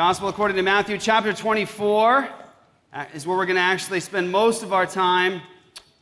Gospel 0.00 0.30
according 0.30 0.56
to 0.56 0.62
Matthew 0.62 0.96
chapter 0.96 1.30
24 1.30 2.26
uh, 2.94 3.04
is 3.12 3.26
where 3.26 3.36
we're 3.36 3.44
going 3.44 3.56
to 3.56 3.60
actually 3.60 4.00
spend 4.00 4.32
most 4.32 4.62
of 4.62 4.72
our 4.72 4.86
time. 4.86 5.42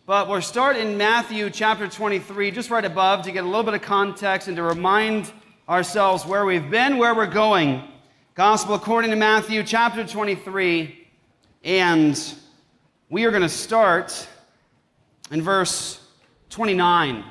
But 0.07 0.29
we'll 0.29 0.41
start 0.41 0.77
in 0.77 0.97
Matthew 0.97 1.51
chapter 1.51 1.89
23, 1.89 2.53
just 2.53 2.71
right 2.71 2.85
above, 2.85 3.25
to 3.25 3.33
get 3.33 3.43
a 3.43 3.47
little 3.49 3.65
bit 3.65 3.75
of 3.75 3.83
context 3.83 4.47
and 4.47 4.57
to 4.57 4.63
remind 4.63 5.33
ourselves 5.69 6.25
where 6.25 6.47
we've 6.47 6.71
been, 6.71 6.99
where 6.99 7.13
we're 7.13 7.27
going. 7.27 7.83
Gospel 8.37 8.77
according 8.77 9.11
to 9.11 9.17
Matthew 9.17 9.65
chapter 9.65 10.07
23, 10.07 11.09
and 11.65 12.35
we 13.11 13.25
are 13.25 13.33
going 13.33 13.43
to 13.43 13.49
start 13.49 14.29
in 15.33 15.43
verse 15.43 16.01
29. 16.51 17.25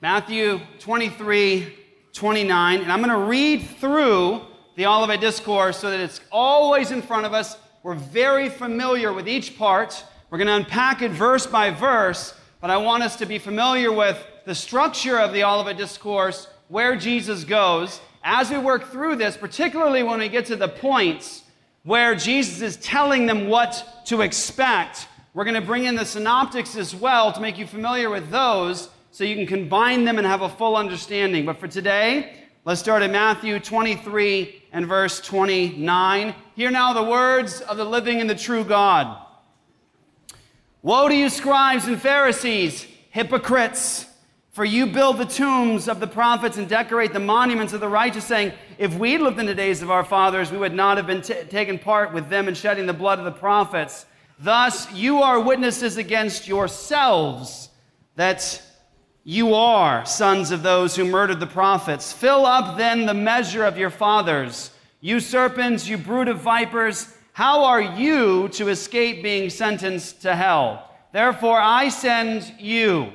Matthew 0.00 0.58
23, 0.78 1.76
29. 2.14 2.80
And 2.80 2.90
I'm 2.90 3.02
going 3.02 3.10
to 3.10 3.26
read 3.26 3.58
through 3.78 4.48
the 4.78 4.86
Olivet 4.86 5.20
Discourse 5.20 5.76
so 5.76 5.90
that 5.90 5.98
it's 5.98 6.20
always 6.30 6.92
in 6.92 7.02
front 7.02 7.26
of 7.26 7.34
us. 7.34 7.56
We're 7.82 7.94
very 7.94 8.48
familiar 8.48 9.12
with 9.12 9.28
each 9.28 9.58
part. 9.58 10.04
We're 10.30 10.38
going 10.38 10.46
to 10.46 10.54
unpack 10.54 11.02
it 11.02 11.10
verse 11.10 11.48
by 11.48 11.72
verse, 11.72 12.32
but 12.60 12.70
I 12.70 12.76
want 12.76 13.02
us 13.02 13.16
to 13.16 13.26
be 13.26 13.40
familiar 13.40 13.90
with 13.90 14.24
the 14.44 14.54
structure 14.54 15.18
of 15.18 15.32
the 15.32 15.42
Olivet 15.42 15.78
Discourse, 15.78 16.46
where 16.68 16.94
Jesus 16.94 17.42
goes. 17.42 18.00
As 18.22 18.50
we 18.50 18.58
work 18.58 18.92
through 18.92 19.16
this, 19.16 19.36
particularly 19.36 20.04
when 20.04 20.20
we 20.20 20.28
get 20.28 20.46
to 20.46 20.54
the 20.54 20.68
points 20.68 21.42
where 21.82 22.14
Jesus 22.14 22.60
is 22.60 22.76
telling 22.76 23.26
them 23.26 23.48
what 23.48 24.04
to 24.06 24.20
expect, 24.20 25.08
we're 25.34 25.42
going 25.42 25.60
to 25.60 25.60
bring 25.60 25.86
in 25.86 25.96
the 25.96 26.06
synoptics 26.06 26.76
as 26.76 26.94
well 26.94 27.32
to 27.32 27.40
make 27.40 27.58
you 27.58 27.66
familiar 27.66 28.10
with 28.10 28.30
those 28.30 28.90
so 29.10 29.24
you 29.24 29.34
can 29.34 29.46
combine 29.48 30.04
them 30.04 30.18
and 30.18 30.26
have 30.26 30.42
a 30.42 30.48
full 30.48 30.76
understanding. 30.76 31.44
But 31.44 31.58
for 31.58 31.66
today, 31.66 32.44
let's 32.68 32.82
start 32.82 33.02
at 33.02 33.10
Matthew 33.10 33.58
23 33.58 34.62
and 34.72 34.86
verse 34.86 35.22
29. 35.22 36.34
Hear 36.54 36.70
now 36.70 36.92
the 36.92 37.02
words 37.02 37.62
of 37.62 37.78
the 37.78 37.84
living 37.86 38.20
and 38.20 38.28
the 38.28 38.34
true 38.34 38.62
God. 38.62 39.16
Woe 40.82 41.08
to 41.08 41.14
you, 41.14 41.30
scribes 41.30 41.86
and 41.86 41.98
Pharisees, 41.98 42.86
hypocrites! 43.08 44.04
For 44.50 44.66
you 44.66 44.84
build 44.84 45.16
the 45.16 45.24
tombs 45.24 45.88
of 45.88 45.98
the 45.98 46.06
prophets 46.06 46.58
and 46.58 46.68
decorate 46.68 47.14
the 47.14 47.20
monuments 47.20 47.72
of 47.72 47.80
the 47.80 47.88
righteous, 47.88 48.26
saying, 48.26 48.52
If 48.76 48.98
we 48.98 49.16
lived 49.16 49.38
in 49.38 49.46
the 49.46 49.54
days 49.54 49.80
of 49.80 49.90
our 49.90 50.04
fathers, 50.04 50.52
we 50.52 50.58
would 50.58 50.74
not 50.74 50.98
have 50.98 51.06
been 51.06 51.22
t- 51.22 51.44
taken 51.48 51.78
part 51.78 52.12
with 52.12 52.28
them 52.28 52.48
in 52.48 52.54
shedding 52.54 52.84
the 52.84 52.92
blood 52.92 53.18
of 53.18 53.24
the 53.24 53.30
prophets. 53.30 54.04
Thus, 54.38 54.92
you 54.92 55.22
are 55.22 55.40
witnesses 55.40 55.96
against 55.96 56.46
yourselves 56.46 57.70
that 58.16 58.60
you 59.28 59.52
are 59.52 60.06
sons 60.06 60.52
of 60.52 60.62
those 60.62 60.96
who 60.96 61.04
murdered 61.04 61.38
the 61.38 61.46
prophets. 61.46 62.14
Fill 62.14 62.46
up 62.46 62.78
then 62.78 63.04
the 63.04 63.12
measure 63.12 63.62
of 63.62 63.76
your 63.76 63.90
fathers. 63.90 64.70
You 65.02 65.20
serpents, 65.20 65.86
you 65.86 65.98
brood 65.98 66.28
of 66.28 66.40
vipers, 66.40 67.14
how 67.34 67.64
are 67.64 67.82
you 67.82 68.48
to 68.52 68.70
escape 68.70 69.22
being 69.22 69.50
sentenced 69.50 70.22
to 70.22 70.34
hell? 70.34 70.90
Therefore, 71.12 71.60
I 71.60 71.90
send 71.90 72.54
you 72.58 73.12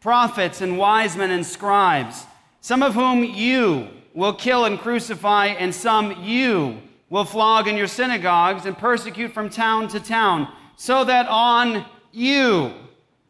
prophets 0.00 0.62
and 0.62 0.78
wise 0.78 1.16
men 1.16 1.30
and 1.30 1.46
scribes, 1.46 2.26
some 2.60 2.82
of 2.82 2.94
whom 2.94 3.22
you 3.22 3.86
will 4.14 4.34
kill 4.34 4.64
and 4.64 4.80
crucify, 4.80 5.46
and 5.46 5.72
some 5.72 6.24
you 6.24 6.82
will 7.08 7.24
flog 7.24 7.68
in 7.68 7.76
your 7.76 7.86
synagogues 7.86 8.66
and 8.66 8.76
persecute 8.76 9.30
from 9.30 9.48
town 9.48 9.86
to 9.86 10.00
town, 10.00 10.52
so 10.74 11.04
that 11.04 11.28
on 11.28 11.86
you 12.10 12.74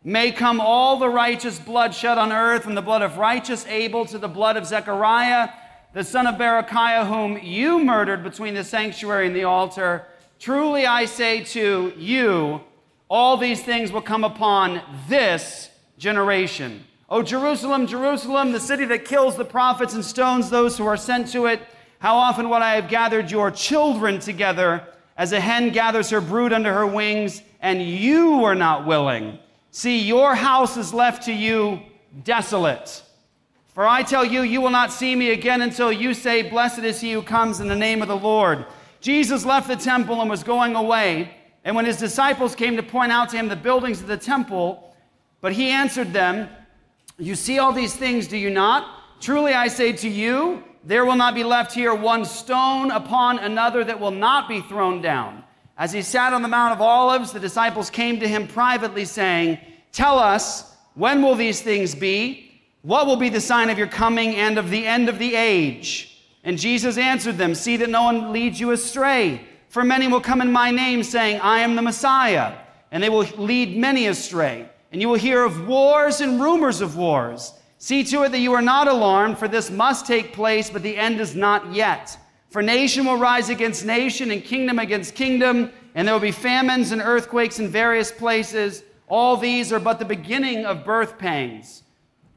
may 0.06 0.30
come 0.30 0.60
all 0.60 1.00
the 1.00 1.08
righteous 1.08 1.58
blood 1.58 1.92
shed 1.92 2.16
on 2.16 2.30
earth, 2.30 2.62
from 2.62 2.76
the 2.76 2.80
blood 2.80 3.02
of 3.02 3.18
righteous 3.18 3.66
Abel 3.66 4.06
to 4.06 4.18
the 4.18 4.28
blood 4.28 4.56
of 4.56 4.64
Zechariah, 4.64 5.48
the 5.94 6.04
son 6.04 6.28
of 6.28 6.36
Berechiah, 6.36 7.08
whom 7.08 7.36
you 7.42 7.84
murdered 7.84 8.22
between 8.22 8.54
the 8.54 8.62
sanctuary 8.62 9.27
and 9.27 9.34
the 9.34 9.42
altar. 9.42 10.06
Truly 10.38 10.86
I 10.86 11.06
say 11.06 11.42
to 11.46 11.92
you, 11.96 12.60
all 13.08 13.36
these 13.36 13.64
things 13.64 13.90
will 13.90 14.00
come 14.00 14.22
upon 14.22 14.80
this 15.08 15.70
generation. 15.98 16.84
O 17.11 17.24
Jerusalem, 17.24 17.89
Jerusalem, 17.89 18.52
the 18.52 18.61
city 18.61 18.84
that 18.84 19.06
kills 19.06 19.36
the 19.36 19.45
prophets 19.45 19.95
and 19.95 20.05
stones 20.05 20.50
those 20.50 20.78
who 20.78 20.86
are 20.86 20.96
sent 20.96 21.33
to 21.33 21.46
it, 21.46 21.61
how 21.98 22.14
often 22.14 22.48
would 22.48 22.62
I 22.62 22.77
have 22.77 22.89
gathered 22.89 23.28
your 23.28 23.50
children 23.50 24.20
together 24.20 24.86
as 25.16 25.33
a 25.33 25.40
hen 25.40 25.70
gathers 25.70 26.11
her 26.11 26.20
brood 26.20 26.52
under 26.52 26.72
her 26.72 26.86
wings, 26.86 27.42
and 27.61 27.83
you 27.83 28.39
were 28.39 28.55
not 28.55 28.86
willing. 28.86 29.40
See, 29.70 29.98
your 30.00 30.34
house 30.34 30.77
is 30.77 30.94
left 30.94 31.24
to 31.24 31.32
you 31.32 31.80
desolate. 32.24 33.02
For 33.74 33.86
I 33.86 34.02
tell 34.02 34.24
you, 34.24 34.42
you 34.42 34.62
will 34.62 34.70
not 34.70 34.90
see 34.90 35.14
me 35.14 35.32
again 35.32 35.60
until 35.60 35.92
you 35.92 36.14
say, 36.14 36.42
Blessed 36.42 36.78
is 36.78 37.00
he 37.00 37.12
who 37.12 37.22
comes 37.22 37.60
in 37.60 37.68
the 37.68 37.77
name 37.77 38.00
of 38.00 38.08
the 38.08 38.16
Lord. 38.16 38.64
Jesus 39.00 39.44
left 39.44 39.68
the 39.68 39.77
temple 39.77 40.20
and 40.20 40.30
was 40.30 40.42
going 40.42 40.74
away. 40.74 41.30
And 41.62 41.77
when 41.77 41.84
his 41.84 41.98
disciples 41.98 42.54
came 42.54 42.77
to 42.77 42.82
point 42.82 43.12
out 43.12 43.28
to 43.30 43.36
him 43.36 43.48
the 43.48 43.56
buildings 43.56 44.00
of 44.00 44.06
the 44.06 44.16
temple, 44.16 44.94
but 45.40 45.52
he 45.52 45.68
answered 45.68 46.12
them, 46.12 46.48
You 47.18 47.34
see 47.34 47.58
all 47.58 47.72
these 47.72 47.94
things, 47.94 48.27
do 48.27 48.36
you 48.36 48.50
not? 48.50 49.20
Truly 49.20 49.52
I 49.52 49.68
say 49.68 49.92
to 49.92 50.08
you, 50.08 50.64
there 50.84 51.04
will 51.04 51.16
not 51.16 51.34
be 51.34 51.44
left 51.44 51.74
here 51.74 51.94
one 51.94 52.24
stone 52.24 52.90
upon 52.90 53.40
another 53.40 53.83
that 53.84 53.98
will 53.98 54.10
not 54.10 54.48
be 54.48 54.60
thrown 54.60 55.02
down. 55.02 55.42
As 55.79 55.92
he 55.92 56.03
sat 56.03 56.33
on 56.33 56.42
the 56.42 56.48
Mount 56.48 56.73
of 56.73 56.81
Olives, 56.81 57.33
the 57.33 57.41
disciples 57.41 57.91
came 57.91 58.19
to 58.20 58.29
him 58.29 58.48
privately, 58.48 59.05
saying, 59.05 59.59
Tell 59.92 60.19
us, 60.19 60.75
when 60.95 61.23
will 61.23 61.35
these 61.35 61.61
things 61.61 61.95
be? 61.95 62.63
What 62.83 63.07
will 63.07 63.17
be 63.17 63.29
the 63.29 63.41
sign 63.41 63.69
of 63.69 63.79
your 63.79 63.87
coming 63.87 64.37
and 64.37 64.59
of 64.59 64.70
the 64.70 64.87
end 64.87 65.09
of 65.09 65.19
the 65.19 65.35
age? 65.35 66.23
And 66.45 66.59
Jesus 66.59 66.97
answered 66.97 67.37
them, 67.37 67.55
See 67.55 67.77
that 67.77 67.91
no 67.91 68.05
one 68.05 68.33
leads 68.33 68.59
you 68.59 68.70
astray. 68.70 69.41
For 69.69 69.85
many 69.85 70.07
will 70.09 70.20
come 70.20 70.41
in 70.41 70.51
my 70.51 70.70
name, 70.70 71.03
saying, 71.03 71.41
I 71.41 71.59
am 71.59 71.77
the 71.77 71.83
Messiah, 71.83 72.55
and 72.91 73.03
they 73.03 73.11
will 73.11 73.27
lead 73.37 73.77
many 73.77 74.07
astray. 74.07 74.69
And 74.93 75.03
you 75.03 75.08
will 75.08 75.19
hear 75.19 75.45
of 75.45 75.67
wars 75.67 76.20
and 76.20 76.41
rumors 76.41 76.81
of 76.81 76.97
wars. 76.97 77.53
See 77.79 78.05
to 78.05 78.23
it 78.23 78.31
that 78.31 78.39
you 78.39 78.55
are 78.55 78.63
not 78.63 78.89
alarmed, 78.89 79.39
for 79.39 79.48
this 79.48 79.70
must 79.70 80.07
take 80.07 80.33
place, 80.33 80.70
but 80.70 80.83
the 80.83 80.97
end 80.97 81.20
is 81.20 81.35
not 81.35 81.75
yet. 81.75 82.17
For 82.56 82.62
nation 82.62 83.05
will 83.05 83.18
rise 83.18 83.50
against 83.50 83.84
nation 83.84 84.30
and 84.30 84.42
kingdom 84.42 84.78
against 84.78 85.14
kingdom, 85.14 85.70
and 85.94 86.08
there 86.08 86.14
will 86.14 86.22
be 86.22 86.33
famines 86.33 86.90
and 86.90 87.02
earthquakes 87.02 87.58
in 87.58 87.68
various 87.68 88.11
places. 88.11 88.83
All 89.08 89.36
these 89.36 89.74
are 89.74 89.78
but 89.78 89.98
the 89.98 90.06
beginning 90.06 90.64
of 90.64 90.83
birth 90.83 91.18
pangs. 91.18 91.83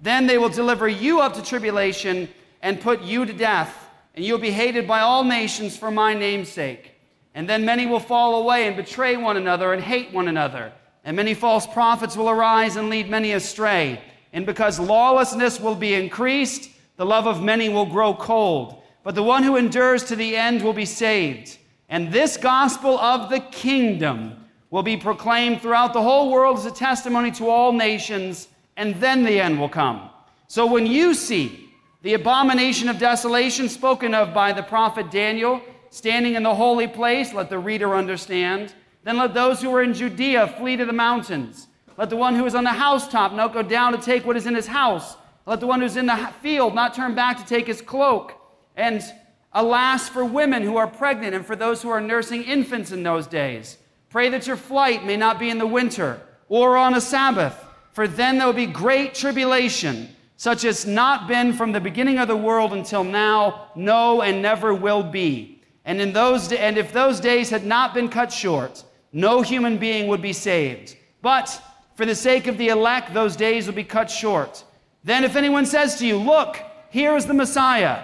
Then 0.02 0.28
they 0.28 0.38
will 0.38 0.50
deliver 0.50 0.90
you 0.90 1.22
up 1.22 1.35
to 1.35 1.41
tribulation 1.41 2.28
and 2.62 2.81
put 2.81 3.02
you 3.02 3.25
to 3.25 3.31
death, 3.31 3.88
and 4.13 4.25
you 4.25 4.34
will 4.34 4.41
be 4.41 4.52
hated 4.52 4.85
by 4.85 5.00
all 5.00 5.24
nations 5.24 5.78
for 5.78 5.90
my 5.90 6.13
name's 6.13 6.50
sake. 6.50 6.96
And 7.34 7.47
then 7.47 7.63
many 7.63 7.85
will 7.85 8.02
fall 8.02 8.41
away 8.41 8.68
and 8.68 8.75
betray 8.75 9.16
one 9.16 9.38
another 9.38 9.72
and 9.72 9.81
hate 9.81 10.12
one 10.12 10.28
another. 10.28 10.74
And 11.06 11.16
many 11.16 11.34
false 11.34 11.66
prophets 11.66 12.18
will 12.18 12.29
arise 12.29 12.75
and 12.75 12.90
lead 12.90 13.09
many 13.09 13.31
astray. 13.31 14.02
And 14.34 14.46
because 14.46 14.81
lawlessness 14.81 15.62
will 15.62 15.75
be 15.75 15.94
increased, 15.94 16.72
the 16.97 17.06
love 17.06 17.25
of 17.25 17.41
many 17.41 17.69
will 17.69 17.85
grow 17.85 18.13
cold 18.13 18.79
but 19.04 19.16
the 19.16 19.24
one 19.24 19.44
who 19.44 19.56
endures 19.56 20.04
to 20.06 20.16
the 20.16 20.36
end 20.36 20.62
will 20.62 20.74
be 20.74 20.86
saved. 20.86 21.58
And 21.90 22.12
this 22.12 22.38
gospel 22.38 23.00
of 23.00 23.30
the 23.30 23.40
kingdom 23.40 24.46
will 24.70 24.84
be 24.84 24.98
proclaimed 24.98 25.62
throughout 25.62 25.94
the 25.94 26.02
whole 26.02 26.32
world 26.32 26.58
as 26.58 26.66
a 26.66 26.72
testimony 26.72 27.32
to 27.32 27.50
all 27.50 27.72
nations, 27.72 28.48
and 28.78 28.96
then 28.96 29.24
the 29.24 29.40
end 29.40 29.59
will 29.59 29.70
come. 29.70 30.09
So 30.48 30.66
when 30.66 30.86
you 30.86 31.14
see 31.14 31.70
the 32.02 32.14
abomination 32.14 32.88
of 32.90 33.00
desolation 33.00 33.68
spoken 33.68 34.14
of 34.14 34.34
by 34.34 34.54
the 34.54 34.64
prophet 34.64 35.12
Daniel 35.12 35.62
standing 35.90 36.36
in 36.36 36.44
the 36.44 36.54
holy 36.54 36.88
place, 36.88 37.34
let 37.34 37.50
the 37.50 37.59
reader 37.59 37.96
understand. 37.96 38.74
Then 39.04 39.18
let 39.18 39.34
those 39.34 39.62
who 39.62 39.74
are 39.74 39.82
in 39.82 39.94
Judea 39.94 40.56
flee 40.59 40.78
to 40.78 40.86
the 40.86 40.94
mountains. 40.94 41.68
Let 41.98 42.09
the 42.09 42.16
one 42.16 42.36
who 42.36 42.46
is 42.46 42.56
on 42.56 42.64
the 42.64 42.70
housetop 42.70 43.34
not 43.34 43.54
go 43.54 43.62
down 43.62 43.92
to 43.92 43.98
take 43.98 44.26
what 44.26 44.38
is 44.38 44.46
in 44.46 44.56
his 44.56 44.68
house. 44.68 45.18
Let 45.46 45.59
the 45.59 45.68
one 45.68 45.82
who's 45.82 45.98
in 45.98 46.06
the 46.06 46.32
field 46.42 46.76
not 46.76 46.94
turn 46.94 47.16
back 47.16 47.38
to 47.38 47.46
take 47.46 47.68
his 47.68 47.82
cloak. 47.82 48.39
And 48.79 49.03
alas 49.51 50.07
for 50.07 50.23
women 50.23 50.63
who 50.63 50.78
are 50.78 50.88
pregnant 50.88 51.35
and 51.35 51.45
for 51.45 51.56
those 51.56 51.81
who 51.81 51.90
are 51.90 52.00
nursing 52.00 52.43
infants 52.43 52.91
in 52.91 53.03
those 53.03 53.28
days. 53.28 53.78
Pray 54.09 54.29
that 54.29 54.47
your 54.47 54.55
flight 54.55 55.05
may 55.05 55.17
not 55.17 55.37
be 55.37 55.49
in 55.49 55.58
the 55.58 55.67
winter 55.67 56.22
or 56.47 56.78
on 56.78 56.96
a 56.96 57.02
Sabbath, 57.02 57.55
for 57.91 58.08
then 58.08 58.37
there 58.37 58.47
will 58.47 58.53
be 58.53 58.66
great 58.66 59.14
tribulation, 59.14 60.08
such 60.37 60.64
as 60.64 60.87
not 60.87 61.28
been 61.28 61.52
from 61.52 61.73
the 61.73 61.81
beginning 61.81 62.20
of 62.20 62.29
the 62.29 62.37
world 62.37 62.72
until 62.73 63.03
now, 63.03 63.67
no, 63.76 64.22
and 64.22 64.41
never 64.41 64.73
will 64.73 65.03
be. 65.03 65.61
And 65.84 65.99
in 65.99 66.14
those 66.14 66.52
and 66.53 66.78
if 66.78 66.93
those 66.93 67.20
days 67.20 67.49
had 67.49 67.66
not 67.66 67.93
been 67.93 68.08
cut 68.08 68.32
short, 68.32 68.84
no 69.11 69.41
human 69.41 69.78
being 69.78 70.08
would 70.08 70.22
be 70.22 70.34
saved. 70.34 70.96
But 71.22 71.61
for 71.96 72.05
the 72.05 72.16
sake 72.16 72.47
of 72.47 72.58
the 72.58 72.70
elect, 72.70 73.14
those 73.14 73.35
days 73.35 73.67
will 73.67 73.73
be 73.73 73.84
cut 73.84 74.09
short. 74.09 74.64
Then 75.03 75.23
if 75.23 75.35
anyone 75.35 75.66
says 75.66 75.97
to 75.97 76.08
you, 76.08 76.17
Look, 76.17 76.58
here 76.90 77.16
is 77.16 77.25
the 77.25 77.34
Messiah, 77.34 78.03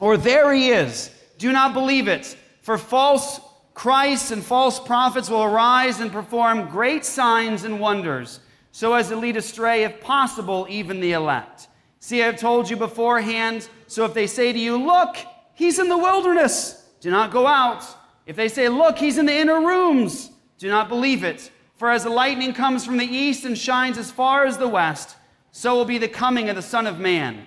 or 0.00 0.16
there 0.16 0.52
he 0.52 0.70
is. 0.70 1.10
Do 1.38 1.52
not 1.52 1.74
believe 1.74 2.08
it. 2.08 2.36
For 2.62 2.78
false 2.78 3.40
Christs 3.78 4.32
and 4.32 4.42
false 4.42 4.80
prophets 4.80 5.30
will 5.30 5.44
arise 5.44 6.00
and 6.00 6.10
perform 6.10 6.68
great 6.68 7.04
signs 7.04 7.62
and 7.62 7.78
wonders, 7.78 8.40
so 8.72 8.92
as 8.94 9.08
to 9.08 9.14
lead 9.14 9.36
astray, 9.36 9.84
if 9.84 10.00
possible, 10.00 10.66
even 10.68 10.98
the 10.98 11.12
elect. 11.12 11.68
See, 12.00 12.20
I 12.20 12.26
have 12.26 12.40
told 12.40 12.68
you 12.68 12.76
beforehand, 12.76 13.68
so 13.86 14.04
if 14.04 14.14
they 14.14 14.26
say 14.26 14.52
to 14.52 14.58
you, 14.58 14.76
Look, 14.76 15.16
he's 15.54 15.78
in 15.78 15.88
the 15.88 15.96
wilderness, 15.96 16.88
do 17.00 17.10
not 17.12 17.30
go 17.30 17.46
out. 17.46 17.84
If 18.26 18.34
they 18.34 18.48
say, 18.48 18.68
Look, 18.68 18.98
he's 18.98 19.16
in 19.16 19.26
the 19.26 19.36
inner 19.36 19.60
rooms, 19.60 20.32
do 20.58 20.68
not 20.68 20.88
believe 20.88 21.22
it. 21.22 21.48
For 21.76 21.88
as 21.88 22.02
the 22.02 22.10
lightning 22.10 22.54
comes 22.54 22.84
from 22.84 22.96
the 22.96 23.06
east 23.06 23.44
and 23.44 23.56
shines 23.56 23.96
as 23.96 24.10
far 24.10 24.44
as 24.44 24.58
the 24.58 24.68
west, 24.68 25.16
so 25.52 25.76
will 25.76 25.84
be 25.84 25.98
the 25.98 26.08
coming 26.08 26.48
of 26.48 26.56
the 26.56 26.62
Son 26.62 26.88
of 26.88 26.98
Man. 26.98 27.46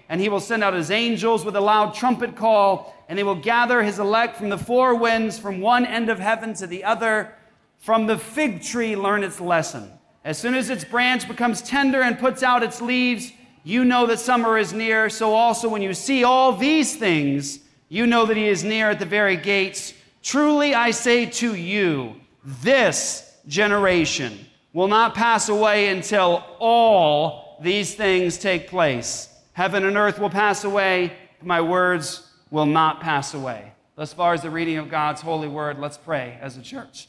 and 0.11 0.19
he 0.19 0.27
will 0.27 0.41
send 0.41 0.61
out 0.61 0.73
his 0.73 0.91
angels 0.91 1.45
with 1.45 1.55
a 1.55 1.61
loud 1.61 1.93
trumpet 1.93 2.35
call, 2.35 2.93
and 3.07 3.17
they 3.17 3.23
will 3.23 3.33
gather 3.33 3.81
his 3.81 3.97
elect 3.97 4.35
from 4.35 4.49
the 4.49 4.57
four 4.57 4.93
winds, 4.93 5.39
from 5.39 5.61
one 5.61 5.85
end 5.85 6.09
of 6.09 6.19
heaven 6.19 6.53
to 6.55 6.67
the 6.67 6.83
other. 6.83 7.33
From 7.77 8.07
the 8.07 8.17
fig 8.17 8.61
tree, 8.61 8.97
learn 8.97 9.23
its 9.23 9.39
lesson. 9.39 9.89
As 10.25 10.37
soon 10.37 10.53
as 10.53 10.69
its 10.69 10.83
branch 10.83 11.29
becomes 11.29 11.61
tender 11.61 12.01
and 12.01 12.19
puts 12.19 12.43
out 12.43 12.61
its 12.61 12.81
leaves, 12.81 13.31
you 13.63 13.85
know 13.85 14.05
that 14.07 14.19
summer 14.19 14.57
is 14.57 14.73
near. 14.73 15.09
So 15.09 15.33
also, 15.33 15.69
when 15.69 15.81
you 15.81 15.93
see 15.93 16.25
all 16.25 16.57
these 16.57 16.97
things, 16.97 17.59
you 17.87 18.05
know 18.05 18.25
that 18.25 18.35
he 18.35 18.49
is 18.49 18.65
near 18.65 18.89
at 18.89 18.99
the 18.99 19.05
very 19.05 19.37
gates. 19.37 19.93
Truly, 20.21 20.75
I 20.75 20.91
say 20.91 21.25
to 21.25 21.55
you, 21.55 22.17
this 22.43 23.37
generation 23.47 24.45
will 24.73 24.89
not 24.89 25.15
pass 25.15 25.47
away 25.47 25.87
until 25.87 26.43
all 26.59 27.57
these 27.61 27.95
things 27.95 28.37
take 28.37 28.67
place. 28.67 29.29
Heaven 29.61 29.85
and 29.85 29.95
earth 29.95 30.17
will 30.17 30.31
pass 30.31 30.63
away, 30.63 31.13
my 31.43 31.61
words 31.61 32.27
will 32.49 32.65
not 32.65 32.99
pass 32.99 33.35
away. 33.35 33.73
Thus 33.95 34.11
far 34.11 34.33
as 34.33 34.41
the 34.41 34.49
reading 34.49 34.79
of 34.79 34.89
God's 34.89 35.21
holy 35.21 35.47
word, 35.47 35.77
let's 35.77 35.99
pray 35.99 36.39
as 36.41 36.57
a 36.57 36.63
church. 36.63 37.07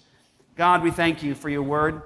God, 0.54 0.82
we 0.82 0.90
thank 0.90 1.22
you 1.22 1.34
for 1.34 1.48
your 1.48 1.62
word. 1.62 2.02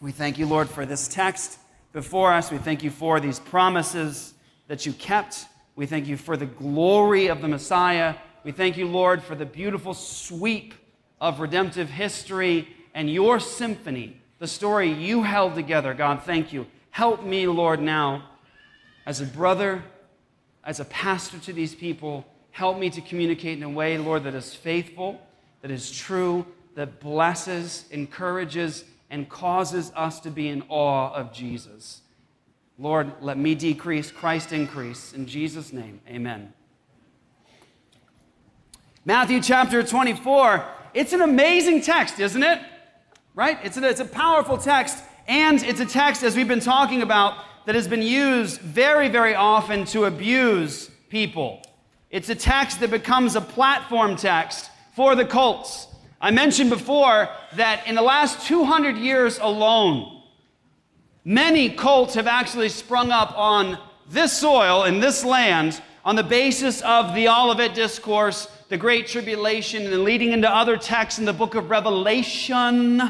We 0.00 0.12
thank 0.12 0.38
you, 0.38 0.46
Lord, 0.46 0.68
for 0.68 0.86
this 0.86 1.08
text 1.08 1.58
before 1.92 2.32
us. 2.32 2.52
We 2.52 2.58
thank 2.58 2.84
you 2.84 2.90
for 2.90 3.18
these 3.18 3.40
promises 3.40 4.34
that 4.68 4.86
you 4.86 4.92
kept. 4.92 5.46
We 5.74 5.84
thank 5.84 6.06
you 6.06 6.16
for 6.16 6.36
the 6.36 6.46
glory 6.46 7.26
of 7.26 7.40
the 7.40 7.48
Messiah. 7.48 8.14
We 8.44 8.52
thank 8.52 8.76
you, 8.76 8.86
Lord, 8.86 9.20
for 9.20 9.34
the 9.34 9.46
beautiful 9.46 9.94
sweep 9.94 10.74
of 11.20 11.40
redemptive 11.40 11.90
history 11.90 12.68
and 12.94 13.10
your 13.10 13.40
symphony, 13.40 14.20
the 14.38 14.46
story 14.46 14.92
you 14.92 15.24
held 15.24 15.56
together. 15.56 15.92
God, 15.92 16.22
thank 16.22 16.52
you. 16.52 16.68
Help 16.92 17.24
me, 17.24 17.48
Lord, 17.48 17.80
now 17.80 18.28
as 19.06 19.20
a 19.20 19.24
brother, 19.24 19.82
as 20.64 20.80
a 20.80 20.84
pastor 20.84 21.38
to 21.38 21.52
these 21.52 21.74
people, 21.74 22.26
help 22.50 22.78
me 22.78 22.90
to 22.90 23.00
communicate 23.00 23.56
in 23.56 23.62
a 23.62 23.70
way, 23.70 23.96
Lord, 23.96 24.24
that 24.24 24.34
is 24.34 24.54
faithful, 24.54 25.20
that 25.62 25.70
is 25.70 25.90
true, 25.90 26.44
that 26.74 27.00
blesses, 27.00 27.84
encourages, 27.90 28.84
and 29.08 29.28
causes 29.28 29.92
us 29.94 30.20
to 30.20 30.30
be 30.30 30.48
in 30.48 30.62
awe 30.68 31.12
of 31.12 31.32
Jesus. 31.32 32.02
Lord, 32.78 33.12
let 33.20 33.38
me 33.38 33.54
decrease, 33.54 34.10
Christ 34.10 34.52
increase. 34.52 35.12
In 35.12 35.26
Jesus' 35.26 35.72
name, 35.72 36.00
amen. 36.08 36.52
Matthew 39.04 39.40
chapter 39.40 39.82
24. 39.82 40.64
It's 40.92 41.12
an 41.12 41.22
amazing 41.22 41.82
text, 41.82 42.18
isn't 42.18 42.42
it? 42.42 42.60
Right? 43.34 43.58
It's 43.62 43.76
a, 43.76 43.88
it's 43.88 44.00
a 44.00 44.04
powerful 44.04 44.58
text, 44.58 45.02
and 45.28 45.62
it's 45.62 45.80
a 45.80 45.86
text, 45.86 46.22
as 46.22 46.34
we've 46.34 46.48
been 46.48 46.60
talking 46.60 47.02
about, 47.02 47.44
that 47.66 47.74
has 47.74 47.86
been 47.86 48.02
used 48.02 48.60
very, 48.60 49.08
very 49.08 49.34
often 49.34 49.84
to 49.84 50.06
abuse 50.06 50.88
people. 51.08 51.60
It's 52.10 52.28
a 52.28 52.34
text 52.34 52.80
that 52.80 52.90
becomes 52.90 53.34
a 53.34 53.40
platform 53.40 54.16
text 54.16 54.70
for 54.94 55.14
the 55.14 55.24
cults. 55.24 55.88
I 56.20 56.30
mentioned 56.30 56.70
before 56.70 57.28
that 57.54 57.86
in 57.86 57.96
the 57.96 58.02
last 58.02 58.46
200 58.46 58.96
years 58.96 59.38
alone, 59.40 60.22
many 61.24 61.68
cults 61.68 62.14
have 62.14 62.28
actually 62.28 62.68
sprung 62.68 63.10
up 63.10 63.36
on 63.36 63.78
this 64.08 64.32
soil, 64.32 64.84
in 64.84 65.00
this 65.00 65.24
land, 65.24 65.82
on 66.04 66.14
the 66.14 66.22
basis 66.22 66.80
of 66.82 67.14
the 67.16 67.28
Olivet 67.28 67.74
Discourse, 67.74 68.46
the 68.68 68.76
Great 68.76 69.08
Tribulation, 69.08 69.92
and 69.92 70.04
leading 70.04 70.30
into 70.30 70.48
other 70.48 70.76
texts 70.76 71.18
in 71.18 71.24
the 71.24 71.32
book 71.32 71.56
of 71.56 71.68
Revelation, 71.68 73.02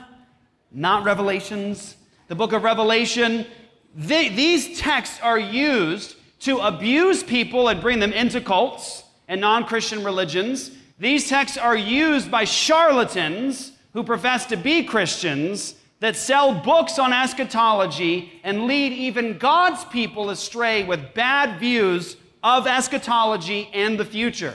not 0.72 1.04
Revelations, 1.04 1.96
the 2.28 2.34
book 2.34 2.54
of 2.54 2.64
Revelation, 2.64 3.46
they, 3.96 4.28
these 4.28 4.78
texts 4.78 5.18
are 5.22 5.38
used 5.38 6.16
to 6.40 6.58
abuse 6.58 7.22
people 7.22 7.68
and 7.68 7.80
bring 7.80 7.98
them 7.98 8.12
into 8.12 8.42
cults 8.42 9.02
and 9.26 9.40
non 9.40 9.64
Christian 9.64 10.04
religions. 10.04 10.70
These 10.98 11.28
texts 11.28 11.56
are 11.56 11.76
used 11.76 12.30
by 12.30 12.44
charlatans 12.44 13.72
who 13.94 14.04
profess 14.04 14.44
to 14.46 14.56
be 14.56 14.84
Christians 14.84 15.74
that 16.00 16.14
sell 16.14 16.54
books 16.54 16.98
on 16.98 17.14
eschatology 17.14 18.40
and 18.44 18.66
lead 18.66 18.92
even 18.92 19.38
God's 19.38 19.84
people 19.86 20.28
astray 20.28 20.84
with 20.84 21.14
bad 21.14 21.58
views 21.58 22.18
of 22.42 22.66
eschatology 22.66 23.70
and 23.72 23.98
the 23.98 24.04
future. 24.04 24.54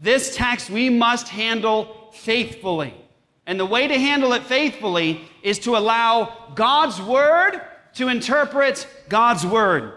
This 0.00 0.36
text 0.36 0.70
we 0.70 0.90
must 0.90 1.28
handle 1.28 2.12
faithfully. 2.12 2.94
And 3.46 3.58
the 3.58 3.66
way 3.66 3.88
to 3.88 3.98
handle 3.98 4.32
it 4.32 4.44
faithfully 4.44 5.22
is 5.42 5.58
to 5.60 5.76
allow 5.76 6.50
God's 6.54 7.00
word 7.02 7.60
to 7.96 8.08
interpret 8.08 8.86
God's 9.08 9.44
word. 9.44 9.92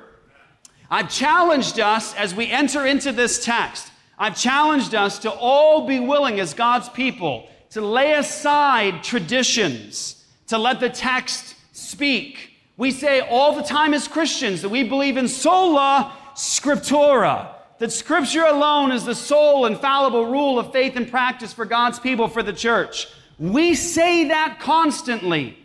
I've 0.89 1.09
challenged 1.09 1.79
us 1.79 2.15
as 2.15 2.33
we 2.33 2.49
enter 2.49 2.85
into 2.85 3.11
this 3.11 3.43
text, 3.45 3.91
I've 4.17 4.37
challenged 4.37 4.95
us 4.95 5.19
to 5.19 5.31
all 5.31 5.85
be 5.87 5.99
willing 5.99 6.39
as 6.39 6.53
God's 6.53 6.89
people 6.89 7.47
to 7.69 7.81
lay 7.81 8.13
aside 8.13 9.03
traditions, 9.03 10.25
to 10.47 10.57
let 10.57 10.79
the 10.79 10.89
text 10.89 11.55
speak. 11.71 12.53
We 12.75 12.91
say 12.91 13.21
all 13.21 13.53
the 13.53 13.61
time 13.61 13.93
as 13.93 14.07
Christians 14.07 14.61
that 14.63 14.69
we 14.69 14.83
believe 14.83 15.15
in 15.15 15.27
sola 15.27 16.17
scriptura, 16.33 17.53
that 17.77 17.91
scripture 17.91 18.45
alone 18.45 18.91
is 18.91 19.05
the 19.05 19.15
sole 19.15 19.67
infallible 19.67 20.25
rule 20.25 20.57
of 20.57 20.71
faith 20.73 20.95
and 20.95 21.09
practice 21.09 21.53
for 21.53 21.65
God's 21.65 21.99
people, 21.99 22.27
for 22.27 22.43
the 22.43 22.53
church. 22.53 23.07
We 23.37 23.75
say 23.75 24.29
that 24.29 24.59
constantly. 24.59 25.58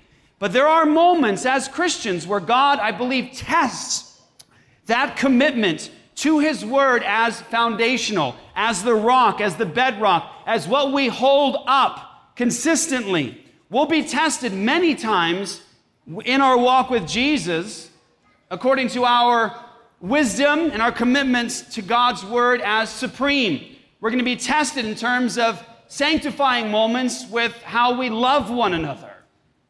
But 0.44 0.52
there 0.52 0.68
are 0.68 0.84
moments 0.84 1.46
as 1.46 1.68
Christians 1.68 2.26
where 2.26 2.38
God, 2.38 2.78
I 2.78 2.90
believe, 2.90 3.32
tests 3.32 4.20
that 4.84 5.16
commitment 5.16 5.90
to 6.16 6.38
His 6.38 6.62
Word 6.62 7.02
as 7.02 7.40
foundational, 7.40 8.36
as 8.54 8.82
the 8.82 8.94
rock, 8.94 9.40
as 9.40 9.56
the 9.56 9.64
bedrock, 9.64 10.30
as 10.44 10.68
what 10.68 10.92
we 10.92 11.08
hold 11.08 11.56
up 11.66 12.36
consistently. 12.36 13.42
We'll 13.70 13.86
be 13.86 14.04
tested 14.04 14.52
many 14.52 14.94
times 14.94 15.62
in 16.26 16.42
our 16.42 16.58
walk 16.58 16.90
with 16.90 17.08
Jesus 17.08 17.88
according 18.50 18.88
to 18.88 19.04
our 19.06 19.64
wisdom 20.02 20.70
and 20.70 20.82
our 20.82 20.92
commitments 20.92 21.62
to 21.74 21.80
God's 21.80 22.22
Word 22.22 22.60
as 22.60 22.90
supreme. 22.90 23.76
We're 23.98 24.10
going 24.10 24.18
to 24.18 24.26
be 24.26 24.36
tested 24.36 24.84
in 24.84 24.94
terms 24.94 25.38
of 25.38 25.66
sanctifying 25.86 26.70
moments 26.70 27.26
with 27.30 27.54
how 27.62 27.98
we 27.98 28.10
love 28.10 28.50
one 28.50 28.74
another 28.74 29.13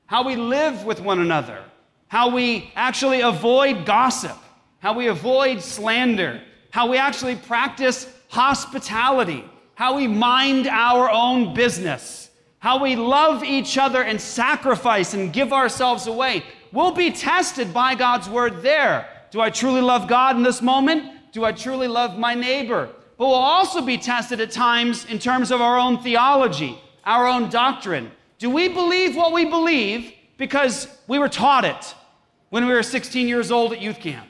how 0.06 0.24
we 0.24 0.36
live 0.36 0.84
with 0.84 1.00
one 1.00 1.20
another, 1.20 1.62
how 2.08 2.28
we 2.28 2.70
actually 2.76 3.20
avoid 3.20 3.86
gossip, 3.86 4.36
how 4.78 4.92
we 4.92 5.08
avoid 5.08 5.62
slander, 5.62 6.40
how 6.70 6.88
we 6.88 6.98
actually 6.98 7.36
practice 7.36 8.06
hospitality, 8.28 9.44
how 9.74 9.96
we 9.96 10.06
mind 10.06 10.66
our 10.66 11.10
own 11.10 11.54
business, 11.54 12.30
how 12.58 12.82
we 12.82 12.96
love 12.96 13.42
each 13.44 13.78
other 13.78 14.02
and 14.02 14.20
sacrifice 14.20 15.14
and 15.14 15.32
give 15.32 15.52
ourselves 15.52 16.06
away. 16.06 16.42
We'll 16.72 16.92
be 16.92 17.10
tested 17.10 17.72
by 17.72 17.94
God's 17.94 18.28
word 18.28 18.62
there. 18.62 19.08
Do 19.30 19.40
I 19.40 19.50
truly 19.50 19.80
love 19.80 20.08
God 20.08 20.36
in 20.36 20.42
this 20.42 20.62
moment? 20.62 21.32
Do 21.32 21.44
I 21.44 21.52
truly 21.52 21.88
love 21.88 22.18
my 22.18 22.34
neighbor? 22.34 22.88
But 23.16 23.26
we'll 23.26 23.34
also 23.34 23.80
be 23.80 23.98
tested 23.98 24.40
at 24.40 24.50
times 24.50 25.04
in 25.06 25.18
terms 25.18 25.50
of 25.50 25.60
our 25.60 25.78
own 25.78 26.02
theology, 26.02 26.78
our 27.04 27.26
own 27.26 27.48
doctrine. 27.48 28.10
Do 28.44 28.50
we 28.50 28.68
believe 28.68 29.16
what 29.16 29.32
we 29.32 29.46
believe 29.46 30.12
because 30.36 30.86
we 31.08 31.18
were 31.18 31.30
taught 31.30 31.64
it 31.64 31.94
when 32.50 32.66
we 32.66 32.74
were 32.74 32.82
16 32.82 33.26
years 33.26 33.50
old 33.50 33.72
at 33.72 33.80
youth 33.80 34.00
camp? 34.00 34.28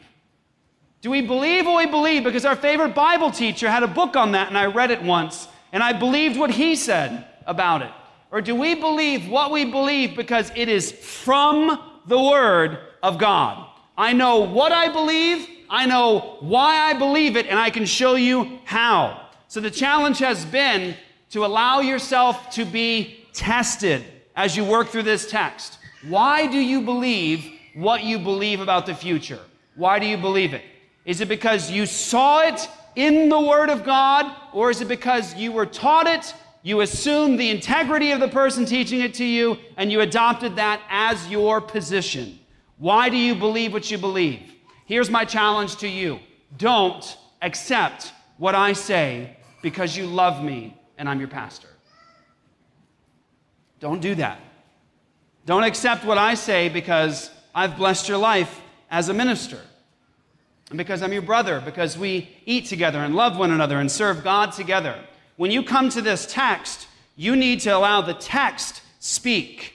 Do 1.00 1.10
we 1.10 1.20
believe 1.20 1.66
what 1.66 1.78
we 1.78 1.86
believe 1.86 2.22
because 2.22 2.44
our 2.44 2.54
favorite 2.54 2.94
Bible 2.94 3.32
teacher 3.32 3.68
had 3.68 3.82
a 3.82 3.88
book 3.88 4.14
on 4.14 4.30
that 4.30 4.46
and 4.46 4.56
I 4.56 4.66
read 4.66 4.92
it 4.92 5.02
once 5.02 5.48
and 5.72 5.82
I 5.82 5.94
believed 5.94 6.38
what 6.38 6.52
he 6.52 6.76
said 6.76 7.26
about 7.44 7.82
it? 7.82 7.90
Or 8.30 8.40
do 8.40 8.54
we 8.54 8.76
believe 8.76 9.28
what 9.28 9.50
we 9.50 9.64
believe 9.64 10.14
because 10.14 10.52
it 10.54 10.68
is 10.68 10.92
from 10.92 11.76
the 12.06 12.22
Word 12.22 12.78
of 13.02 13.18
God? 13.18 13.66
I 13.98 14.12
know 14.12 14.42
what 14.42 14.70
I 14.70 14.92
believe, 14.92 15.48
I 15.68 15.86
know 15.86 16.36
why 16.38 16.88
I 16.88 16.92
believe 16.92 17.36
it, 17.36 17.48
and 17.48 17.58
I 17.58 17.70
can 17.70 17.84
show 17.84 18.14
you 18.14 18.60
how. 18.64 19.26
So 19.48 19.60
the 19.60 19.72
challenge 19.72 20.20
has 20.20 20.44
been 20.44 20.94
to 21.30 21.44
allow 21.44 21.80
yourself 21.80 22.50
to 22.50 22.64
be 22.64 23.23
tested 23.34 24.04
as 24.34 24.56
you 24.56 24.64
work 24.64 24.88
through 24.88 25.02
this 25.02 25.30
text. 25.30 25.78
Why 26.08 26.46
do 26.46 26.58
you 26.58 26.80
believe 26.80 27.50
what 27.74 28.02
you 28.02 28.18
believe 28.18 28.60
about 28.60 28.86
the 28.86 28.94
future? 28.94 29.40
Why 29.74 29.98
do 29.98 30.06
you 30.06 30.16
believe 30.16 30.54
it? 30.54 30.62
Is 31.04 31.20
it 31.20 31.28
because 31.28 31.70
you 31.70 31.84
saw 31.84 32.40
it 32.40 32.68
in 32.96 33.28
the 33.28 33.40
Word 33.40 33.68
of 33.68 33.84
God, 33.84 34.34
or 34.52 34.70
is 34.70 34.80
it 34.80 34.88
because 34.88 35.34
you 35.34 35.52
were 35.52 35.66
taught 35.66 36.06
it, 36.06 36.34
you 36.62 36.80
assumed 36.80 37.38
the 37.38 37.50
integrity 37.50 38.12
of 38.12 38.20
the 38.20 38.28
person 38.28 38.64
teaching 38.64 39.00
it 39.00 39.14
to 39.14 39.24
you, 39.24 39.58
and 39.76 39.90
you 39.90 40.00
adopted 40.00 40.56
that 40.56 40.80
as 40.88 41.28
your 41.28 41.60
position? 41.60 42.38
Why 42.78 43.08
do 43.08 43.16
you 43.16 43.34
believe 43.34 43.72
what 43.72 43.90
you 43.90 43.98
believe? 43.98 44.40
Here's 44.86 45.10
my 45.10 45.24
challenge 45.24 45.76
to 45.76 45.88
you 45.88 46.20
don't 46.56 47.16
accept 47.42 48.12
what 48.38 48.54
I 48.54 48.72
say 48.72 49.36
because 49.62 49.96
you 49.96 50.06
love 50.06 50.42
me 50.42 50.76
and 50.98 51.08
I'm 51.08 51.18
your 51.18 51.28
pastor. 51.28 51.68
Don't 53.84 54.00
do 54.00 54.14
that. 54.14 54.40
Don't 55.44 55.62
accept 55.62 56.06
what 56.06 56.16
I 56.16 56.36
say 56.36 56.70
because 56.70 57.30
I've 57.54 57.76
blessed 57.76 58.08
your 58.08 58.16
life 58.16 58.62
as 58.90 59.10
a 59.10 59.12
minister. 59.12 59.60
And 60.70 60.78
because 60.78 61.02
I'm 61.02 61.12
your 61.12 61.20
brother, 61.20 61.60
because 61.60 61.98
we 61.98 62.30
eat 62.46 62.64
together 62.64 63.00
and 63.00 63.14
love 63.14 63.36
one 63.36 63.50
another 63.50 63.78
and 63.78 63.92
serve 63.92 64.24
God 64.24 64.52
together. 64.52 64.98
When 65.36 65.50
you 65.50 65.62
come 65.62 65.90
to 65.90 66.00
this 66.00 66.24
text, 66.24 66.88
you 67.14 67.36
need 67.36 67.60
to 67.60 67.76
allow 67.76 68.00
the 68.00 68.14
text 68.14 68.80
speak. 69.00 69.74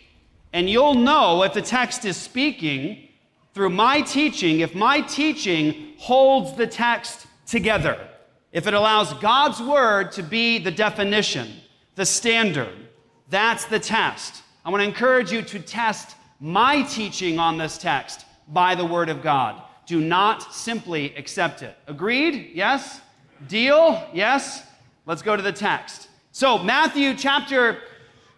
And 0.54 0.68
you'll 0.68 0.96
know 0.96 1.44
if 1.44 1.54
the 1.54 1.62
text 1.62 2.04
is 2.04 2.18
speaking 2.18 3.10
through 3.54 3.70
my 3.70 4.01
teaching, 4.01 4.62
if 4.62 4.74
my 4.74 5.01
teaching 5.01 5.94
holds 6.00 6.58
the 6.58 6.66
text 6.66 7.28
together, 7.46 8.10
if 8.51 8.66
it 8.66 8.74
allows 8.74 9.13
God's 9.13 9.62
word 9.62 10.13
to 10.13 10.24
be 10.24 10.58
the 10.58 10.72
definition, 10.72 11.48
the 11.94 12.08
standard, 12.08 12.88
that's 13.30 13.66
the 13.66 13.80
test. 13.80 14.44
I 14.66 14.70
want 14.70 14.82
to 14.82 14.88
encourage 14.88 15.32
you 15.32 15.42
to 15.42 15.60
test 15.60 16.16
my 16.40 16.82
teaching 16.84 17.40
on 17.40 17.58
this 17.58 17.78
text 17.78 18.26
by 18.48 18.76
the 18.76 18.86
word 18.86 19.10
of 19.10 19.22
God. 19.22 19.62
Do 19.86 20.00
not 20.00 20.54
simply 20.54 21.16
accept 21.16 21.62
it. 21.62 21.76
Agreed? 21.88 22.52
Yes? 22.54 23.02
Deal? 23.48 24.08
Yes? 24.14 24.64
Let's 25.06 25.22
go 25.22 25.36
to 25.36 25.42
the 25.42 25.52
text. 25.52 26.10
So, 26.32 26.60
Matthew 26.60 27.16
chapter 27.16 27.80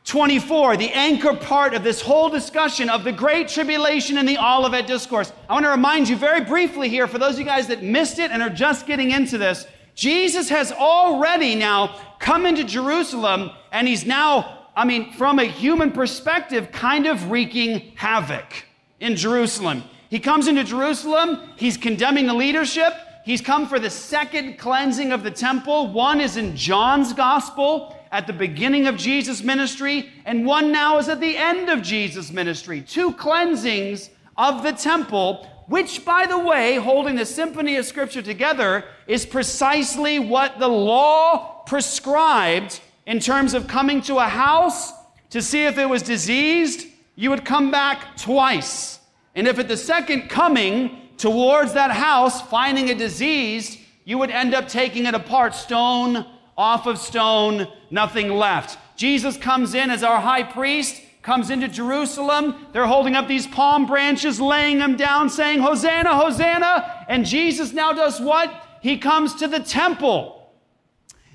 24, 0.06 0.78
the 0.78 0.92
anchor 0.92 1.36
part 1.36 1.74
of 1.74 1.84
this 1.84 2.02
whole 2.02 2.30
discussion 2.30 2.90
of 2.90 3.04
the 3.04 3.12
Great 3.12 3.48
Tribulation 3.48 4.18
and 4.18 4.28
the 4.28 4.38
Olivet 4.38 4.88
Discourse. 4.88 5.32
I 5.50 5.54
want 5.54 5.66
to 5.66 5.70
remind 5.70 6.10
you 6.10 6.16
very 6.16 6.42
briefly 6.42 6.90
here, 6.90 7.08
for 7.08 7.18
those 7.18 7.34
of 7.34 7.40
you 7.40 7.46
guys 7.46 7.68
that 7.68 7.84
missed 7.84 8.18
it 8.18 8.32
and 8.32 8.42
are 8.42 8.50
just 8.50 8.88
getting 8.88 9.12
into 9.12 9.38
this, 9.38 9.68
Jesus 9.94 10.50
has 10.50 10.72
already 10.72 11.56
now 11.56 12.00
come 12.20 12.46
into 12.46 12.64
Jerusalem 12.64 13.52
and 13.72 13.88
he's 13.88 14.06
now, 14.06 14.61
I 14.76 14.86
mean, 14.86 15.12
from 15.14 15.40
a 15.40 15.44
human 15.44 15.92
perspective, 15.92 16.72
kind 16.72 17.06
of 17.06 17.30
wreaking 17.30 17.94
havoc 17.96 18.66
in 19.00 19.16
Jerusalem. 19.16 19.84
He 20.10 20.20
comes 20.20 20.48
into 20.48 20.64
Jerusalem, 20.64 21.40
he's 21.56 21.78
condemning 21.78 22.28
the 22.28 22.34
leadership. 22.34 22.94
He's 23.24 23.42
come 23.42 23.68
for 23.68 23.80
the 23.80 23.90
second 23.90 24.58
cleansing 24.58 25.12
of 25.12 25.24
the 25.24 25.32
temple. 25.32 25.92
One 25.92 26.20
is 26.20 26.38
in 26.38 26.56
John's 26.56 27.14
gospel 27.14 27.96
at 28.12 28.28
the 28.28 28.34
beginning 28.34 28.88
of 28.88 28.98
Jesus' 28.98 29.44
ministry, 29.44 30.10
and 30.26 30.46
one 30.46 30.72
now 30.72 30.98
is 30.98 31.08
at 31.08 31.22
the 31.22 31.38
end 31.38 31.70
of 31.70 31.82
Jesus' 31.82 32.32
ministry. 32.32 32.82
Two 32.82 33.14
cleansings 33.14 34.10
of 34.38 34.64
the 34.64 34.72
temple, 34.72 35.48
which, 35.68 36.04
by 36.04 36.26
the 36.26 36.40
way, 36.40 36.76
holding 36.76 37.16
the 37.16 37.26
symphony 37.26 37.78
of 37.78 37.86
Scripture 37.86 38.24
together, 38.24 38.86
is 39.08 39.26
precisely 39.26 40.18
what 40.18 40.60
the 40.60 40.68
law 40.68 41.64
prescribed 41.66 42.82
in 43.06 43.20
terms 43.20 43.54
of 43.54 43.68
coming 43.68 44.02
to 44.02 44.18
a 44.18 44.28
house 44.28 44.94
to 45.32 45.42
see 45.42 45.66
if 45.66 45.78
it 45.78 45.90
was 45.90 46.02
diseased. 46.02 46.88
You 47.16 47.30
would 47.30 47.46
come 47.46 47.72
back 47.72 48.18
twice. 48.18 49.00
And 49.36 49.48
if 49.48 49.60
at 49.60 49.68
the 49.68 49.78
second 49.78 50.30
coming 50.30 51.10
towards 51.18 51.74
that 51.74 51.92
house, 51.92 52.42
finding 52.42 52.90
a 52.90 52.96
disease, 52.96 53.78
you 54.04 54.18
would 54.18 54.32
end 54.32 54.54
up 54.54 54.68
taking 54.68 55.06
it 55.06 55.14
apart 55.14 55.56
stone 55.56 56.26
off 56.58 56.86
of 56.86 56.98
stone, 56.98 57.68
nothing 57.90 58.30
left. 58.30 58.78
Jesus 58.98 59.38
comes 59.38 59.74
in 59.74 59.90
as 59.90 60.04
our 60.04 60.20
high 60.20 60.44
priest, 60.44 61.02
comes 61.22 61.50
into 61.50 61.68
Jerusalem. 61.68 62.68
They're 62.74 62.88
holding 62.88 63.16
up 63.16 63.28
these 63.28 63.48
palm 63.48 63.86
branches, 63.86 64.40
laying 64.40 64.80
them 64.80 64.96
down, 64.96 65.30
saying, 65.30 65.60
Hosanna, 65.60 66.16
Hosanna. 66.16 67.06
And 67.08 67.26
Jesus 67.26 67.74
now 67.74 67.94
does 67.94 68.20
what? 68.20 68.54
He 68.82 68.98
comes 68.98 69.36
to 69.36 69.48
the 69.48 69.60
temple. 69.60 70.52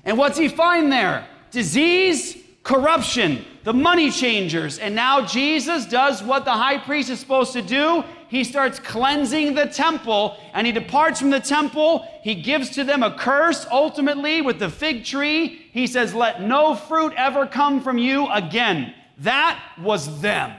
And 0.03 0.17
what's 0.17 0.37
he 0.37 0.47
find 0.47 0.91
there? 0.91 1.27
Disease, 1.57 2.37
corruption, 2.61 3.43
the 3.63 3.73
money 3.73 4.11
changers. 4.11 4.77
And 4.77 4.93
now 4.93 5.25
Jesus 5.25 5.87
does 5.87 6.21
what 6.21 6.45
the 6.45 6.51
high 6.51 6.77
priest 6.77 7.09
is 7.09 7.19
supposed 7.19 7.51
to 7.53 7.63
do. 7.63 8.03
He 8.27 8.43
starts 8.43 8.77
cleansing 8.77 9.55
the 9.55 9.65
temple 9.65 10.37
and 10.53 10.67
he 10.67 10.71
departs 10.71 11.19
from 11.19 11.31
the 11.31 11.39
temple. 11.39 12.07
He 12.21 12.35
gives 12.35 12.69
to 12.75 12.83
them 12.83 13.01
a 13.01 13.17
curse 13.17 13.65
ultimately 13.71 14.39
with 14.39 14.59
the 14.59 14.69
fig 14.69 15.03
tree. 15.03 15.65
He 15.71 15.87
says, 15.87 16.13
Let 16.13 16.43
no 16.43 16.75
fruit 16.75 17.13
ever 17.17 17.47
come 17.47 17.81
from 17.81 17.97
you 17.97 18.27
again. 18.31 18.93
That 19.17 19.59
was 19.81 20.21
them. 20.21 20.53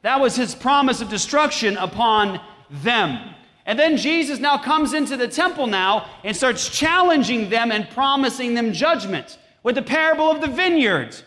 That 0.00 0.18
was 0.18 0.34
his 0.34 0.54
promise 0.54 1.02
of 1.02 1.10
destruction 1.10 1.76
upon 1.76 2.40
them. 2.70 3.34
And 3.66 3.78
then 3.78 3.98
Jesus 3.98 4.38
now 4.38 4.56
comes 4.56 4.94
into 4.94 5.18
the 5.18 5.28
temple 5.28 5.66
now 5.66 6.08
and 6.24 6.34
starts 6.34 6.70
challenging 6.70 7.50
them 7.50 7.70
and 7.70 7.86
promising 7.90 8.54
them 8.54 8.72
judgment 8.72 9.36
with 9.64 9.74
the 9.74 9.82
parable 9.82 10.30
of 10.30 10.40
the 10.40 10.46
vineyards. 10.46 11.24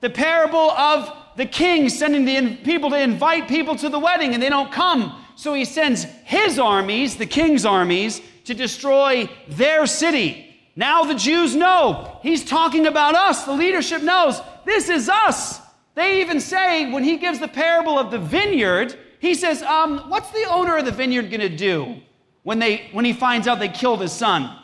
The 0.00 0.08
parable 0.08 0.70
of 0.70 1.14
the 1.36 1.44
king 1.44 1.90
sending 1.90 2.24
the 2.24 2.56
people 2.64 2.88
to 2.90 2.98
invite 2.98 3.48
people 3.48 3.76
to 3.76 3.90
the 3.90 3.98
wedding 3.98 4.32
and 4.32 4.42
they 4.42 4.48
don't 4.48 4.72
come. 4.72 5.22
So 5.36 5.52
he 5.52 5.66
sends 5.66 6.04
his 6.24 6.58
armies, 6.58 7.16
the 7.16 7.26
king's 7.26 7.66
armies, 7.66 8.22
to 8.44 8.54
destroy 8.54 9.28
their 9.48 9.86
city. 9.86 10.46
Now 10.76 11.04
the 11.04 11.14
Jews 11.14 11.54
know. 11.54 12.18
He's 12.22 12.44
talking 12.44 12.86
about 12.86 13.14
us. 13.14 13.44
The 13.44 13.52
leadership 13.52 14.02
knows. 14.02 14.40
This 14.64 14.88
is 14.88 15.08
us. 15.08 15.60
They 15.94 16.20
even 16.20 16.40
say, 16.40 16.90
when 16.90 17.04
he 17.04 17.16
gives 17.16 17.40
the 17.40 17.48
parable 17.48 17.98
of 17.98 18.10
the 18.10 18.18
vineyard, 18.18 18.96
he 19.18 19.34
says, 19.34 19.62
um, 19.62 19.98
What's 20.08 20.30
the 20.30 20.44
owner 20.44 20.78
of 20.78 20.84
the 20.84 20.92
vineyard 20.92 21.30
going 21.30 21.40
to 21.40 21.48
do 21.48 22.00
when, 22.42 22.58
they, 22.58 22.88
when 22.92 23.04
he 23.04 23.12
finds 23.12 23.46
out 23.48 23.58
they 23.58 23.68
killed 23.68 24.00
his 24.00 24.12
son? 24.12 24.56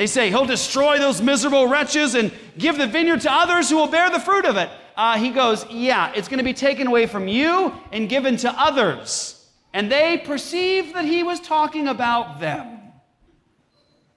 They 0.00 0.06
say, 0.06 0.30
He'll 0.30 0.46
destroy 0.46 0.98
those 0.98 1.20
miserable 1.20 1.66
wretches 1.66 2.14
and 2.14 2.32
give 2.56 2.78
the 2.78 2.86
vineyard 2.86 3.20
to 3.20 3.30
others 3.30 3.68
who 3.68 3.76
will 3.76 3.86
bear 3.86 4.08
the 4.08 4.18
fruit 4.18 4.46
of 4.46 4.56
it. 4.56 4.70
Uh, 4.96 5.18
he 5.18 5.28
goes, 5.28 5.66
Yeah, 5.68 6.10
it's 6.14 6.26
going 6.26 6.38
to 6.38 6.44
be 6.44 6.54
taken 6.54 6.86
away 6.86 7.04
from 7.04 7.28
you 7.28 7.74
and 7.92 8.08
given 8.08 8.38
to 8.38 8.50
others. 8.58 9.46
And 9.74 9.92
they 9.92 10.16
perceived 10.16 10.94
that 10.94 11.04
he 11.04 11.22
was 11.22 11.38
talking 11.38 11.86
about 11.86 12.40
them. 12.40 12.80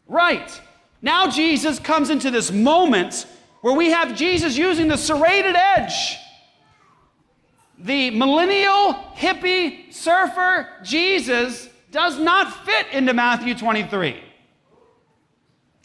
Right. 0.07 0.61
Now 1.01 1.29
Jesus 1.29 1.79
comes 1.79 2.09
into 2.09 2.31
this 2.31 2.49
moment 2.49 3.27
where 3.59 3.75
we 3.75 3.89
have 3.91 4.15
Jesus 4.15 4.55
using 4.55 4.87
the 4.87 4.95
serrated 4.95 5.57
edge. 5.57 6.17
The 7.77 8.09
millennial, 8.11 8.93
hippie, 9.17 9.93
surfer 9.93 10.69
Jesus 10.81 11.67
does 11.91 12.17
not 12.17 12.65
fit 12.65 12.87
into 12.93 13.13
Matthew 13.13 13.53
23. 13.53 14.29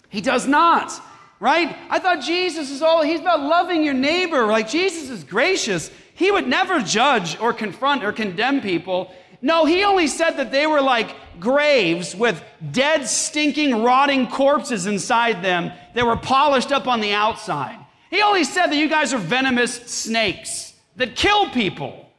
He 0.08 0.20
does 0.20 0.46
not, 0.46 0.92
right? 1.40 1.76
I 1.90 1.98
thought 1.98 2.22
Jesus 2.22 2.70
is 2.70 2.82
all, 2.82 3.02
he's 3.02 3.20
about 3.20 3.40
loving 3.40 3.84
your 3.84 3.94
neighbor. 3.94 4.46
Like 4.46 4.68
Jesus 4.68 5.10
is 5.10 5.24
gracious. 5.24 5.90
He 6.14 6.30
would 6.30 6.48
never 6.48 6.80
judge 6.80 7.38
or 7.38 7.52
confront 7.52 8.04
or 8.04 8.12
condemn 8.12 8.60
people. 8.60 9.12
No, 9.40 9.64
he 9.64 9.84
only 9.84 10.08
said 10.08 10.32
that 10.32 10.50
they 10.50 10.66
were 10.66 10.80
like 10.80 11.14
graves 11.38 12.14
with 12.14 12.42
dead, 12.72 13.06
stinking, 13.06 13.82
rotting 13.82 14.26
corpses 14.26 14.86
inside 14.86 15.42
them 15.44 15.70
that 15.94 16.04
were 16.04 16.16
polished 16.16 16.72
up 16.72 16.88
on 16.88 17.00
the 17.00 17.12
outside. 17.12 17.78
He 18.10 18.22
only 18.22 18.44
said 18.44 18.66
that 18.66 18.76
you 18.76 18.88
guys 18.88 19.12
are 19.12 19.18
venomous 19.18 19.74
snakes 19.74 20.74
that 20.96 21.14
kill 21.14 21.50
people. 21.50 22.10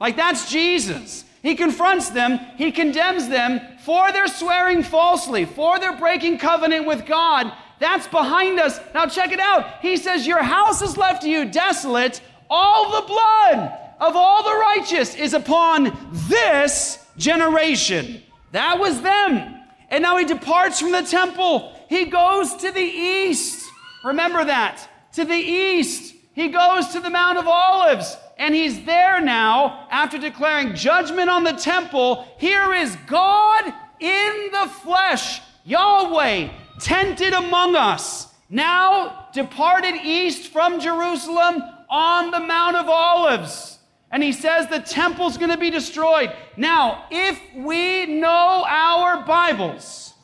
Like 0.00 0.16
that's 0.16 0.50
Jesus. 0.50 1.24
He 1.42 1.56
confronts 1.56 2.10
them, 2.10 2.38
he 2.56 2.70
condemns 2.70 3.28
them 3.28 3.60
for 3.78 4.12
their 4.12 4.28
swearing 4.28 4.82
falsely, 4.82 5.44
for 5.44 5.80
their 5.80 5.96
breaking 5.96 6.38
covenant 6.38 6.86
with 6.86 7.04
God. 7.04 7.52
That's 7.80 8.06
behind 8.06 8.60
us. 8.60 8.78
Now, 8.94 9.06
check 9.06 9.32
it 9.32 9.40
out. 9.40 9.80
He 9.80 9.96
says, 9.96 10.24
Your 10.24 10.42
house 10.42 10.82
is 10.82 10.96
left 10.96 11.22
to 11.22 11.28
you 11.28 11.50
desolate. 11.50 12.20
All 12.48 13.00
the 13.00 13.06
blood 13.08 13.78
of 13.98 14.14
all 14.14 14.44
the 14.44 14.56
righteous 14.56 15.16
is 15.16 15.34
upon 15.34 15.96
this 16.28 17.04
generation. 17.16 18.22
That 18.52 18.78
was 18.78 19.00
them. 19.00 19.58
And 19.88 20.02
now 20.02 20.16
he 20.18 20.24
departs 20.24 20.78
from 20.78 20.92
the 20.92 21.02
temple. 21.02 21.76
He 21.88 22.04
goes 22.04 22.54
to 22.56 22.70
the 22.70 22.80
east. 22.80 23.68
Remember 24.04 24.44
that. 24.44 24.88
To 25.14 25.24
the 25.24 25.34
east. 25.34 26.14
He 26.34 26.48
goes 26.48 26.88
to 26.88 27.00
the 27.00 27.10
Mount 27.10 27.38
of 27.38 27.48
Olives. 27.48 28.16
And 28.42 28.56
he's 28.56 28.82
there 28.82 29.20
now 29.20 29.86
after 29.88 30.18
declaring 30.18 30.74
judgment 30.74 31.30
on 31.30 31.44
the 31.44 31.52
temple. 31.52 32.26
Here 32.38 32.74
is 32.74 32.96
God 33.06 33.72
in 34.00 34.48
the 34.50 34.68
flesh, 34.82 35.40
Yahweh, 35.64 36.48
tented 36.80 37.34
among 37.34 37.76
us. 37.76 38.34
Now 38.50 39.28
departed 39.32 39.94
east 39.94 40.48
from 40.48 40.80
Jerusalem 40.80 41.62
on 41.88 42.32
the 42.32 42.40
Mount 42.40 42.74
of 42.74 42.88
Olives. 42.88 43.78
And 44.10 44.24
he 44.24 44.32
says 44.32 44.66
the 44.66 44.80
temple's 44.80 45.38
going 45.38 45.52
to 45.52 45.56
be 45.56 45.70
destroyed. 45.70 46.34
Now, 46.56 47.04
if 47.12 47.40
we 47.54 48.06
know 48.06 48.64
our 48.68 49.24
Bibles, 49.24 50.14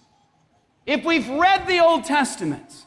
if 0.86 1.04
we've 1.04 1.28
read 1.28 1.68
the 1.68 1.78
Old 1.78 2.04
Testament, 2.04 2.77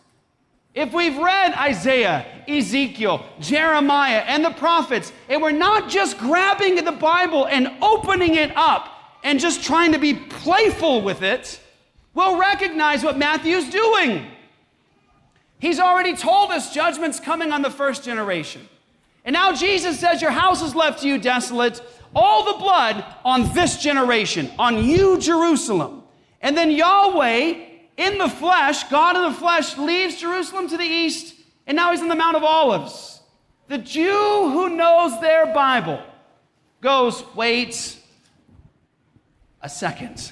if 0.73 0.93
we've 0.93 1.17
read 1.17 1.53
Isaiah, 1.53 2.25
Ezekiel, 2.47 3.25
Jeremiah, 3.39 4.23
and 4.25 4.43
the 4.43 4.51
prophets, 4.51 5.11
and 5.27 5.41
we're 5.41 5.51
not 5.51 5.89
just 5.89 6.17
grabbing 6.17 6.75
the 6.75 6.91
Bible 6.93 7.45
and 7.47 7.71
opening 7.81 8.35
it 8.35 8.55
up 8.55 8.87
and 9.23 9.39
just 9.39 9.63
trying 9.63 9.91
to 9.91 9.99
be 9.99 10.13
playful 10.13 11.01
with 11.01 11.23
it, 11.23 11.59
we'll 12.13 12.39
recognize 12.39 13.03
what 13.03 13.17
Matthew's 13.17 13.69
doing. 13.69 14.27
He's 15.59 15.79
already 15.79 16.15
told 16.15 16.51
us 16.51 16.73
judgment's 16.73 17.19
coming 17.19 17.51
on 17.51 17.61
the 17.61 17.69
first 17.69 18.03
generation. 18.05 18.67
And 19.25 19.33
now 19.33 19.53
Jesus 19.53 19.99
says, 19.99 20.21
Your 20.21 20.31
house 20.31 20.61
is 20.61 20.73
left 20.73 21.01
to 21.01 21.07
you 21.07 21.17
desolate, 21.17 21.81
all 22.15 22.45
the 22.45 22.57
blood 22.57 23.05
on 23.23 23.53
this 23.53 23.77
generation, 23.77 24.49
on 24.57 24.83
you, 24.83 25.19
Jerusalem. 25.19 26.03
And 26.41 26.57
then 26.57 26.71
Yahweh 26.71 27.70
in 27.97 28.17
the 28.17 28.29
flesh, 28.29 28.83
God 28.85 29.15
in 29.15 29.23
the 29.23 29.37
flesh, 29.37 29.77
leaves 29.77 30.17
Jerusalem 30.17 30.67
to 30.69 30.77
the 30.77 30.83
east, 30.83 31.35
and 31.67 31.75
now 31.75 31.91
he's 31.91 32.01
on 32.01 32.07
the 32.07 32.15
Mount 32.15 32.35
of 32.35 32.43
Olives. 32.43 33.21
The 33.67 33.77
Jew 33.77 34.49
who 34.51 34.69
knows 34.69 35.19
their 35.21 35.53
Bible 35.53 36.01
goes, 36.81 37.23
wait 37.35 37.97
a 39.61 39.69
second. 39.69 40.31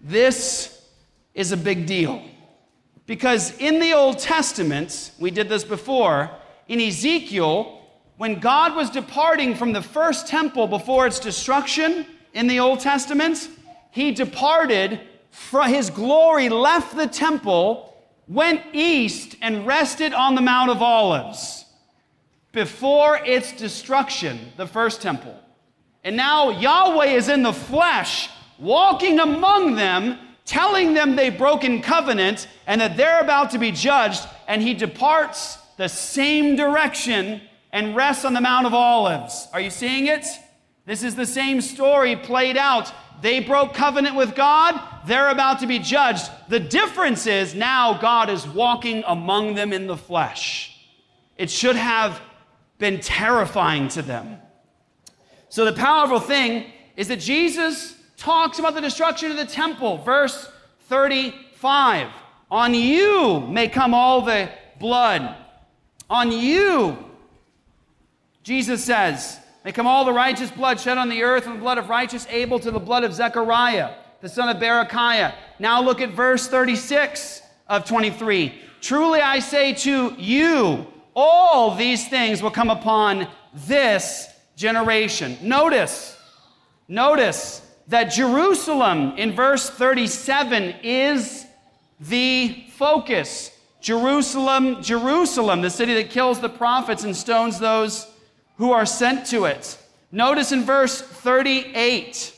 This 0.00 0.86
is 1.34 1.52
a 1.52 1.56
big 1.56 1.86
deal. 1.86 2.22
Because 3.06 3.56
in 3.58 3.78
the 3.78 3.92
Old 3.92 4.18
Testament, 4.18 5.12
we 5.18 5.30
did 5.30 5.48
this 5.48 5.64
before, 5.64 6.30
in 6.68 6.80
Ezekiel, 6.80 7.80
when 8.16 8.40
God 8.40 8.74
was 8.74 8.90
departing 8.90 9.54
from 9.54 9.72
the 9.72 9.82
first 9.82 10.26
temple 10.26 10.66
before 10.66 11.06
its 11.06 11.20
destruction 11.20 12.06
in 12.34 12.46
the 12.46 12.60
Old 12.60 12.80
Testament, 12.80 13.48
he 13.90 14.12
departed 14.12 15.00
his 15.66 15.90
glory 15.90 16.48
left 16.48 16.96
the 16.96 17.06
temple, 17.06 17.94
went 18.28 18.62
east, 18.72 19.36
and 19.42 19.66
rested 19.66 20.12
on 20.12 20.34
the 20.34 20.40
Mount 20.40 20.70
of 20.70 20.82
Olives 20.82 21.64
before 22.52 23.18
its 23.18 23.52
destruction, 23.52 24.52
the 24.56 24.66
first 24.66 25.02
temple. 25.02 25.38
And 26.02 26.16
now 26.16 26.48
Yahweh 26.48 27.06
is 27.06 27.28
in 27.28 27.42
the 27.42 27.52
flesh, 27.52 28.30
walking 28.58 29.18
among 29.18 29.74
them, 29.74 30.18
telling 30.46 30.94
them 30.94 31.16
they've 31.16 31.36
broken 31.36 31.82
covenant 31.82 32.48
and 32.66 32.80
that 32.80 32.96
they're 32.96 33.20
about 33.20 33.50
to 33.50 33.58
be 33.58 33.72
judged, 33.72 34.22
and 34.48 34.62
he 34.62 34.72
departs 34.72 35.58
the 35.76 35.88
same 35.88 36.56
direction 36.56 37.42
and 37.72 37.94
rests 37.94 38.24
on 38.24 38.32
the 38.32 38.40
Mount 38.40 38.66
of 38.66 38.72
Olives. 38.72 39.48
Are 39.52 39.60
you 39.60 39.68
seeing 39.68 40.06
it? 40.06 40.24
This 40.86 41.02
is 41.02 41.14
the 41.14 41.26
same 41.26 41.60
story 41.60 42.16
played 42.16 42.56
out 42.56 42.90
they 43.22 43.40
broke 43.40 43.74
covenant 43.74 44.16
with 44.16 44.34
God, 44.34 44.80
they're 45.06 45.30
about 45.30 45.60
to 45.60 45.66
be 45.66 45.78
judged. 45.78 46.30
The 46.48 46.60
difference 46.60 47.26
is 47.26 47.54
now 47.54 47.98
God 47.98 48.28
is 48.30 48.46
walking 48.46 49.04
among 49.06 49.54
them 49.54 49.72
in 49.72 49.86
the 49.86 49.96
flesh. 49.96 50.76
It 51.36 51.50
should 51.50 51.76
have 51.76 52.20
been 52.78 53.00
terrifying 53.00 53.88
to 53.88 54.02
them. 54.02 54.38
So, 55.48 55.64
the 55.64 55.72
powerful 55.72 56.20
thing 56.20 56.66
is 56.96 57.08
that 57.08 57.20
Jesus 57.20 57.94
talks 58.16 58.58
about 58.58 58.74
the 58.74 58.80
destruction 58.80 59.30
of 59.30 59.36
the 59.36 59.46
temple. 59.46 59.98
Verse 59.98 60.50
35 60.88 62.08
On 62.50 62.74
you 62.74 63.40
may 63.40 63.68
come 63.68 63.94
all 63.94 64.22
the 64.22 64.50
blood. 64.78 65.36
On 66.08 66.30
you, 66.30 66.96
Jesus 68.42 68.84
says, 68.84 69.40
May 69.66 69.72
come 69.72 69.88
all 69.88 70.04
the 70.04 70.12
righteous 70.12 70.48
blood 70.48 70.78
shed 70.78 70.96
on 70.96 71.08
the 71.08 71.24
earth, 71.24 71.42
from 71.42 71.54
the 71.54 71.58
blood 71.58 71.76
of 71.76 71.88
righteous 71.88 72.24
Abel 72.30 72.60
to 72.60 72.70
the 72.70 72.78
blood 72.78 73.02
of 73.02 73.12
Zechariah, 73.12 73.94
the 74.20 74.28
son 74.28 74.48
of 74.48 74.62
Berechiah. 74.62 75.34
Now 75.58 75.82
look 75.82 76.00
at 76.00 76.10
verse 76.10 76.46
36 76.46 77.42
of 77.66 77.84
23. 77.84 78.60
Truly 78.80 79.20
I 79.20 79.40
say 79.40 79.74
to 79.74 80.14
you, 80.18 80.86
all 81.16 81.74
these 81.74 82.06
things 82.06 82.44
will 82.44 82.52
come 82.52 82.70
upon 82.70 83.26
this 83.52 84.28
generation. 84.54 85.36
Notice, 85.42 86.16
notice 86.86 87.60
that 87.88 88.04
Jerusalem 88.04 89.14
in 89.16 89.32
verse 89.32 89.68
37 89.68 90.76
is 90.84 91.44
the 91.98 92.66
focus. 92.76 93.50
Jerusalem, 93.80 94.80
Jerusalem, 94.80 95.60
the 95.60 95.70
city 95.70 95.94
that 95.94 96.10
kills 96.10 96.38
the 96.38 96.48
prophets 96.48 97.02
and 97.02 97.16
stones 97.16 97.58
those 97.58 98.06
who 98.56 98.72
are 98.72 98.86
sent 98.86 99.26
to 99.26 99.44
it. 99.44 99.78
Notice 100.10 100.52
in 100.52 100.64
verse 100.64 101.00
38 101.00 102.32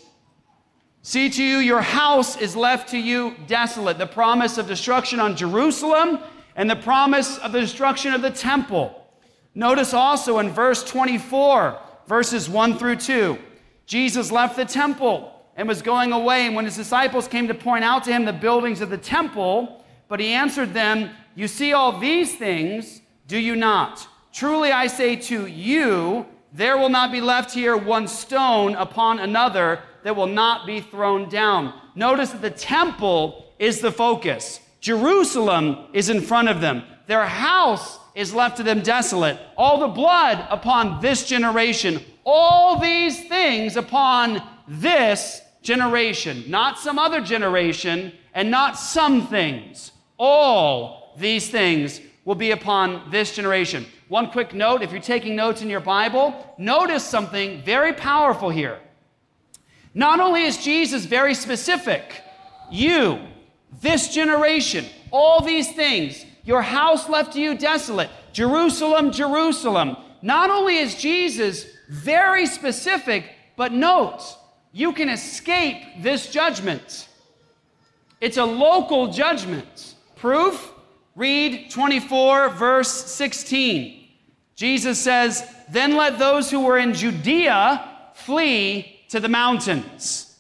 See 1.02 1.31
to 1.31 1.42
you, 1.42 1.57
your 1.57 1.81
house 1.81 2.37
is 2.37 2.54
left 2.54 2.90
to 2.90 2.98
you 2.98 3.35
desolate. 3.46 3.96
The 3.96 4.07
promise 4.07 4.59
of 4.59 4.68
destruction 4.68 5.20
on 5.20 5.37
Jerusalem 5.37 6.18
and 6.54 6.68
the 6.68 6.76
promise 6.76 7.38
of 7.38 7.52
the 7.52 7.61
destruction 7.61 8.12
of 8.12 8.20
the 8.20 8.31
temple. 8.31 9.07
Notice 9.54 9.94
also 9.94 10.38
in 10.38 10.50
verse 10.50 10.85
24, 10.85 11.81
verses 12.07 12.48
1 12.48 12.76
through 12.76 12.96
2, 12.96 13.38
Jesus 13.87 14.31
left 14.31 14.57
the 14.57 14.66
temple 14.66 15.33
and 15.57 15.66
was 15.66 15.81
going 15.81 16.12
away. 16.12 16.46
And 16.46 16.54
when 16.54 16.66
his 16.66 16.76
disciples 16.76 17.26
came 17.26 17.48
to 17.48 17.54
point 17.54 17.85
out 17.85 18.04
to 18.04 18.12
him 18.12 18.26
the 18.26 18.33
buildings 18.35 18.81
of 18.81 18.90
the 18.90 18.98
temple, 18.98 19.83
but 20.09 20.20
he 20.20 20.28
answered 20.28 20.74
them, 20.74 21.11
You 21.35 21.48
see 21.48 21.72
all 21.72 21.98
these 21.98 22.37
things, 22.37 23.00
do 23.26 23.38
you 23.38 23.57
not? 23.57 24.07
Truly 24.38 24.70
I 24.70 24.87
say 24.87 25.16
to 25.16 25.46
you, 25.46 26.24
there 26.53 26.79
will 26.79 26.90
not 26.90 27.11
be 27.11 27.20
left 27.20 27.53
here 27.53 27.77
one 27.77 28.07
stone 28.07 28.77
upon 28.77 29.18
another 29.18 29.81
that 30.05 30.14
will 30.14 30.29
not 30.29 30.64
be 30.64 30.81
thrown 30.81 31.29
down. 31.29 31.74
Notice 31.96 32.31
that 32.31 32.42
the 32.42 32.51
temple 32.51 33.53
is 33.59 33.81
the 33.81 33.90
focus. 33.90 34.61
Jerusalem 34.81 35.88
is 35.92 36.09
in 36.09 36.20
front 36.20 36.48
of 36.48 36.61
them. 36.61 36.85
Their 37.09 37.27
house 37.27 37.98
is 38.14 38.33
left 38.33 38.59
to 38.59 38.62
them 38.62 38.81
desolate. 38.81 39.40
All 39.57 39.81
the 39.81 39.88
blood 39.88 40.46
upon 40.51 41.03
this 41.03 41.27
generation. 41.27 42.01
All 42.24 42.79
these 42.79 43.27
things 43.27 43.77
upon 43.77 44.40
this 44.68 45.40
generation. 45.62 46.44
Not 46.46 46.79
some 46.79 46.96
other 46.96 47.20
generation 47.22 48.12
and 48.35 48.53
not 48.53 48.79
some 48.79 49.27
things. 49.27 49.90
All 50.16 51.16
these 51.18 51.51
things 51.51 52.01
will 52.24 52.37
be 52.37 52.53
upon 52.53 53.11
this 53.11 53.35
generation. 53.35 53.85
One 54.09 54.31
quick 54.31 54.55
note 54.55 54.83
if 54.83 54.90
you're 54.90 55.01
taking 55.01 55.37
notes 55.37 55.61
in 55.61 55.68
your 55.68 55.81
Bible, 55.81 56.55
notice 56.57 57.05
something 57.05 57.62
very 57.62 57.92
powerful 57.92 58.49
here. 58.49 58.79
Not 59.92 60.21
only 60.21 60.44
is 60.44 60.57
Jesus 60.62 61.05
very 61.05 61.35
specific, 61.35 62.23
you, 62.71 63.18
this 63.83 64.14
generation, 64.14 64.87
all 65.11 65.42
these 65.42 65.73
things, 65.73 66.25
your 66.44 66.62
house 66.62 67.09
left 67.09 67.35
to 67.35 67.40
you 67.40 67.57
desolate, 67.57 68.09
Jerusalem, 68.33 69.12
Jerusalem. 69.12 69.97
Not 70.23 70.49
only 70.49 70.79
is 70.79 70.94
Jesus 70.94 71.66
very 71.90 72.47
specific, 72.47 73.31
but 73.57 73.73
note, 73.73 74.23
you 74.73 74.92
can 74.92 75.11
escape 75.11 76.03
this 76.03 76.31
judgment. 76.31 77.09
It's 78.21 78.38
a 78.38 78.44
local 78.44 79.12
judgment. 79.12 79.94
Proof? 80.16 80.73
Read 81.14 81.71
24, 81.71 82.51
verse 82.51 82.90
16. 82.90 83.97
Jesus 84.59 84.99
says, 84.99 85.49
Then 85.71 85.94
let 85.94 86.18
those 86.18 86.51
who 86.51 86.64
were 86.64 86.79
in 86.79 86.92
Judea 86.92 87.88
flee 88.14 88.99
to 89.09 89.21
the 89.21 89.29
mountains. 89.29 90.37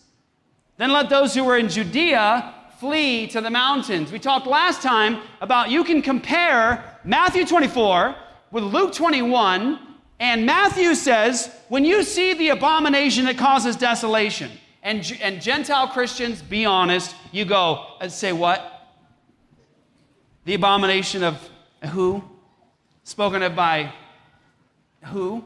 Then 0.76 0.90
let 0.92 1.08
those 1.08 1.34
who 1.34 1.44
were 1.44 1.56
in 1.56 1.68
Judea 1.68 2.52
flee 2.80 3.28
to 3.28 3.40
the 3.40 3.48
mountains. 3.48 4.10
We 4.10 4.18
talked 4.18 4.48
last 4.48 4.82
time 4.82 5.22
about 5.40 5.70
you 5.70 5.84
can 5.84 6.02
compare 6.02 6.98
Matthew 7.04 7.46
24 7.46 8.16
with 8.50 8.64
Luke 8.64 8.92
21, 8.92 9.78
and 10.18 10.44
Matthew 10.44 10.96
says, 10.96 11.54
when 11.68 11.84
you 11.84 12.02
see 12.02 12.34
the 12.34 12.48
abomination 12.48 13.24
that 13.26 13.38
causes 13.38 13.76
desolation, 13.76 14.50
and, 14.82 15.16
and 15.22 15.40
Gentile 15.40 15.86
Christians, 15.86 16.42
be 16.42 16.64
honest, 16.64 17.14
you 17.30 17.44
go 17.44 17.86
and 18.00 18.10
say, 18.10 18.32
What? 18.32 18.90
The 20.44 20.54
abomination 20.54 21.22
of 21.22 21.38
who? 21.92 22.24
Spoken 23.04 23.42
of 23.42 23.54
by 23.54 23.92
who? 25.04 25.44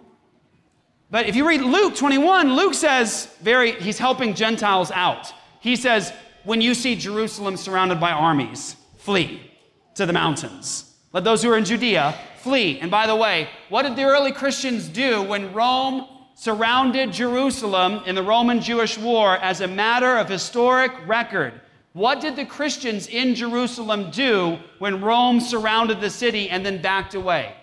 But 1.11 1.27
if 1.27 1.37
you 1.37 1.47
read 1.47 1.61
Luke 1.61 1.95
21, 1.95 2.55
Luke 2.55 2.75
says, 2.75 3.29
very, 3.43 3.73
he's 3.73 3.99
helping 3.99 4.35
Gentiles 4.35 4.91
out. 4.91 5.33
He 5.61 5.77
says, 5.77 6.13
when 6.45 6.61
you 6.61 6.75
see 6.75 6.97
Jerusalem 6.97 7.57
surrounded 7.57 8.01
by 8.01 8.11
armies, 8.13 8.77
flee 8.97 9.51
to 9.95 10.07
the 10.07 10.13
mountains. 10.13 10.95
Let 11.13 11.25
those 11.25 11.43
who 11.43 11.53
are 11.53 11.59
in 11.59 11.65
Judea 11.65 12.19
flee. 12.39 12.81
And 12.81 12.91
by 12.91 13.07
the 13.07 13.15
way, 13.15 13.49
what 13.69 13.83
did 13.83 13.95
the 13.95 14.05
early 14.05 14.33
Christians 14.33 14.89
do 14.89 15.23
when 15.23 15.53
Rome 15.53 16.09
surrounded 16.35 17.13
Jerusalem 17.13 18.03
in 18.07 18.15
the 18.15 18.23
Roman 18.23 18.61
Jewish 18.61 18.97
War 18.97 19.37
as 19.37 19.61
a 19.61 19.69
matter 19.69 20.17
of 20.17 20.29
historic 20.29 20.93
record? 21.07 21.61
What 21.93 22.23
did 22.23 22.37
the 22.37 22.47
Christians 22.47 23.07
in 23.07 23.35
Jerusalem 23.35 24.11
do 24.11 24.59
when 24.79 25.03
Rome 25.03 25.41
surrounded 25.41 26.01
the 26.01 26.09
city 26.09 26.49
and 26.49 26.65
then 26.65 26.81
backed 26.81 27.15
away? 27.15 27.55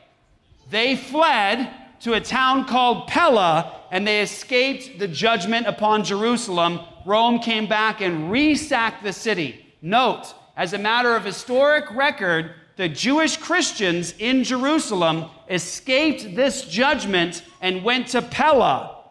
They 0.70 0.96
fled 0.96 1.74
to 2.02 2.14
a 2.14 2.22
town 2.22 2.66
called 2.66 3.08
Pella 3.08 3.80
and 3.92 4.08
they 4.08 4.22
escaped 4.22 5.00
the 5.00 5.08
judgment 5.08 5.68
upon 5.68 6.04
Jerusalem. 6.04 6.80
Rome 7.06 7.40
came 7.40 7.68
back 7.68 8.02
and 8.02 8.32
resacked 8.32 9.04
the 9.04 9.14
city. 9.14 9.66
Note, 9.82 10.34
as 10.56 10.74
a 10.74 10.78
matter 10.78 11.16
of 11.16 11.26
historic 11.26 11.90
record, 11.92 12.54
the 12.76 12.88
Jewish 12.88 13.38
Christians 13.38 14.14
in 14.20 14.44
Jerusalem 14.44 15.26
escaped 15.50 16.36
this 16.36 16.66
judgment 16.66 17.44
and 17.62 17.84
went 17.84 18.08
to 18.10 18.22
Pella. 18.22 19.04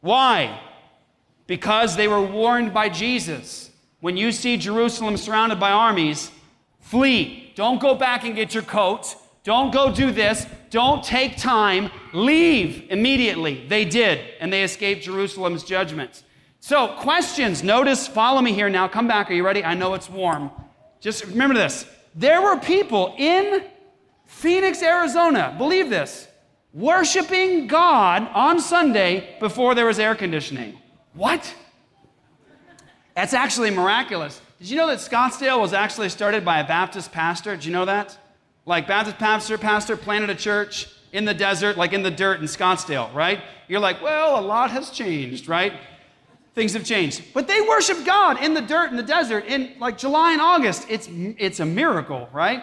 Why? 0.00 0.60
Because 1.46 1.96
they 1.96 2.08
were 2.08 2.22
warned 2.22 2.72
by 2.72 2.88
Jesus. 2.88 3.70
When 4.00 4.16
you 4.16 4.32
see 4.32 4.56
Jerusalem 4.56 5.16
surrounded 5.16 5.60
by 5.60 5.70
armies, 5.70 6.30
flee. 6.80 7.52
Don't 7.54 7.80
go 7.80 7.94
back 7.94 8.24
and 8.24 8.34
get 8.34 8.54
your 8.54 8.62
coat. 8.62 9.16
Don't 9.44 9.72
go 9.72 9.92
do 9.92 10.10
this. 10.10 10.46
Don't 10.70 11.02
take 11.02 11.36
time. 11.36 11.90
Leave 12.12 12.86
immediately. 12.90 13.66
They 13.66 13.84
did, 13.84 14.20
and 14.40 14.52
they 14.52 14.62
escaped 14.62 15.02
Jerusalem's 15.02 15.64
judgment. 15.64 16.22
So, 16.60 16.88
questions. 16.98 17.62
Notice, 17.62 18.06
follow 18.06 18.40
me 18.40 18.52
here 18.52 18.68
now. 18.68 18.86
Come 18.86 19.08
back. 19.08 19.30
Are 19.30 19.34
you 19.34 19.44
ready? 19.44 19.64
I 19.64 19.74
know 19.74 19.94
it's 19.94 20.08
warm. 20.08 20.50
Just 21.00 21.24
remember 21.24 21.54
this. 21.54 21.86
There 22.14 22.40
were 22.40 22.56
people 22.56 23.14
in 23.18 23.64
Phoenix, 24.26 24.82
Arizona, 24.82 25.54
believe 25.58 25.90
this, 25.90 26.28
worshiping 26.72 27.66
God 27.66 28.28
on 28.32 28.60
Sunday 28.60 29.36
before 29.40 29.74
there 29.74 29.86
was 29.86 29.98
air 29.98 30.14
conditioning. 30.14 30.78
What? 31.14 31.54
That's 33.14 33.34
actually 33.34 33.70
miraculous. 33.70 34.40
Did 34.58 34.70
you 34.70 34.76
know 34.76 34.86
that 34.86 34.98
Scottsdale 34.98 35.60
was 35.60 35.72
actually 35.72 36.08
started 36.08 36.44
by 36.44 36.60
a 36.60 36.66
Baptist 36.66 37.12
pastor? 37.12 37.56
Did 37.56 37.64
you 37.64 37.72
know 37.72 37.84
that? 37.84 38.16
Like 38.64 38.86
Baptist 38.86 39.18
pastor, 39.18 39.58
pastor 39.58 39.96
planted 39.96 40.30
a 40.30 40.34
church 40.34 40.88
in 41.12 41.24
the 41.24 41.34
desert, 41.34 41.76
like 41.76 41.92
in 41.92 42.02
the 42.02 42.10
dirt 42.10 42.40
in 42.40 42.46
Scottsdale, 42.46 43.12
right? 43.12 43.42
You're 43.68 43.80
like, 43.80 44.02
well, 44.02 44.38
a 44.38 44.40
lot 44.40 44.70
has 44.70 44.90
changed, 44.90 45.48
right? 45.48 45.72
Things 46.54 46.74
have 46.74 46.84
changed. 46.84 47.22
But 47.34 47.48
they 47.48 47.60
worship 47.60 48.04
God 48.04 48.42
in 48.42 48.54
the 48.54 48.60
dirt 48.60 48.90
in 48.90 48.96
the 48.96 49.02
desert 49.02 49.46
in 49.46 49.72
like 49.78 49.98
July 49.98 50.32
and 50.32 50.40
August. 50.40 50.86
It's, 50.88 51.08
it's 51.10 51.60
a 51.60 51.66
miracle, 51.66 52.28
right? 52.32 52.62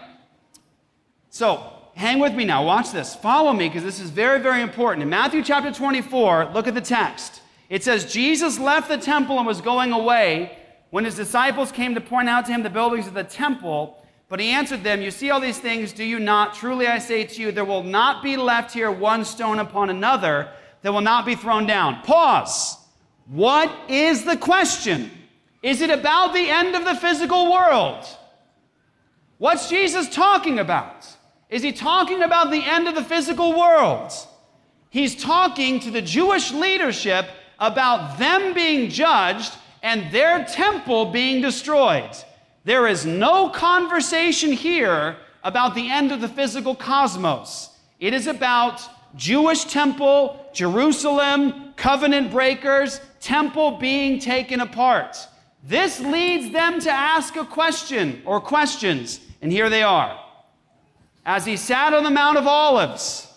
So 1.30 1.74
hang 1.96 2.20
with 2.20 2.34
me 2.34 2.46
now. 2.46 2.66
Watch 2.66 2.92
this. 2.92 3.16
Follow 3.16 3.52
me 3.52 3.68
because 3.68 3.84
this 3.84 4.00
is 4.00 4.10
very, 4.10 4.40
very 4.40 4.62
important. 4.62 5.04
In 5.04 5.10
Matthew 5.10 5.44
chapter 5.44 5.72
24, 5.72 6.52
look 6.54 6.68
at 6.68 6.76
the 6.76 6.82
text. 6.82 7.42
It 7.70 7.84
says, 7.84 8.12
Jesus 8.12 8.60
left 8.60 8.90
the 8.90 8.98
temple 8.98 9.38
and 9.38 9.46
was 9.46 9.62
going 9.62 9.92
away 9.92 10.58
when 10.92 11.06
his 11.06 11.16
disciples 11.16 11.72
came 11.72 11.94
to 11.96 12.02
point 12.02 12.30
out 12.30 12.46
to 12.46 12.52
him 12.52 12.64
the 12.64 12.70
buildings 12.70 13.06
of 13.06 13.14
the 13.14 13.24
temple. 13.24 13.99
But 14.30 14.40
he 14.40 14.52
answered 14.52 14.84
them, 14.84 15.02
You 15.02 15.12
see 15.12 15.32
all 15.32 15.40
these 15.40 15.60
things, 15.60 15.92
do 15.92 16.04
you 16.04 16.20
not? 16.20 16.54
Truly 16.54 16.88
I 16.88 17.00
say 17.00 17.26
to 17.26 17.42
you, 17.42 17.52
there 17.52 17.66
will 17.66 17.84
not 17.84 18.24
be 18.24 18.38
left 18.38 18.72
here 18.74 18.92
one 18.92 19.26
stone 19.26 19.58
upon 19.60 19.90
another 19.90 20.50
that 20.84 20.94
will 20.94 21.02
not 21.02 21.26
be 21.26 21.36
thrown 21.36 21.66
down. 21.66 22.02
Pause. 22.04 22.78
What 23.26 23.72
is 23.90 24.24
the 24.24 24.38
question? 24.38 25.12
Is 25.62 25.82
it 25.82 25.90
about 25.90 26.34
the 26.34 26.50
end 26.50 26.76
of 26.76 26.86
the 26.86 26.96
physical 26.96 27.52
world? 27.52 28.06
What's 29.40 29.70
Jesus 29.70 30.08
talking 30.14 30.60
about? 30.60 31.08
Is 31.50 31.64
he 31.64 31.72
talking 31.72 32.22
about 32.22 32.52
the 32.52 32.64
end 32.64 32.88
of 32.88 32.96
the 32.96 33.04
physical 33.04 33.58
world? 33.58 34.14
He's 34.90 35.16
talking 35.16 35.80
to 35.82 35.92
the 35.92 36.02
Jewish 36.02 36.52
leadership 36.52 37.28
about 37.60 38.20
them 38.20 38.54
being 38.54 38.90
judged 38.90 39.54
and 39.82 40.12
their 40.12 40.46
temple 40.46 41.12
being 41.12 41.42
destroyed. 41.42 42.12
There 42.70 42.86
is 42.86 43.04
no 43.04 43.50
conversation 43.50 44.52
here 44.52 45.18
about 45.44 45.74
the 45.74 45.90
end 45.90 46.12
of 46.12 46.22
the 46.22 46.28
physical 46.28 46.76
cosmos. 46.76 47.72
It 48.00 48.14
is 48.14 48.28
about 48.28 48.80
Jewish 49.16 49.64
temple, 49.64 50.46
Jerusalem, 50.54 51.74
covenant 51.78 52.30
breakers, 52.30 53.02
temple 53.22 53.80
being 53.80 54.20
taken 54.20 54.62
apart. 54.62 55.18
This 55.64 56.00
leads 56.00 56.54
them 56.54 56.80
to 56.82 56.92
ask 56.92 57.36
a 57.38 57.44
question 57.44 58.22
or 58.24 58.40
questions, 58.40 59.20
and 59.42 59.52
here 59.52 59.72
they 59.72 59.82
are. 59.82 60.24
As 61.26 61.48
he 61.48 61.58
sat 61.58 61.96
on 61.96 62.04
the 62.04 62.12
Mount 62.12 62.38
of 62.38 62.46
Olives, 62.46 63.34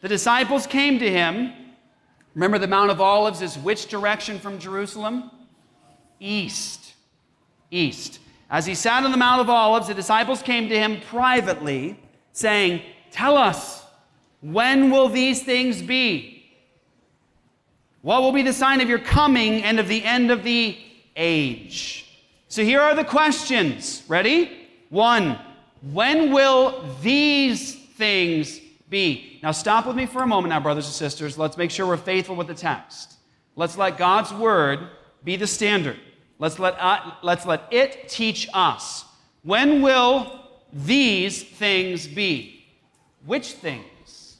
the 0.00 0.06
disciples 0.06 0.64
came 0.64 1.00
to 1.00 1.10
him. 1.10 1.52
Remember, 2.36 2.56
the 2.56 2.68
Mount 2.68 2.92
of 2.92 3.00
Olives 3.00 3.42
is 3.42 3.58
which 3.58 3.86
direction 3.88 4.38
from 4.38 4.60
Jerusalem? 4.60 5.32
East. 6.20 6.94
East. 7.72 8.20
As 8.50 8.66
he 8.66 8.74
sat 8.74 9.04
on 9.04 9.10
the 9.10 9.16
Mount 9.16 9.40
of 9.40 9.50
Olives, 9.50 9.88
the 9.88 9.94
disciples 9.94 10.42
came 10.42 10.68
to 10.68 10.78
him 10.78 11.00
privately, 11.00 11.98
saying, 12.32 12.82
Tell 13.10 13.36
us, 13.36 13.84
when 14.40 14.90
will 14.90 15.08
these 15.08 15.42
things 15.42 15.82
be? 15.82 16.44
What 18.02 18.22
will 18.22 18.32
be 18.32 18.42
the 18.42 18.52
sign 18.52 18.80
of 18.80 18.88
your 18.88 19.00
coming 19.00 19.64
and 19.64 19.80
of 19.80 19.88
the 19.88 20.04
end 20.04 20.30
of 20.30 20.44
the 20.44 20.78
age? 21.16 22.06
So 22.48 22.62
here 22.62 22.80
are 22.80 22.94
the 22.94 23.04
questions. 23.04 24.04
Ready? 24.06 24.68
One, 24.90 25.38
when 25.92 26.32
will 26.32 26.84
these 27.02 27.74
things 27.74 28.60
be? 28.88 29.40
Now 29.42 29.50
stop 29.50 29.86
with 29.86 29.96
me 29.96 30.06
for 30.06 30.22
a 30.22 30.26
moment 30.26 30.50
now, 30.50 30.60
brothers 30.60 30.86
and 30.86 30.94
sisters. 30.94 31.36
Let's 31.36 31.56
make 31.56 31.72
sure 31.72 31.86
we're 31.86 31.96
faithful 31.96 32.36
with 32.36 32.46
the 32.46 32.54
text. 32.54 33.14
Let's 33.56 33.76
let 33.76 33.98
God's 33.98 34.32
word 34.32 34.88
be 35.24 35.34
the 35.36 35.46
standard. 35.46 35.98
Let's 36.38 36.58
let, 36.58 36.78
uh, 36.78 37.12
let's 37.22 37.46
let 37.46 37.62
it 37.70 38.08
teach 38.08 38.48
us. 38.52 39.04
When 39.42 39.80
will 39.80 40.40
these 40.72 41.42
things 41.42 42.06
be? 42.06 42.64
Which 43.24 43.52
things? 43.52 44.36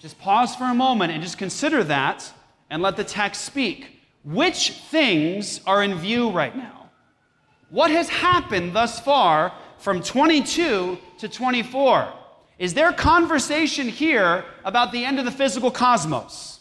Just 0.00 0.18
pause 0.18 0.54
for 0.54 0.64
a 0.64 0.74
moment 0.74 1.12
and 1.12 1.22
just 1.22 1.38
consider 1.38 1.84
that 1.84 2.30
and 2.70 2.82
let 2.82 2.96
the 2.96 3.04
text 3.04 3.44
speak. 3.44 4.00
Which 4.24 4.70
things 4.70 5.60
are 5.66 5.82
in 5.82 5.94
view 5.94 6.30
right 6.30 6.56
now? 6.56 6.90
What 7.70 7.90
has 7.90 8.08
happened 8.08 8.74
thus 8.74 9.00
far 9.00 9.52
from 9.78 10.02
22 10.02 10.98
to 11.18 11.28
24? 11.28 12.12
Is 12.58 12.74
there 12.74 12.92
conversation 12.92 13.88
here 13.88 14.44
about 14.64 14.92
the 14.92 15.04
end 15.04 15.18
of 15.18 15.24
the 15.24 15.30
physical 15.30 15.70
cosmos? 15.70 16.53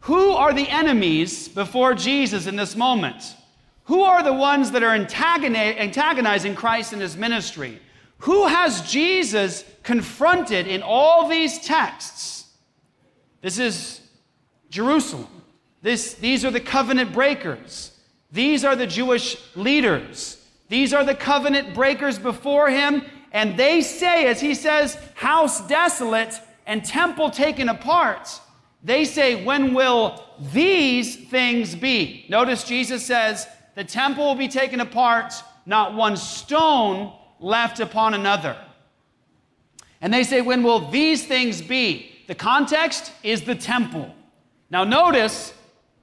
Who 0.00 0.32
are 0.32 0.52
the 0.52 0.68
enemies 0.68 1.48
before 1.48 1.94
Jesus 1.94 2.46
in 2.46 2.56
this 2.56 2.74
moment? 2.74 3.36
Who 3.84 4.02
are 4.02 4.22
the 4.22 4.32
ones 4.32 4.70
that 4.70 4.82
are 4.82 4.94
antagonizing 4.94 6.54
Christ 6.54 6.92
in 6.92 7.00
his 7.00 7.16
ministry? 7.16 7.80
Who 8.18 8.46
has 8.46 8.90
Jesus 8.90 9.64
confronted 9.82 10.66
in 10.66 10.82
all 10.82 11.28
these 11.28 11.58
texts? 11.58 12.46
This 13.40 13.58
is 13.58 14.00
Jerusalem. 14.70 15.26
This, 15.82 16.14
these 16.14 16.44
are 16.44 16.50
the 16.50 16.60
covenant 16.60 17.12
breakers. 17.12 17.98
These 18.30 18.64
are 18.64 18.76
the 18.76 18.86
Jewish 18.86 19.36
leaders. 19.56 20.46
These 20.68 20.92
are 20.92 21.04
the 21.04 21.14
covenant 21.14 21.74
breakers 21.74 22.18
before 22.18 22.70
him. 22.70 23.02
And 23.32 23.56
they 23.56 23.80
say, 23.80 24.26
as 24.26 24.40
he 24.40 24.54
says, 24.54 24.98
house 25.14 25.66
desolate 25.66 26.38
and 26.66 26.84
temple 26.84 27.30
taken 27.30 27.68
apart. 27.68 28.40
They 28.82 29.04
say, 29.04 29.44
When 29.44 29.74
will 29.74 30.22
these 30.52 31.16
things 31.16 31.74
be? 31.74 32.26
Notice 32.28 32.64
Jesus 32.64 33.04
says, 33.04 33.46
The 33.74 33.84
temple 33.84 34.24
will 34.24 34.34
be 34.34 34.48
taken 34.48 34.80
apart, 34.80 35.34
not 35.66 35.94
one 35.94 36.16
stone 36.16 37.12
left 37.38 37.80
upon 37.80 38.14
another. 38.14 38.56
And 40.00 40.12
they 40.12 40.24
say, 40.24 40.40
When 40.40 40.62
will 40.62 40.90
these 40.90 41.26
things 41.26 41.60
be? 41.60 42.12
The 42.26 42.34
context 42.34 43.12
is 43.22 43.42
the 43.42 43.54
temple. 43.54 44.14
Now, 44.70 44.84
notice, 44.84 45.52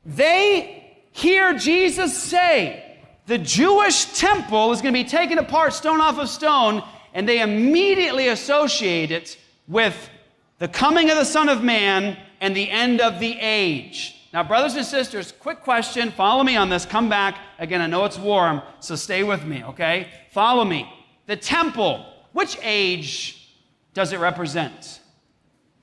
they 0.06 1.00
hear 1.12 1.54
Jesus 1.58 2.18
say, 2.18 2.84
the 3.28 3.38
Jewish 3.38 4.06
temple 4.18 4.72
is 4.72 4.82
going 4.82 4.94
to 4.94 5.04
be 5.04 5.08
taken 5.08 5.38
apart 5.38 5.74
stone 5.74 6.00
off 6.00 6.18
of 6.18 6.30
stone, 6.30 6.82
and 7.14 7.28
they 7.28 7.42
immediately 7.42 8.30
associate 8.30 9.12
it 9.12 9.38
with 9.68 10.10
the 10.60 10.68
coming 10.70 11.10
of 11.10 11.18
the 11.18 11.26
Son 11.26 11.50
of 11.50 11.62
Man 11.62 12.18
and 12.42 12.56
the 12.56 12.70
end 12.70 13.02
of 13.02 13.20
the 13.20 13.38
age. 13.40 14.16
Now, 14.34 14.44
brothers 14.44 14.76
and 14.76 14.86
sisters, 14.86 15.32
quick 15.32 15.62
question. 15.62 16.12
Follow 16.12 16.44
me 16.44 16.56
on 16.56 16.70
this. 16.70 16.86
Come 16.86 17.10
back. 17.10 17.40
Again, 17.60 17.82
I 17.82 17.88
know 17.88 18.06
it's 18.06 18.20
warm, 18.20 18.62
so 18.80 18.96
stay 18.96 19.24
with 19.24 19.46
me, 19.46 19.64
okay? 19.64 20.08
Follow 20.32 20.66
me. 20.66 20.92
The 21.26 21.36
temple, 21.36 22.06
which 22.34 22.58
age 22.62 23.56
does 23.94 24.14
it 24.14 24.20
represent? 24.20 25.00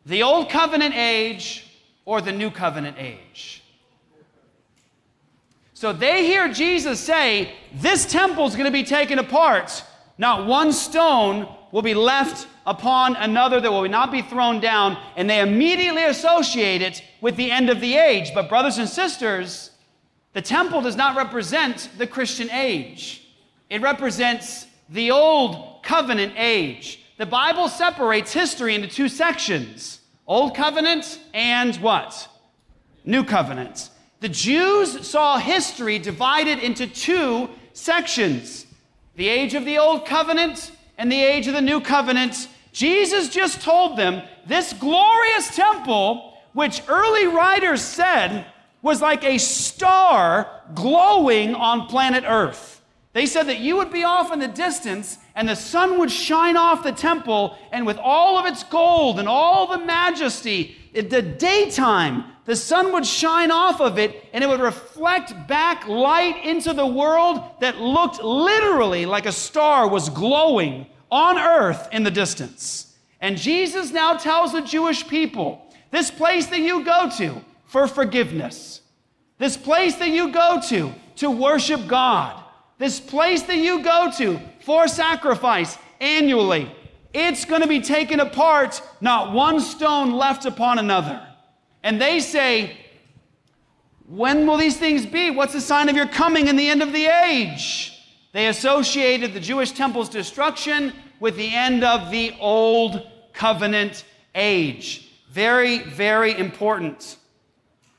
The 0.06 0.22
Old 0.22 0.50
Covenant 0.50 0.94
age 0.94 1.66
or 2.04 2.20
the 2.20 2.32
New 2.32 2.50
Covenant 2.50 2.96
age? 2.98 3.62
So 5.72 5.92
they 5.92 6.24
hear 6.24 6.52
Jesus 6.52 7.00
say, 7.00 7.52
This 7.74 8.06
temple 8.06 8.46
is 8.46 8.54
going 8.54 8.66
to 8.66 8.70
be 8.70 8.84
taken 8.84 9.18
apart. 9.18 9.82
Not 10.16 10.46
one 10.46 10.72
stone 10.72 11.48
will 11.74 11.82
be 11.82 11.92
left 11.92 12.46
upon 12.66 13.16
another 13.16 13.60
that 13.60 13.68
will 13.68 13.88
not 13.88 14.12
be 14.12 14.22
thrown 14.22 14.60
down, 14.60 14.96
and 15.16 15.28
they 15.28 15.40
immediately 15.40 16.04
associate 16.04 16.80
it 16.80 17.02
with 17.20 17.34
the 17.34 17.50
end 17.50 17.68
of 17.68 17.80
the 17.80 17.96
age. 17.96 18.30
But, 18.32 18.48
brothers 18.48 18.78
and 18.78 18.88
sisters, 18.88 19.72
The 20.34 20.42
temple 20.42 20.82
does 20.82 20.94
not 20.94 21.16
represent 21.16 21.90
the 21.98 22.06
Christian 22.06 22.48
age, 22.50 23.26
it 23.70 23.82
represents 23.82 24.66
the 24.88 25.10
old 25.10 25.82
covenant 25.82 26.34
age. 26.36 27.00
The 27.18 27.26
Bible 27.26 27.68
separates 27.68 28.32
history 28.32 28.76
into 28.76 28.88
two 28.88 29.08
sections 29.08 30.00
Old 30.28 30.54
covenant 30.54 31.18
and 31.34 31.74
what? 31.76 32.28
New 33.04 33.24
covenant. 33.24 33.90
The 34.20 34.28
Jews 34.28 35.06
saw 35.06 35.38
history 35.38 35.98
divided 35.98 36.60
into 36.60 36.86
two 36.86 37.50
sections 37.72 38.66
the 39.16 39.28
age 39.28 39.54
of 39.54 39.64
the 39.64 39.78
Old 39.78 40.06
Covenant 40.06 40.72
and 40.98 41.10
the 41.10 41.22
age 41.22 41.46
of 41.46 41.54
the 41.54 41.60
New 41.60 41.80
Covenant. 41.80 42.48
Jesus 42.72 43.28
just 43.28 43.62
told 43.62 43.96
them 43.96 44.22
this 44.46 44.72
glorious 44.72 45.54
temple, 45.54 46.38
which 46.52 46.82
early 46.88 47.26
writers 47.26 47.82
said 47.82 48.46
was 48.82 49.00
like 49.00 49.24
a 49.24 49.38
star 49.38 50.62
glowing 50.74 51.54
on 51.54 51.86
planet 51.86 52.24
Earth. 52.26 52.82
They 53.12 53.26
said 53.26 53.44
that 53.44 53.60
you 53.60 53.76
would 53.76 53.92
be 53.92 54.04
off 54.04 54.32
in 54.32 54.40
the 54.40 54.48
distance 54.48 55.18
and 55.34 55.48
the 55.48 55.54
sun 55.54 55.98
would 55.98 56.10
shine 56.10 56.56
off 56.56 56.82
the 56.84 56.92
temple, 56.92 57.58
and 57.72 57.86
with 57.86 57.98
all 57.98 58.38
of 58.38 58.46
its 58.46 58.62
gold 58.62 59.18
and 59.18 59.28
all 59.28 59.66
the 59.66 59.84
majesty, 59.84 60.76
the 60.92 61.22
daytime, 61.22 62.24
the 62.44 62.56
sun 62.56 62.92
would 62.92 63.06
shine 63.06 63.50
off 63.50 63.80
of 63.80 63.98
it 63.98 64.28
and 64.32 64.44
it 64.44 64.46
would 64.46 64.60
reflect 64.60 65.32
back 65.48 65.88
light 65.88 66.44
into 66.44 66.74
the 66.74 66.86
world 66.86 67.42
that 67.60 67.78
looked 67.78 68.22
literally 68.22 69.06
like 69.06 69.26
a 69.26 69.32
star 69.32 69.88
was 69.88 70.10
glowing 70.10 70.86
on 71.10 71.38
earth 71.38 71.88
in 71.92 72.02
the 72.02 72.10
distance. 72.10 72.96
And 73.20 73.38
Jesus 73.38 73.92
now 73.92 74.16
tells 74.16 74.52
the 74.52 74.60
Jewish 74.60 75.06
people 75.08 75.72
this 75.90 76.10
place 76.10 76.46
that 76.46 76.60
you 76.60 76.84
go 76.84 77.08
to 77.18 77.42
for 77.64 77.86
forgiveness, 77.86 78.82
this 79.38 79.56
place 79.56 79.94
that 79.96 80.10
you 80.10 80.30
go 80.30 80.60
to 80.68 80.92
to 81.16 81.30
worship 81.30 81.86
God, 81.86 82.42
this 82.78 83.00
place 83.00 83.42
that 83.42 83.56
you 83.56 83.82
go 83.82 84.10
to 84.18 84.38
for 84.60 84.86
sacrifice 84.88 85.78
annually, 86.00 86.70
it's 87.14 87.44
going 87.44 87.62
to 87.62 87.68
be 87.68 87.80
taken 87.80 88.20
apart, 88.20 88.82
not 89.00 89.32
one 89.32 89.60
stone 89.60 90.12
left 90.12 90.44
upon 90.44 90.78
another. 90.78 91.26
And 91.84 92.00
they 92.00 92.18
say, 92.18 92.76
When 94.08 94.46
will 94.46 94.56
these 94.56 94.78
things 94.78 95.06
be? 95.06 95.30
What's 95.30 95.52
the 95.52 95.60
sign 95.60 95.88
of 95.88 95.94
your 95.94 96.08
coming 96.08 96.48
in 96.48 96.56
the 96.56 96.68
end 96.68 96.82
of 96.82 96.92
the 96.92 97.06
age? 97.06 97.92
They 98.32 98.48
associated 98.48 99.32
the 99.32 99.40
Jewish 99.40 99.70
temple's 99.70 100.08
destruction 100.08 100.92
with 101.20 101.36
the 101.36 101.54
end 101.54 101.84
of 101.84 102.10
the 102.10 102.34
old 102.40 103.06
covenant 103.32 104.04
age. 104.34 105.12
Very, 105.30 105.78
very 105.78 106.36
important. 106.36 107.18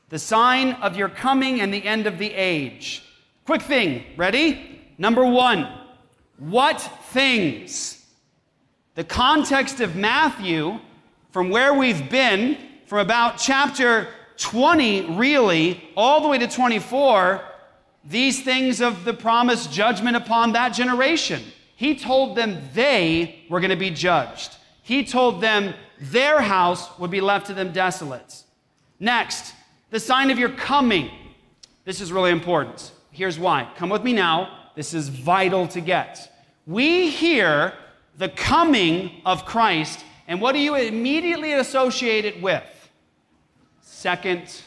The 0.08 0.18
sign 0.18 0.72
of 0.74 0.96
your 0.96 1.08
coming 1.08 1.60
and 1.60 1.72
the 1.72 1.84
end 1.84 2.06
of 2.06 2.18
the 2.18 2.32
age. 2.32 3.04
Quick 3.44 3.62
thing, 3.62 4.04
ready? 4.16 4.80
Number 4.98 5.24
one, 5.24 5.68
what 6.38 6.80
things? 7.10 8.04
The 8.94 9.04
context 9.04 9.80
of 9.80 9.94
Matthew, 9.94 10.80
from 11.30 11.50
where 11.50 11.72
we've 11.74 12.10
been, 12.10 12.58
from 12.86 12.98
about 12.98 13.38
chapter 13.38 14.08
20, 14.38 15.16
really, 15.16 15.82
all 15.96 16.20
the 16.20 16.28
way 16.28 16.38
to 16.38 16.46
24, 16.46 17.42
these 18.04 18.42
things 18.42 18.80
of 18.80 19.04
the 19.04 19.12
promised 19.12 19.72
judgment 19.72 20.16
upon 20.16 20.52
that 20.52 20.70
generation. 20.70 21.42
He 21.74 21.96
told 21.96 22.36
them 22.36 22.58
they 22.72 23.44
were 23.50 23.60
going 23.60 23.70
to 23.70 23.76
be 23.76 23.90
judged. 23.90 24.56
He 24.82 25.04
told 25.04 25.40
them 25.40 25.74
their 26.00 26.40
house 26.40 26.96
would 26.98 27.10
be 27.10 27.20
left 27.20 27.46
to 27.46 27.54
them 27.54 27.72
desolate. 27.72 28.44
Next, 29.00 29.54
the 29.90 30.00
sign 30.00 30.30
of 30.30 30.38
your 30.38 30.50
coming. 30.50 31.10
This 31.84 32.00
is 32.00 32.12
really 32.12 32.30
important. 32.30 32.92
Here's 33.10 33.38
why. 33.38 33.68
Come 33.76 33.90
with 33.90 34.04
me 34.04 34.12
now. 34.12 34.70
This 34.76 34.94
is 34.94 35.08
vital 35.08 35.66
to 35.68 35.80
get. 35.80 36.32
We 36.66 37.10
hear 37.10 37.72
the 38.18 38.28
coming 38.28 39.22
of 39.24 39.44
Christ, 39.44 40.04
and 40.28 40.40
what 40.40 40.52
do 40.52 40.58
you 40.58 40.76
immediately 40.76 41.54
associate 41.54 42.24
it 42.24 42.40
with? 42.40 42.62
Second 44.06 44.62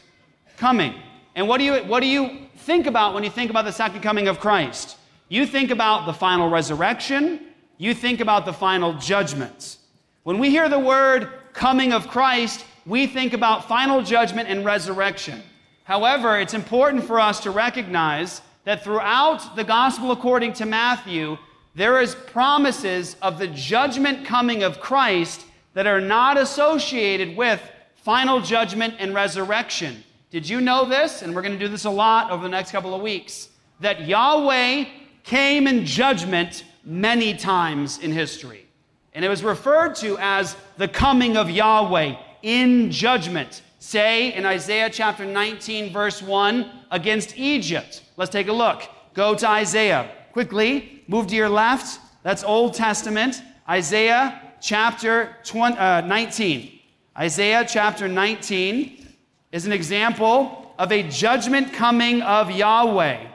coming. 0.58 0.96
And 1.34 1.48
what 1.48 1.60
do 1.60 1.64
you 1.64 1.76
what 1.86 2.02
do 2.02 2.08
you 2.08 2.50
think 2.68 2.88
about 2.88 3.14
when 3.14 3.24
you 3.24 3.30
think 3.30 3.50
about 3.50 3.64
the 3.64 3.72
second 3.72 4.02
coming 4.02 4.28
of 4.28 4.42
Christ? 4.42 4.98
You 5.30 5.46
think 5.46 5.72
about 5.72 6.06
the 6.06 6.12
final 6.12 6.50
resurrection, 6.50 7.40
you 7.78 7.94
think 7.94 8.20
about 8.20 8.44
the 8.44 8.52
final 8.52 8.96
judgment. 8.96 9.78
When 10.24 10.40
we 10.40 10.50
hear 10.50 10.68
the 10.68 10.78
word 10.78 11.30
coming 11.54 11.94
of 11.94 12.10
Christ, 12.10 12.66
we 12.86 13.08
think 13.08 13.32
about 13.32 13.66
final 13.66 14.04
judgment 14.04 14.50
and 14.50 14.66
resurrection. 14.66 15.42
However, 15.86 16.38
it's 16.38 16.54
important 16.54 17.06
for 17.06 17.18
us 17.18 17.40
to 17.44 17.52
recognize 17.52 18.42
that 18.66 18.84
throughout 18.84 19.56
the 19.56 19.64
gospel 19.64 20.12
according 20.12 20.52
to 20.56 20.66
Matthew, 20.66 21.38
there 21.76 22.02
is 22.02 22.14
promises 22.14 23.16
of 23.22 23.40
the 23.40 23.48
judgment 23.48 24.26
coming 24.26 24.64
of 24.64 24.82
Christ 24.82 25.46
that 25.76 25.88
are 25.88 26.02
not 26.02 26.38
associated 26.38 27.38
with 27.38 27.62
final 28.10 28.42
judgment 28.42 28.96
and 28.98 29.14
resurrection. 29.14 30.04
Did 30.32 30.50
you 30.50 30.62
know 30.62 30.84
this? 30.84 31.22
And 31.22 31.36
we're 31.36 31.44
going 31.44 31.54
to 31.54 31.60
do 31.60 31.68
this 31.68 31.86
a 31.86 31.92
lot 31.92 32.32
over 32.32 32.42
the 32.42 32.50
next 32.50 32.72
couple 32.72 32.96
of 32.96 33.04
weeks. 33.04 33.50
That 33.82 34.08
Yahweh 34.08 34.86
came 35.22 35.68
in 35.68 35.86
judgment 35.86 36.64
many 36.84 37.36
times 37.36 38.00
in 38.00 38.12
history. 38.12 38.66
And 39.14 39.24
it 39.24 39.30
was 39.30 39.44
referred 39.44 39.94
to 39.98 40.18
as 40.20 40.56
the 40.78 40.88
coming 40.88 41.38
of 41.38 41.52
Yahweh 41.52 42.16
in 42.42 42.90
judgment. 42.90 43.62
Say 43.78 44.34
in 44.34 44.44
Isaiah 44.44 44.90
chapter 44.90 45.24
19, 45.24 45.94
verse 45.94 46.20
1, 46.20 46.68
against 46.90 47.38
Egypt. 47.38 48.02
Let's 48.18 48.32
take 48.32 48.48
a 48.48 48.54
look. 48.54 48.90
Go 49.14 49.36
to 49.36 49.48
Isaiah. 49.48 50.10
Quickly, 50.34 51.04
move 51.08 51.28
to 51.28 51.36
your 51.36 51.48
left. 51.48 52.00
That's 52.24 52.44
Old 52.44 52.74
Testament. 52.74 53.44
Isaiah 53.70 54.42
chapter 54.62 55.36
20, 55.44 55.78
uh, 55.78 56.02
19. 56.02 56.79
Isaiah 57.20 57.66
chapter 57.68 58.08
19 58.08 59.06
is 59.52 59.66
an 59.66 59.74
example 59.74 60.74
of 60.80 60.94
a 60.94 61.04
judgment 61.04 61.74
coming 61.74 62.22
of 62.22 62.50
Yahweh. 62.50 63.28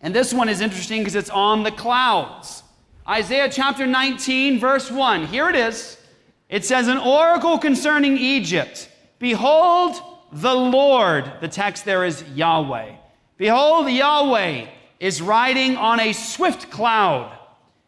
And 0.00 0.12
this 0.12 0.34
one 0.34 0.48
is 0.48 0.60
interesting 0.60 1.02
because 1.02 1.14
it's 1.14 1.30
on 1.30 1.62
the 1.62 1.70
clouds. 1.70 2.64
Isaiah 3.08 3.48
chapter 3.48 3.86
19, 3.86 4.58
verse 4.58 4.90
1. 4.90 5.26
Here 5.26 5.48
it 5.48 5.54
is. 5.54 5.98
It 6.48 6.64
says, 6.64 6.88
An 6.88 6.98
oracle 6.98 7.58
concerning 7.58 8.18
Egypt. 8.18 8.90
Behold, 9.20 9.94
the 10.32 10.54
Lord. 10.54 11.30
The 11.40 11.46
text 11.46 11.84
there 11.84 12.04
is 12.04 12.24
Yahweh. 12.34 12.92
Behold, 13.36 13.88
Yahweh 13.88 14.66
is 14.98 15.22
riding 15.22 15.76
on 15.76 16.00
a 16.00 16.12
swift 16.12 16.72
cloud 16.72 17.38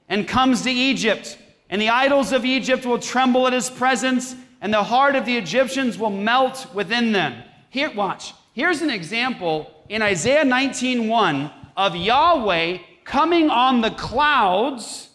and 0.08 0.28
comes 0.28 0.62
to 0.62 0.70
Egypt. 0.70 1.38
And 1.68 1.82
the 1.82 1.88
idols 1.88 2.32
of 2.32 2.44
Egypt 2.44 2.86
will 2.86 3.00
tremble 3.00 3.48
at 3.48 3.52
his 3.52 3.68
presence, 3.68 4.36
and 4.60 4.72
the 4.72 4.82
heart 4.82 5.16
of 5.16 5.24
the 5.24 5.36
Egyptians 5.36 5.98
will 5.98 6.10
melt 6.10 6.66
within 6.74 7.12
them. 7.12 7.42
Here, 7.70 7.90
watch. 7.90 8.34
Here's 8.52 8.82
an 8.82 8.90
example 8.90 9.72
in 9.88 10.02
Isaiah 10.02 10.44
19:1 10.44 11.50
of 11.76 11.96
Yahweh 11.96 12.78
coming 13.04 13.50
on 13.50 13.80
the 13.80 13.90
clouds 13.90 15.08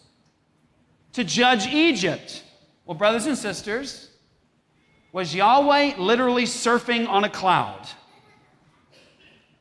to 1.12 1.24
judge 1.24 1.66
Egypt. 1.66 2.42
Well, 2.84 2.96
brothers 2.96 3.26
and 3.26 3.38
sisters, 3.38 4.10
was 5.12 5.34
Yahweh 5.34 5.94
literally 5.96 6.44
surfing 6.44 7.08
on 7.08 7.24
a 7.24 7.30
cloud? 7.30 7.88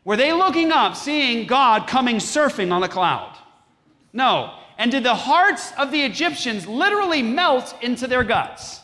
Were 0.04 0.18
they 0.18 0.34
looking 0.34 0.72
up, 0.72 0.96
seeing 0.96 1.48
God 1.48 1.88
coming 1.88 2.18
surfing 2.18 2.72
on 2.72 2.84
a 2.84 2.90
cloud? 2.90 3.38
No. 4.14 4.54
And 4.78 4.92
did 4.92 5.04
the 5.04 5.16
hearts 5.16 5.72
of 5.78 5.92
the 5.92 6.02
Egyptians 6.02 6.68
literally 6.68 7.24
melt 7.24 7.76
into 7.82 8.06
their 8.08 8.24
guts? 8.24 8.82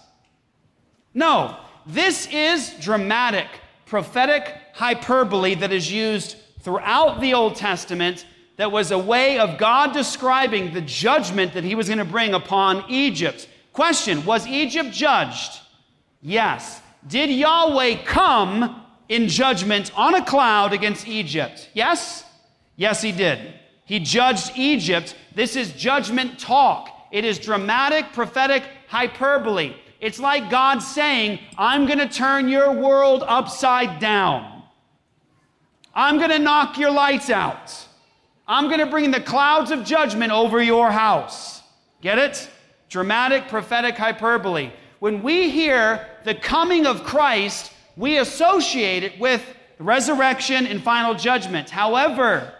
No. 1.13 1.57
This 1.85 2.27
is 2.31 2.73
dramatic, 2.79 3.47
prophetic 3.85 4.55
hyperbole 4.73 5.55
that 5.55 5.71
is 5.71 5.91
used 5.91 6.37
throughout 6.61 7.19
the 7.19 7.33
Old 7.33 7.55
Testament 7.55 8.25
that 8.57 8.71
was 8.71 8.91
a 8.91 8.97
way 8.97 9.39
of 9.39 9.57
God 9.57 9.93
describing 9.93 10.73
the 10.73 10.81
judgment 10.81 11.53
that 11.53 11.63
he 11.63 11.75
was 11.75 11.87
going 11.87 11.97
to 11.97 12.05
bring 12.05 12.33
upon 12.33 12.85
Egypt. 12.89 13.49
Question 13.73 14.23
Was 14.25 14.45
Egypt 14.45 14.91
judged? 14.91 15.59
Yes. 16.21 16.81
Did 17.07 17.31
Yahweh 17.31 18.03
come 18.03 18.85
in 19.09 19.27
judgment 19.27 19.91
on 19.97 20.13
a 20.13 20.23
cloud 20.23 20.73
against 20.73 21.07
Egypt? 21.07 21.69
Yes? 21.73 22.23
Yes, 22.75 23.01
he 23.01 23.11
did. 23.11 23.55
He 23.85 23.99
judged 23.99 24.51
Egypt. 24.55 25.15
This 25.33 25.55
is 25.55 25.73
judgment 25.73 26.39
talk. 26.39 26.89
It 27.11 27.25
is 27.25 27.39
dramatic, 27.39 28.13
prophetic 28.13 28.63
hyperbole. 28.87 29.73
It's 30.01 30.19
like 30.19 30.49
God 30.49 30.79
saying, 30.79 31.39
I'm 31.57 31.85
going 31.85 31.99
to 31.99 32.09
turn 32.09 32.49
your 32.49 32.73
world 32.73 33.23
upside 33.25 33.99
down. 33.99 34.63
I'm 35.93 36.17
going 36.17 36.31
to 36.31 36.39
knock 36.39 36.77
your 36.77 36.91
lights 36.91 37.29
out. 37.29 37.87
I'm 38.47 38.65
going 38.65 38.79
to 38.79 38.87
bring 38.87 39.11
the 39.11 39.21
clouds 39.21 39.71
of 39.71 39.85
judgment 39.85 40.31
over 40.31 40.61
your 40.61 40.91
house. 40.91 41.61
Get 42.01 42.17
it? 42.17 42.49
Dramatic, 42.89 43.47
prophetic 43.47 43.95
hyperbole. 43.95 44.71
When 44.99 45.23
we 45.23 45.49
hear 45.49 46.05
the 46.25 46.35
coming 46.35 46.85
of 46.85 47.03
Christ, 47.03 47.71
we 47.95 48.17
associate 48.17 49.03
it 49.03 49.19
with 49.19 49.41
resurrection 49.79 50.67
and 50.67 50.81
final 50.81 51.13
judgment. 51.13 51.69
However, 51.69 52.53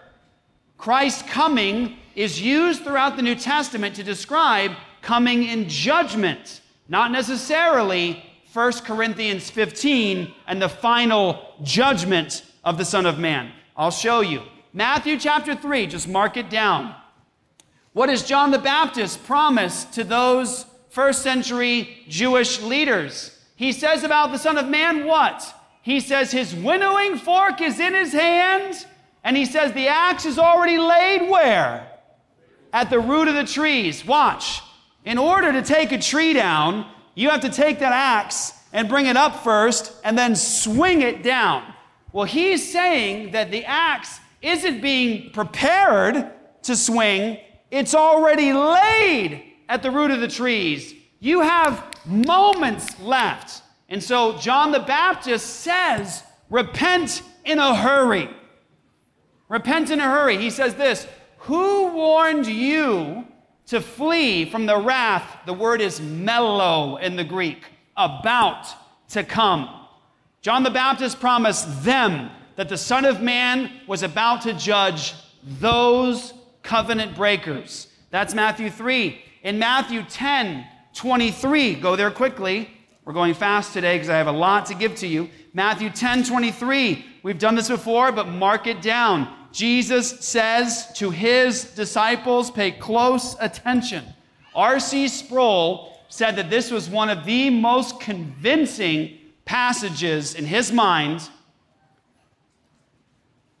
Christ's 0.78 1.22
coming 1.22 1.96
is 2.14 2.40
used 2.40 2.84
throughout 2.84 3.16
the 3.16 3.22
New 3.22 3.34
Testament 3.34 3.96
to 3.96 4.02
describe 4.02 4.72
coming 5.02 5.44
in 5.44 5.68
judgment, 5.68 6.61
not 6.88 7.10
necessarily 7.10 8.24
1 8.52 8.72
Corinthians 8.84 9.48
15 9.50 10.32
and 10.46 10.60
the 10.60 10.68
final 10.68 11.54
judgment 11.62 12.44
of 12.64 12.76
the 12.76 12.84
Son 12.84 13.06
of 13.06 13.18
Man. 13.18 13.52
I'll 13.76 13.90
show 13.90 14.20
you. 14.20 14.42
Matthew 14.72 15.18
chapter 15.18 15.54
3, 15.54 15.86
just 15.86 16.08
mark 16.08 16.36
it 16.36 16.50
down. 16.50 16.94
What 17.92 18.06
does 18.06 18.24
John 18.24 18.50
the 18.50 18.58
Baptist 18.58 19.24
promise 19.24 19.84
to 19.86 20.04
those 20.04 20.66
first 20.90 21.22
century 21.22 22.04
Jewish 22.08 22.60
leaders? 22.60 23.38
He 23.56 23.72
says 23.72 24.02
about 24.02 24.32
the 24.32 24.38
Son 24.38 24.58
of 24.58 24.68
Man 24.68 25.06
what? 25.06 25.54
He 25.82 26.00
says 26.00 26.30
his 26.30 26.54
winnowing 26.54 27.16
fork 27.16 27.60
is 27.60 27.80
in 27.80 27.94
his 27.94 28.12
hand, 28.12 28.86
and 29.24 29.36
he 29.36 29.44
says 29.44 29.72
the 29.72 29.88
axe 29.88 30.24
is 30.24 30.38
already 30.38 30.78
laid 30.78 31.28
where? 31.28 31.88
At 32.72 32.88
the 32.88 33.00
root 33.00 33.28
of 33.28 33.34
the 33.34 33.44
trees. 33.44 34.06
Watch. 34.06 34.62
In 35.04 35.18
order 35.18 35.52
to 35.52 35.62
take 35.62 35.92
a 35.92 35.98
tree 35.98 36.32
down, 36.32 36.86
you 37.14 37.30
have 37.30 37.40
to 37.40 37.50
take 37.50 37.80
that 37.80 37.92
axe 37.92 38.52
and 38.72 38.88
bring 38.88 39.06
it 39.06 39.16
up 39.16 39.42
first 39.42 39.92
and 40.04 40.16
then 40.16 40.36
swing 40.36 41.02
it 41.02 41.22
down. 41.22 41.74
Well, 42.12 42.24
he's 42.24 42.72
saying 42.72 43.32
that 43.32 43.50
the 43.50 43.64
axe 43.64 44.20
isn't 44.40 44.80
being 44.80 45.30
prepared 45.30 46.30
to 46.62 46.76
swing, 46.76 47.38
it's 47.70 47.94
already 47.94 48.52
laid 48.52 49.42
at 49.68 49.82
the 49.82 49.90
root 49.90 50.10
of 50.10 50.20
the 50.20 50.28
trees. 50.28 50.94
You 51.20 51.40
have 51.40 51.84
moments 52.04 52.98
left. 53.00 53.62
And 53.88 54.02
so 54.02 54.38
John 54.38 54.72
the 54.72 54.80
Baptist 54.80 55.60
says, 55.60 56.22
Repent 56.50 57.22
in 57.44 57.58
a 57.58 57.74
hurry. 57.74 58.28
Repent 59.48 59.90
in 59.90 60.00
a 60.00 60.04
hurry. 60.04 60.36
He 60.36 60.50
says 60.50 60.74
this 60.74 61.06
Who 61.38 61.88
warned 61.92 62.46
you 62.46 63.26
to 63.66 63.80
flee 63.80 64.44
from 64.44 64.66
the 64.66 64.76
wrath? 64.76 65.38
The 65.46 65.52
word 65.52 65.80
is 65.80 66.00
melo 66.00 66.96
in 66.96 67.16
the 67.16 67.24
Greek, 67.24 67.64
about 67.96 68.66
to 69.10 69.24
come. 69.24 69.68
John 70.40 70.62
the 70.62 70.70
Baptist 70.70 71.20
promised 71.20 71.84
them 71.84 72.30
that 72.56 72.68
the 72.68 72.76
Son 72.76 73.04
of 73.04 73.22
Man 73.22 73.70
was 73.86 74.02
about 74.02 74.42
to 74.42 74.52
judge 74.54 75.14
those 75.42 76.34
covenant 76.62 77.14
breakers. 77.14 77.88
That's 78.10 78.34
Matthew 78.34 78.70
3. 78.70 79.20
In 79.42 79.58
Matthew 79.58 80.02
10, 80.02 80.66
23, 80.94 81.74
go 81.76 81.96
there 81.96 82.10
quickly. 82.10 82.70
We're 83.04 83.12
going 83.12 83.34
fast 83.34 83.72
today 83.72 83.96
because 83.96 84.08
I 84.08 84.16
have 84.16 84.28
a 84.28 84.32
lot 84.32 84.66
to 84.66 84.74
give 84.74 84.94
to 84.96 85.06
you. 85.06 85.28
Matthew 85.54 85.90
10, 85.90 86.24
23. 86.24 87.04
We've 87.22 87.38
done 87.38 87.54
this 87.54 87.68
before, 87.68 88.12
but 88.12 88.28
mark 88.28 88.66
it 88.66 88.80
down. 88.80 89.28
Jesus 89.52 90.20
says 90.20 90.92
to 90.94 91.10
his 91.10 91.64
disciples, 91.74 92.50
pay 92.50 92.72
close 92.72 93.36
attention. 93.38 94.04
R.C. 94.54 95.08
Sproul 95.08 95.98
said 96.08 96.36
that 96.36 96.50
this 96.50 96.70
was 96.70 96.90
one 96.90 97.08
of 97.10 97.24
the 97.24 97.50
most 97.50 98.00
convincing 98.00 99.18
passages 99.44 100.34
in 100.34 100.44
his 100.44 100.72
mind 100.72 101.28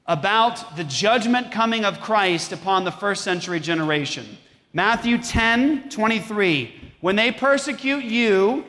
about 0.06 0.76
the 0.76 0.84
judgment 0.84 1.50
coming 1.52 1.84
of 1.84 2.00
Christ 2.00 2.52
upon 2.52 2.84
the 2.84 2.90
first 2.90 3.22
century 3.24 3.60
generation. 3.60 4.38
Matthew 4.72 5.18
10 5.18 5.90
23. 5.90 6.94
When 7.00 7.16
they 7.16 7.32
persecute 7.32 8.04
you, 8.04 8.64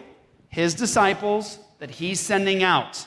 his 0.50 0.74
disciples 0.74 1.60
that 1.80 1.92
he's 1.92 2.20
sending 2.20 2.64
out, 2.64 3.06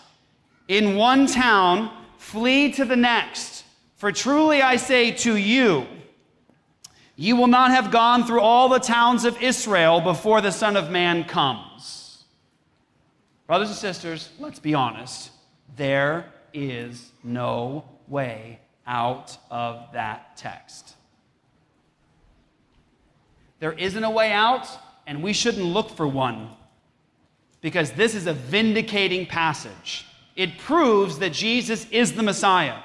in 0.69 0.97
one 0.97 1.27
town, 1.27 1.91
flee 2.19 2.73
to 2.73 2.85
the 2.85 2.97
next. 2.97 3.56
For 3.97 4.13
truly 4.13 4.61
I 4.63 4.77
say 4.77 5.11
to 5.11 5.37
you, 5.37 5.87
you 7.17 7.35
will 7.35 7.47
not 7.47 7.71
have 7.71 7.91
gone 7.91 8.27
through 8.27 8.43
all 8.43 8.69
the 8.69 8.79
towns 8.79 9.25
of 9.25 9.43
Israel 9.43 10.03
before 10.03 10.43
the 10.43 10.53
Son 10.53 10.77
of 10.77 10.91
Man 10.91 11.25
comes. 11.25 12.25
Brothers 13.47 13.69
and 13.69 13.79
sisters, 13.79 14.29
let's 14.39 14.59
be 14.59 14.75
honest. 14.75 15.31
There 15.77 16.27
is 16.53 17.11
no 17.25 17.85
way 18.07 18.61
out 18.87 19.39
of 19.51 19.87
that 19.95 20.37
text. 20.37 20.95
There 23.61 23.73
isn't 23.73 24.05
a 24.05 24.11
way 24.11 24.31
out, 24.31 24.69
and 25.07 25.23
we 25.23 25.33
shouldn't 25.33 25.65
look 25.65 25.91
for 25.97 26.07
one 26.07 26.51
because 27.63 27.93
this 27.93 28.15
is 28.15 28.27
a 28.27 28.35
vindicating 28.35 29.25
passage. 29.25 30.05
It 30.35 30.59
proves 30.59 31.19
that 31.21 31.33
Jesus 31.33 31.89
is 31.91 32.13
the 32.13 32.23
Messiah. 32.23 32.77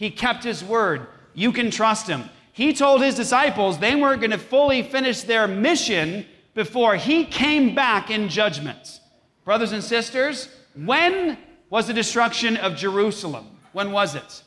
He 0.00 0.10
kept 0.10 0.44
his 0.44 0.64
word. 0.64 1.08
You 1.34 1.52
can 1.52 1.70
trust 1.70 2.06
him. 2.06 2.30
He 2.54 2.72
told 2.72 3.02
his 3.02 3.16
disciples 3.16 3.78
they 3.78 3.94
weren't 3.94 4.22
going 4.22 4.30
to 4.30 4.38
fully 4.38 4.82
finish 4.82 5.20
their 5.24 5.46
mission 5.46 6.24
before 6.54 6.96
he 6.96 7.26
came 7.26 7.74
back 7.74 8.10
in 8.10 8.30
judgment. 8.30 9.00
Brothers 9.44 9.72
and 9.72 9.84
sisters, 9.84 10.48
when 10.74 11.36
was 11.68 11.86
the 11.86 11.92
destruction 11.92 12.56
of 12.56 12.76
Jerusalem? 12.76 13.46
When 13.72 13.92
was 13.92 14.14
it? 14.14 14.42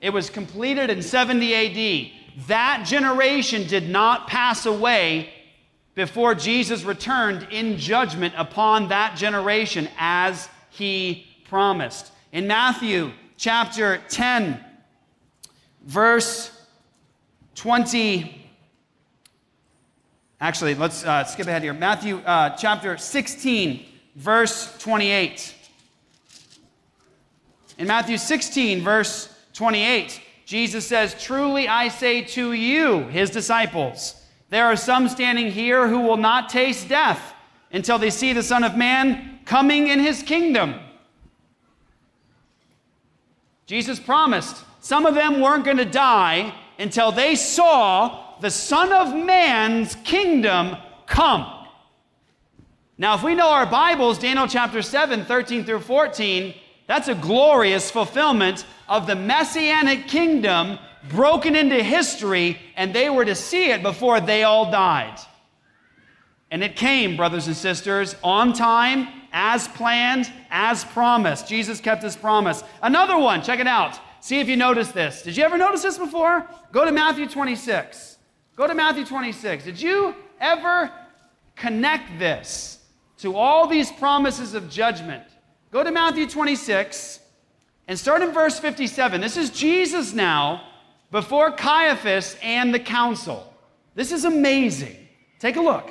It 0.00 0.10
was 0.10 0.30
completed 0.30 0.90
in 0.90 1.00
70 1.00 1.54
AD. 1.54 2.46
That 2.48 2.84
generation 2.88 3.68
did 3.68 3.88
not 3.88 4.26
pass 4.26 4.66
away 4.66 5.32
before 5.94 6.34
Jesus 6.34 6.82
returned 6.82 7.46
in 7.52 7.78
judgment 7.78 8.34
upon 8.36 8.88
that 8.88 9.16
generation 9.16 9.88
as 9.96 10.48
he 10.70 11.24
promised. 11.44 12.10
In 12.32 12.48
Matthew 12.48 13.12
chapter 13.36 14.00
10, 14.08 14.62
verse 15.84 16.50
20. 17.54 18.48
Actually, 20.40 20.74
let's 20.74 21.04
uh, 21.04 21.24
skip 21.24 21.46
ahead 21.46 21.62
here. 21.62 21.72
Matthew 21.72 22.18
uh, 22.18 22.50
chapter 22.50 22.96
16, 22.96 23.84
verse 24.16 24.76
28. 24.78 25.54
In 27.78 27.86
Matthew 27.86 28.16
16, 28.16 28.82
verse 28.82 29.34
28, 29.52 30.20
Jesus 30.44 30.86
says, 30.86 31.14
Truly 31.22 31.68
I 31.68 31.88
say 31.88 32.22
to 32.22 32.52
you, 32.52 33.00
his 33.08 33.30
disciples, 33.30 34.22
there 34.48 34.66
are 34.66 34.76
some 34.76 35.08
standing 35.08 35.50
here 35.50 35.88
who 35.88 36.00
will 36.00 36.16
not 36.16 36.48
taste 36.48 36.88
death 36.88 37.34
until 37.72 37.98
they 37.98 38.10
see 38.10 38.32
the 38.32 38.42
Son 38.42 38.64
of 38.64 38.76
Man 38.76 39.40
coming 39.44 39.88
in 39.88 40.00
his 40.00 40.22
kingdom. 40.22 40.74
Jesus 43.66 43.98
promised 43.98 44.64
some 44.80 45.06
of 45.06 45.14
them 45.14 45.40
weren't 45.40 45.64
going 45.64 45.76
to 45.78 45.84
die 45.84 46.54
until 46.78 47.10
they 47.10 47.34
saw 47.34 48.38
the 48.40 48.50
Son 48.50 48.92
of 48.92 49.14
Man's 49.14 49.96
kingdom 49.96 50.76
come. 51.06 51.52
Now, 52.98 53.14
if 53.14 53.22
we 53.22 53.34
know 53.34 53.50
our 53.50 53.66
Bibles, 53.66 54.18
Daniel 54.18 54.46
chapter 54.46 54.80
7, 54.82 55.24
13 55.24 55.64
through 55.64 55.80
14, 55.80 56.54
that's 56.86 57.08
a 57.08 57.14
glorious 57.14 57.90
fulfillment 57.90 58.64
of 58.88 59.06
the 59.06 59.16
messianic 59.16 60.06
kingdom 60.06 60.78
broken 61.08 61.56
into 61.56 61.82
history, 61.82 62.58
and 62.76 62.94
they 62.94 63.10
were 63.10 63.24
to 63.24 63.34
see 63.34 63.70
it 63.70 63.82
before 63.82 64.20
they 64.20 64.44
all 64.44 64.70
died. 64.70 65.18
And 66.50 66.62
it 66.62 66.76
came, 66.76 67.16
brothers 67.16 67.48
and 67.48 67.56
sisters, 67.56 68.14
on 68.22 68.52
time, 68.52 69.15
as 69.32 69.68
planned, 69.68 70.32
as 70.50 70.84
promised. 70.84 71.48
Jesus 71.48 71.80
kept 71.80 72.02
his 72.02 72.16
promise. 72.16 72.62
Another 72.82 73.18
one, 73.18 73.42
check 73.42 73.60
it 73.60 73.66
out. 73.66 73.98
See 74.20 74.40
if 74.40 74.48
you 74.48 74.56
notice 74.56 74.90
this. 74.90 75.22
Did 75.22 75.36
you 75.36 75.44
ever 75.44 75.56
notice 75.56 75.82
this 75.82 75.98
before? 75.98 76.46
Go 76.72 76.84
to 76.84 76.92
Matthew 76.92 77.28
26. 77.28 78.18
Go 78.56 78.66
to 78.66 78.74
Matthew 78.74 79.04
26. 79.04 79.64
Did 79.64 79.80
you 79.80 80.14
ever 80.40 80.90
connect 81.54 82.18
this 82.18 82.80
to 83.18 83.36
all 83.36 83.66
these 83.66 83.92
promises 83.92 84.54
of 84.54 84.68
judgment? 84.70 85.22
Go 85.70 85.84
to 85.84 85.90
Matthew 85.90 86.26
26 86.28 87.20
and 87.88 87.98
start 87.98 88.22
in 88.22 88.32
verse 88.32 88.58
57. 88.58 89.20
This 89.20 89.36
is 89.36 89.50
Jesus 89.50 90.12
now 90.12 90.62
before 91.10 91.52
Caiaphas 91.52 92.36
and 92.42 92.74
the 92.74 92.80
council. 92.80 93.52
This 93.94 94.12
is 94.12 94.24
amazing. 94.24 94.96
Take 95.38 95.56
a 95.56 95.60
look. 95.60 95.90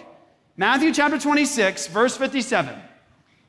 Matthew 0.57 0.93
chapter 0.93 1.19
26, 1.19 1.87
verse 1.87 2.17
57. 2.17 2.75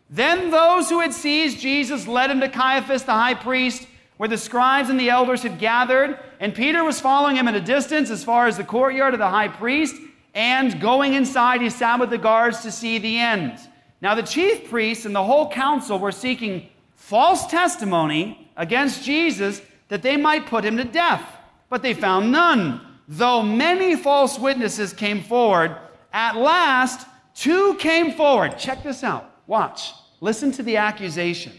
Then 0.09 0.51
those 0.51 0.89
who 0.89 1.01
had 1.01 1.13
seized 1.13 1.59
Jesus 1.59 2.07
led 2.07 2.31
him 2.31 2.41
to 2.41 2.49
Caiaphas 2.49 3.03
the 3.03 3.13
high 3.13 3.35
priest, 3.35 3.87
where 4.17 4.29
the 4.29 4.39
scribes 4.39 4.89
and 4.89 4.99
the 4.99 5.11
elders 5.11 5.43
had 5.43 5.59
gathered, 5.59 6.19
and 6.41 6.55
Peter 6.55 6.85
was 6.85 7.01
following 7.01 7.37
him 7.37 7.49
at 7.49 7.55
a 7.55 7.61
distance 7.61 8.11
as 8.11 8.25
far 8.25 8.47
as 8.47 8.57
the 8.57 8.65
courtyard 8.65 9.15
of 9.15 9.19
the 9.19 9.29
high 9.29 9.49
priest, 9.49 9.97
and 10.35 10.81
going 10.81 11.15
inside, 11.15 11.61
he 11.61 11.71
sat 11.71 11.99
with 11.99 12.11
the 12.11 12.19
guards 12.19 12.61
to 12.61 12.71
see 12.71 12.99
the 12.99 13.19
end. 13.19 13.59
Now 14.01 14.15
the 14.15 14.23
chief 14.23 14.69
priests 14.69 15.07
and 15.07 15.15
the 15.15 15.25
whole 15.25 15.51
council 15.51 15.99
were 15.99 16.13
seeking 16.13 16.69
false 16.95 17.47
testimony 17.47 18.51
against 18.57 19.05
Jesus 19.05 19.63
that 19.89 20.03
they 20.03 20.17
might 20.17 20.47
put 20.47 20.65
him 20.65 20.77
to 20.77 20.85
death, 20.85 21.25
but 21.69 21.83
they 21.83 21.95
found 21.95 22.31
none. 22.31 22.81
Though 23.09 23.43
many 23.43 23.97
false 23.97 24.39
witnesses 24.39 24.93
came 24.93 25.23
forward, 25.23 25.77
at 26.13 26.37
last 26.37 27.07
two 27.35 27.75
came 27.77 28.13
forward. 28.13 28.59
Check 28.59 28.83
this 28.83 29.05
out. 29.05 29.31
Watch. 29.47 29.93
Listen 30.21 30.53
to 30.53 30.63
the 30.63 30.77
accusation. 30.77 31.53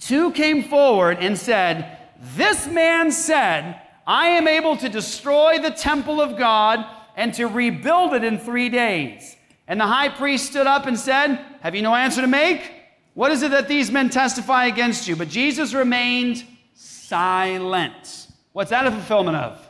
two 0.00 0.30
came 0.32 0.64
forward 0.64 1.18
and 1.20 1.38
said, 1.38 1.98
This 2.36 2.66
man 2.66 3.10
said, 3.12 3.80
I 4.06 4.28
am 4.28 4.46
able 4.46 4.76
to 4.76 4.88
destroy 4.88 5.58
the 5.58 5.70
temple 5.70 6.20
of 6.20 6.36
God 6.36 6.84
and 7.16 7.32
to 7.34 7.46
rebuild 7.46 8.12
it 8.14 8.24
in 8.24 8.38
three 8.38 8.68
days. 8.68 9.36
And 9.68 9.80
the 9.80 9.86
high 9.86 10.10
priest 10.10 10.46
stood 10.46 10.66
up 10.66 10.86
and 10.86 10.98
said, 10.98 11.44
Have 11.60 11.74
you 11.74 11.82
no 11.82 11.94
answer 11.94 12.20
to 12.20 12.26
make? 12.26 12.72
What 13.14 13.32
is 13.32 13.42
it 13.42 13.50
that 13.52 13.66
these 13.66 13.90
men 13.90 14.10
testify 14.10 14.66
against 14.66 15.08
you? 15.08 15.16
But 15.16 15.28
Jesus 15.28 15.72
remained 15.72 16.44
silent. 16.74 18.28
What's 18.52 18.70
that 18.70 18.86
a 18.86 18.90
fulfillment 18.90 19.36
of? 19.36 19.66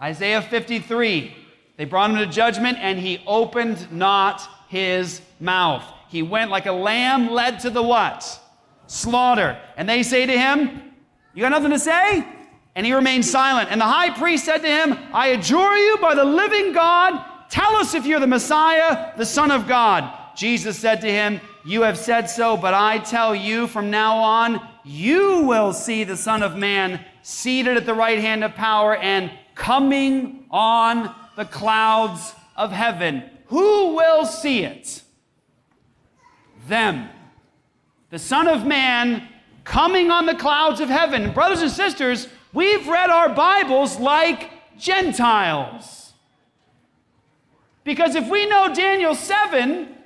Isaiah 0.00 0.42
53. 0.42 1.36
They 1.76 1.84
brought 1.84 2.10
him 2.10 2.16
to 2.16 2.26
judgment, 2.26 2.78
and 2.80 2.98
he 2.98 3.22
opened 3.26 3.90
not 3.90 4.46
his 4.72 5.20
mouth. 5.38 5.84
He 6.08 6.22
went 6.22 6.50
like 6.50 6.64
a 6.64 6.72
lamb 6.72 7.30
led 7.30 7.60
to 7.60 7.70
the 7.70 7.82
what? 7.82 8.40
Slaughter. 8.86 9.60
And 9.76 9.86
they 9.86 10.02
say 10.02 10.24
to 10.24 10.32
him, 10.32 10.82
You 11.34 11.42
got 11.42 11.50
nothing 11.50 11.72
to 11.72 11.78
say? 11.78 12.26
And 12.74 12.86
he 12.86 12.94
remained 12.94 13.26
silent. 13.26 13.70
And 13.70 13.78
the 13.78 13.84
high 13.84 14.16
priest 14.18 14.46
said 14.46 14.62
to 14.62 14.66
him, 14.66 14.98
I 15.12 15.28
adjure 15.28 15.76
you 15.76 15.98
by 15.98 16.14
the 16.14 16.24
living 16.24 16.72
God, 16.72 17.22
tell 17.50 17.76
us 17.76 17.92
if 17.92 18.06
you're 18.06 18.18
the 18.18 18.26
Messiah, 18.26 19.12
the 19.18 19.26
Son 19.26 19.50
of 19.50 19.68
God. 19.68 20.10
Jesus 20.34 20.78
said 20.78 21.02
to 21.02 21.10
him, 21.10 21.38
You 21.66 21.82
have 21.82 21.98
said 21.98 22.30
so, 22.30 22.56
but 22.56 22.72
I 22.72 22.98
tell 22.98 23.34
you 23.34 23.66
from 23.66 23.90
now 23.90 24.16
on, 24.16 24.66
you 24.84 25.42
will 25.42 25.74
see 25.74 26.04
the 26.04 26.16
Son 26.16 26.42
of 26.42 26.56
Man 26.56 27.04
seated 27.20 27.76
at 27.76 27.84
the 27.84 27.92
right 27.92 28.18
hand 28.18 28.42
of 28.42 28.54
power 28.54 28.96
and 28.96 29.30
coming 29.54 30.46
on 30.50 31.14
the 31.36 31.44
clouds 31.44 32.34
of 32.56 32.72
heaven. 32.72 33.24
Who 33.52 33.96
will 33.96 34.24
see 34.24 34.64
it? 34.64 35.02
Them. 36.68 37.10
The 38.08 38.18
Son 38.18 38.48
of 38.48 38.64
Man 38.64 39.28
coming 39.62 40.10
on 40.10 40.24
the 40.24 40.34
clouds 40.34 40.80
of 40.80 40.88
heaven. 40.88 41.34
Brothers 41.34 41.60
and 41.60 41.70
sisters, 41.70 42.28
we've 42.54 42.88
read 42.88 43.10
our 43.10 43.28
Bibles 43.28 43.98
like 43.98 44.48
Gentiles. 44.78 46.14
Because 47.84 48.14
if 48.14 48.26
we 48.30 48.46
know 48.46 48.72
Daniel 48.72 49.14
7, 49.14 49.98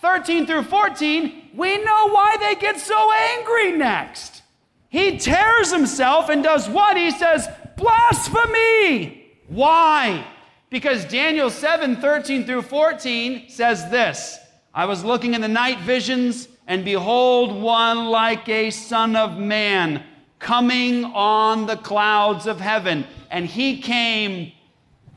13 0.00 0.46
through 0.46 0.62
14, 0.62 1.50
we 1.56 1.82
know 1.82 2.10
why 2.10 2.36
they 2.38 2.54
get 2.54 2.78
so 2.78 3.12
angry 3.12 3.72
next. 3.72 4.42
He 4.88 5.18
tears 5.18 5.72
himself 5.72 6.28
and 6.28 6.44
does 6.44 6.68
what? 6.68 6.96
He 6.96 7.10
says, 7.10 7.48
blasphemy. 7.76 9.32
Why? 9.48 10.24
Because 10.70 11.04
Daniel 11.06 11.50
7 11.50 11.96
13 11.96 12.44
through 12.44 12.62
14 12.62 13.48
says 13.48 13.90
this 13.90 14.38
I 14.74 14.84
was 14.84 15.04
looking 15.04 15.34
in 15.34 15.40
the 15.40 15.48
night 15.48 15.80
visions, 15.80 16.48
and 16.66 16.84
behold, 16.84 17.52
one 17.60 18.06
like 18.06 18.48
a 18.48 18.70
son 18.70 19.16
of 19.16 19.38
man 19.38 20.04
coming 20.38 21.04
on 21.04 21.66
the 21.66 21.76
clouds 21.76 22.46
of 22.46 22.60
heaven. 22.60 23.06
And 23.30 23.46
he 23.46 23.80
came 23.80 24.52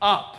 up 0.00 0.36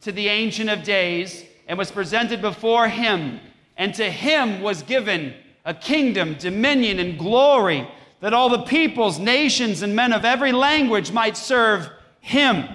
to 0.00 0.12
the 0.12 0.28
Ancient 0.28 0.70
of 0.70 0.82
Days 0.82 1.44
and 1.66 1.78
was 1.78 1.90
presented 1.90 2.40
before 2.40 2.88
him. 2.88 3.40
And 3.76 3.94
to 3.94 4.10
him 4.10 4.60
was 4.60 4.82
given 4.82 5.34
a 5.64 5.74
kingdom, 5.74 6.34
dominion, 6.38 6.98
and 6.98 7.18
glory 7.18 7.88
that 8.20 8.34
all 8.34 8.48
the 8.48 8.62
peoples, 8.62 9.18
nations, 9.18 9.82
and 9.82 9.94
men 9.94 10.12
of 10.12 10.24
every 10.24 10.50
language 10.50 11.12
might 11.12 11.36
serve 11.36 11.88
him. 12.20 12.66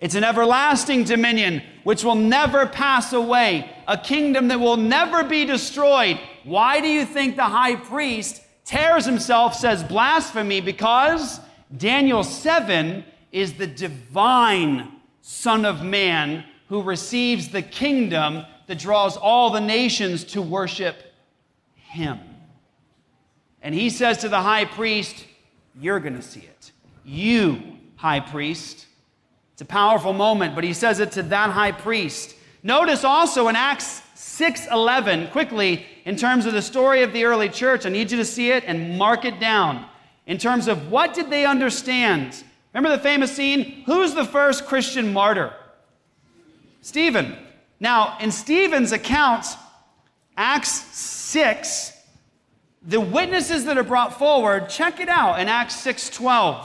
It's 0.00 0.14
an 0.14 0.24
everlasting 0.24 1.04
dominion 1.04 1.62
which 1.84 2.02
will 2.02 2.14
never 2.14 2.66
pass 2.66 3.12
away, 3.12 3.70
a 3.86 3.98
kingdom 3.98 4.48
that 4.48 4.58
will 4.58 4.78
never 4.78 5.22
be 5.22 5.44
destroyed. 5.44 6.18
Why 6.44 6.80
do 6.80 6.88
you 6.88 7.04
think 7.04 7.36
the 7.36 7.44
high 7.44 7.76
priest 7.76 8.42
tears 8.64 9.04
himself, 9.04 9.54
says 9.54 9.84
blasphemy? 9.84 10.62
Because 10.62 11.38
Daniel 11.76 12.24
7 12.24 13.04
is 13.30 13.54
the 13.54 13.66
divine 13.66 14.90
Son 15.20 15.66
of 15.66 15.82
Man 15.82 16.44
who 16.68 16.82
receives 16.82 17.48
the 17.48 17.62
kingdom 17.62 18.44
that 18.68 18.78
draws 18.78 19.18
all 19.18 19.50
the 19.50 19.60
nations 19.60 20.24
to 20.24 20.40
worship 20.40 20.96
him. 21.74 22.18
And 23.60 23.74
he 23.74 23.90
says 23.90 24.18
to 24.18 24.28
the 24.28 24.40
high 24.40 24.64
priest, 24.64 25.26
You're 25.78 26.00
going 26.00 26.16
to 26.16 26.22
see 26.22 26.40
it. 26.40 26.72
You, 27.04 27.60
high 27.96 28.20
priest. 28.20 28.86
It's 29.60 29.68
a 29.70 29.74
powerful 29.74 30.14
moment, 30.14 30.54
but 30.54 30.64
he 30.64 30.72
says 30.72 31.00
it 31.00 31.12
to 31.12 31.22
that 31.24 31.50
high 31.50 31.72
priest. 31.72 32.34
Notice 32.62 33.04
also 33.04 33.46
in 33.48 33.56
Acts 33.56 34.00
6:11, 34.14 35.30
quickly, 35.32 35.84
in 36.06 36.16
terms 36.16 36.46
of 36.46 36.54
the 36.54 36.62
story 36.62 37.02
of 37.02 37.12
the 37.12 37.26
early 37.26 37.50
church, 37.50 37.84
I 37.84 37.90
need 37.90 38.10
you 38.10 38.16
to 38.16 38.24
see 38.24 38.52
it 38.52 38.64
and 38.66 38.96
mark 38.96 39.26
it 39.26 39.38
down. 39.38 39.84
In 40.26 40.38
terms 40.38 40.66
of 40.66 40.90
what 40.90 41.12
did 41.12 41.28
they 41.28 41.44
understand? 41.44 42.42
Remember 42.72 42.96
the 42.96 43.02
famous 43.02 43.36
scene? 43.36 43.82
Who's 43.84 44.14
the 44.14 44.24
first 44.24 44.64
Christian 44.64 45.12
martyr? 45.12 45.52
Stephen. 46.80 47.36
Now, 47.78 48.16
in 48.18 48.30
Stephen's 48.30 48.92
account, 48.92 49.44
Acts 50.38 50.70
6, 50.96 51.92
the 52.80 52.98
witnesses 52.98 53.66
that 53.66 53.76
are 53.76 53.82
brought 53.84 54.18
forward, 54.18 54.70
check 54.70 55.00
it 55.00 55.10
out 55.10 55.38
in 55.38 55.50
Acts 55.50 55.74
6:12. 55.74 56.64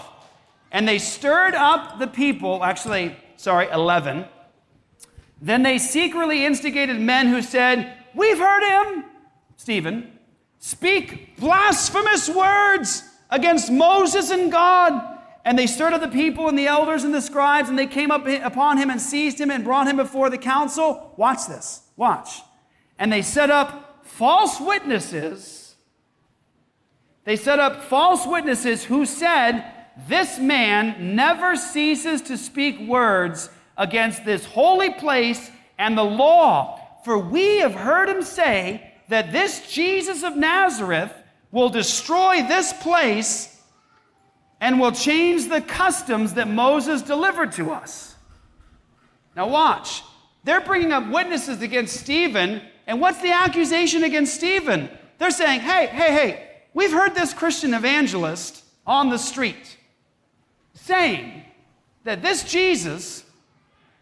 And 0.76 0.86
they 0.86 1.00
stirred 1.00 1.56
up 1.56 2.00
the 2.00 2.08
people, 2.08 2.62
actually, 2.62 3.16
sorry, 3.38 3.70
11. 3.72 4.26
Then 5.42 5.64
they 5.64 5.78
secretly 5.78 6.46
instigated 6.46 7.00
men 7.00 7.28
who 7.28 7.42
said, 7.42 7.94
We've 8.14 8.38
heard 8.38 8.62
him, 8.62 9.06
Stephen, 9.56 10.20
speak 10.60 11.38
blasphemous 11.38 12.28
words 12.28 13.04
against 13.30 13.72
Moses 13.72 14.32
and 14.32 14.52
God. 14.52 15.18
And 15.46 15.58
they 15.58 15.66
stirred 15.66 15.94
up 15.94 16.02
the 16.02 16.10
people 16.10 16.50
and 16.50 16.60
the 16.60 16.68
elders 16.68 17.06
and 17.06 17.14
the 17.14 17.22
scribes, 17.22 17.70
and 17.70 17.80
they 17.80 17.88
came 17.88 18.12
up 18.12 18.28
upon 18.28 18.78
him 18.78 18.90
and 18.90 19.00
seized 19.00 19.40
him 19.40 19.52
and 19.52 19.64
brought 19.64 19.88
him 19.88 19.96
before 19.96 20.30
the 20.30 20.38
council. 20.38 21.14
Watch 21.16 21.48
this. 21.48 21.84
Watch. 21.96 22.42
And 23.00 23.14
they 23.14 23.22
set 23.22 23.50
up 23.50 24.04
false 24.04 24.60
witnesses. 24.60 25.76
They 27.24 27.38
set 27.38 27.60
up 27.60 27.82
false 27.82 28.28
witnesses 28.28 28.84
who 28.84 29.06
said, 29.06 29.72
This 30.08 30.40
man 30.40 31.16
never 31.16 31.56
ceases 31.56 32.22
to 32.24 32.38
speak 32.38 32.80
words 32.80 33.50
against 33.78 34.26
this 34.26 34.46
holy 34.46 34.92
place 34.92 35.50
and 35.78 35.98
the 35.98 36.04
law. 36.04 36.80
For 37.04 37.18
we 37.18 37.60
have 37.60 37.74
heard 37.74 38.10
him 38.10 38.22
say 38.22 38.94
that 39.10 39.32
this 39.32 39.72
Jesus 39.72 40.24
of 40.24 40.36
Nazareth 40.36 41.14
will 41.52 41.70
destroy 41.70 42.44
this 42.44 42.74
place 42.74 43.62
and 44.60 44.80
will 44.80 44.92
change 44.92 45.48
the 45.48 45.62
customs 45.62 46.34
that 46.34 46.48
Moses 46.48 47.02
delivered 47.02 47.52
to 47.54 47.72
us. 47.72 48.16
Now, 49.36 49.48
watch. 49.48 50.02
They're 50.44 50.62
bringing 50.62 50.92
up 50.92 51.10
witnesses 51.10 51.62
against 51.62 51.98
Stephen, 51.98 52.62
and 52.88 53.02
what's 53.02 53.22
the 53.22 53.32
accusation 53.32 54.04
against 54.04 54.36
Stephen? 54.36 54.90
They're 55.18 55.32
saying, 55.32 55.62
hey, 55.62 55.88
hey, 55.88 56.12
hey, 56.12 56.48
we've 56.74 56.92
heard 56.92 57.16
this 57.16 57.34
Christian 57.34 57.74
evangelist 57.74 58.64
on 58.86 59.10
the 59.10 59.18
street 59.18 59.78
saying 60.76 61.44
that 62.04 62.22
this 62.22 62.44
Jesus, 62.44 63.24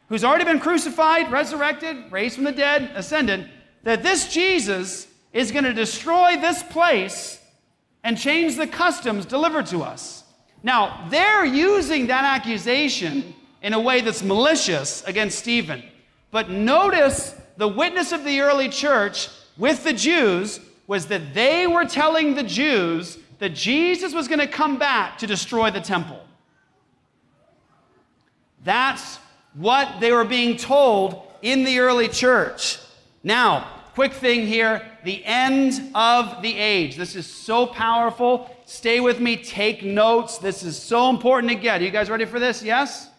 who's 0.10 0.24
already 0.24 0.44
been 0.44 0.60
crucified, 0.60 1.32
resurrected, 1.32 2.12
raised 2.12 2.36
from 2.36 2.44
the 2.44 2.52
dead, 2.52 2.92
ascended, 2.96 3.50
that 3.84 4.04
this 4.04 4.32
Jesus 4.32 5.08
is 5.32 5.52
going 5.52 5.64
to 5.64 5.74
destroy 5.74 6.36
this 6.36 6.62
place 6.62 7.40
and 8.04 8.18
change 8.18 8.58
the 8.58 8.68
customs 8.68 9.26
delivered 9.26 9.66
to 9.68 9.82
us. 9.82 10.24
Now, 10.62 11.08
they're 11.10 11.46
using 11.46 12.08
that 12.08 12.24
accusation 12.24 13.34
in 13.62 13.74
a 13.74 13.80
way 13.80 14.02
that's 14.02 14.24
malicious 14.24 15.04
against 15.06 15.40
Stephen. 15.40 15.84
But 16.32 16.50
notice 16.50 17.36
the 17.58 17.68
witness 17.68 18.12
of 18.12 18.24
the 18.24 18.42
early 18.42 18.70
church 18.70 19.30
with 19.58 19.84
the 19.84 19.94
Jews 19.94 20.60
was 20.88 21.08
that 21.08 21.34
they 21.34 21.68
were 21.68 21.86
telling 21.86 22.36
the 22.36 22.44
Jews 22.44 23.18
that 23.40 23.50
Jesus 23.50 24.14
was 24.14 24.28
going 24.28 24.40
to 24.40 24.48
come 24.48 24.78
back 24.78 25.18
to 25.20 25.28
destroy 25.28 25.72
the 25.72 25.82
temple. 25.82 26.20
That's 28.64 29.20
what 29.54 30.00
they 30.00 30.12
were 30.12 30.26
being 30.26 30.58
told 30.58 31.22
in 31.42 31.64
the 31.64 31.80
early 31.80 32.08
church. 32.08 32.80
Now, 33.24 33.68
quick 33.94 34.14
thing 34.14 34.48
here 34.48 34.82
the 35.04 35.24
end 35.26 35.92
of 35.94 36.42
the 36.42 36.58
age. 36.58 36.96
This 36.96 37.16
is 37.16 37.28
so 37.28 37.66
powerful. 37.66 38.50
Stay 38.66 39.00
with 39.02 39.20
me, 39.20 39.36
take 39.36 39.84
notes. 39.84 40.38
This 40.38 40.64
is 40.64 40.82
so 40.82 41.10
important 41.10 41.52
to 41.52 41.58
get. 41.58 41.82
Are 41.82 41.84
you 41.84 41.92
guys 41.92 42.10
ready 42.10 42.26
for 42.26 42.40
this? 42.40 42.64
Yes? 42.64 43.10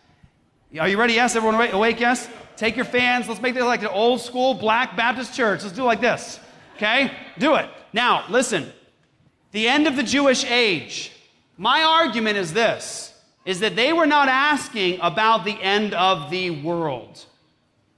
Are 0.78 0.88
you 0.88 0.98
ready? 0.98 1.14
Yes? 1.14 1.36
Everyone 1.36 1.60
awake? 1.72 2.00
Yes? 2.00 2.28
Take 2.56 2.76
your 2.76 2.84
fans. 2.86 3.28
Let's 3.28 3.42
make 3.42 3.54
this 3.54 3.64
like 3.64 3.82
an 3.82 3.88
old 3.88 4.20
school 4.20 4.54
black 4.54 4.96
Baptist 4.96 5.34
church. 5.34 5.62
Let's 5.62 5.74
do 5.74 5.82
it 5.82 5.86
like 5.86 6.00
this. 6.00 6.40
Okay? 6.76 7.12
Do 7.38 7.56
it. 7.56 7.68
Now, 7.92 8.24
listen. 8.28 8.72
The 9.52 9.68
end 9.68 9.86
of 9.86 9.96
the 9.96 10.02
Jewish 10.02 10.44
age. 10.44 11.12
My 11.56 11.82
argument 11.82 12.38
is 12.38 12.52
this 12.52 13.13
is 13.44 13.60
that 13.60 13.76
they 13.76 13.92
were 13.92 14.06
not 14.06 14.28
asking 14.28 14.98
about 15.00 15.44
the 15.44 15.60
end 15.62 15.94
of 15.94 16.30
the 16.30 16.50
world. 16.50 17.24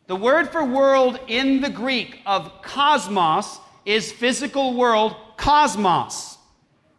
The 0.07 0.17
word 0.17 0.51
for 0.51 0.65
world 0.65 1.19
in 1.29 1.61
the 1.61 1.71
Greek 1.71 2.21
of 2.27 2.63
cosmos 2.63 3.59
is 3.85 4.13
physical 4.13 4.75
world, 4.75 5.17
cosmos. 5.37 6.39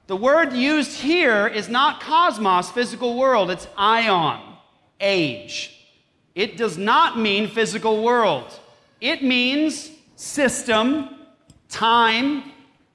The 0.07 0.15
word 0.15 0.53
used 0.53 0.99
here 0.99 1.47
is 1.47 1.67
not 1.67 2.01
cosmos, 2.01 2.71
physical 2.71 3.17
world, 3.17 3.51
it's 3.51 3.65
aion, 3.77 4.41
age. 5.01 5.73
It 6.33 6.55
does 6.55 6.77
not 6.77 7.17
mean 7.17 7.49
physical 7.49 8.03
world. 8.03 8.59
It 9.01 9.23
means 9.23 9.91
system, 10.15 11.09
time, 11.67 12.51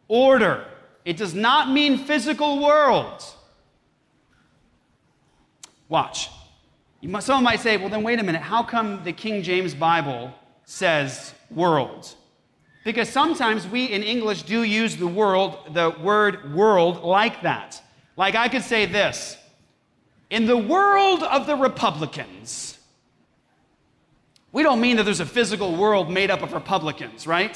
order. 0.08 0.64
It 1.04 1.16
does 1.16 1.34
not 1.34 1.70
mean 1.70 1.98
physical 1.98 2.62
world. 2.62 3.22
Watch. 5.92 6.30
Someone 7.20 7.44
might 7.44 7.60
say, 7.60 7.76
well, 7.76 7.90
then 7.90 8.02
wait 8.02 8.18
a 8.18 8.22
minute. 8.22 8.40
How 8.40 8.62
come 8.62 9.04
the 9.04 9.12
King 9.12 9.42
James 9.42 9.74
Bible 9.74 10.32
says 10.64 11.34
world? 11.50 12.14
Because 12.82 13.10
sometimes 13.10 13.68
we 13.68 13.84
in 13.84 14.02
English 14.02 14.44
do 14.44 14.62
use 14.62 14.96
the 14.96 15.06
world, 15.06 15.74
the 15.74 15.90
word 15.90 16.54
world 16.54 17.02
like 17.02 17.42
that. 17.42 17.82
Like 18.16 18.34
I 18.34 18.48
could 18.48 18.62
say 18.62 18.86
this 18.86 19.36
In 20.30 20.46
the 20.46 20.56
world 20.56 21.22
of 21.24 21.46
the 21.46 21.56
Republicans, 21.56 22.78
we 24.50 24.62
don't 24.62 24.80
mean 24.80 24.96
that 24.96 25.02
there's 25.02 25.20
a 25.20 25.26
physical 25.26 25.76
world 25.76 26.10
made 26.10 26.30
up 26.30 26.40
of 26.40 26.54
Republicans, 26.54 27.26
right? 27.26 27.54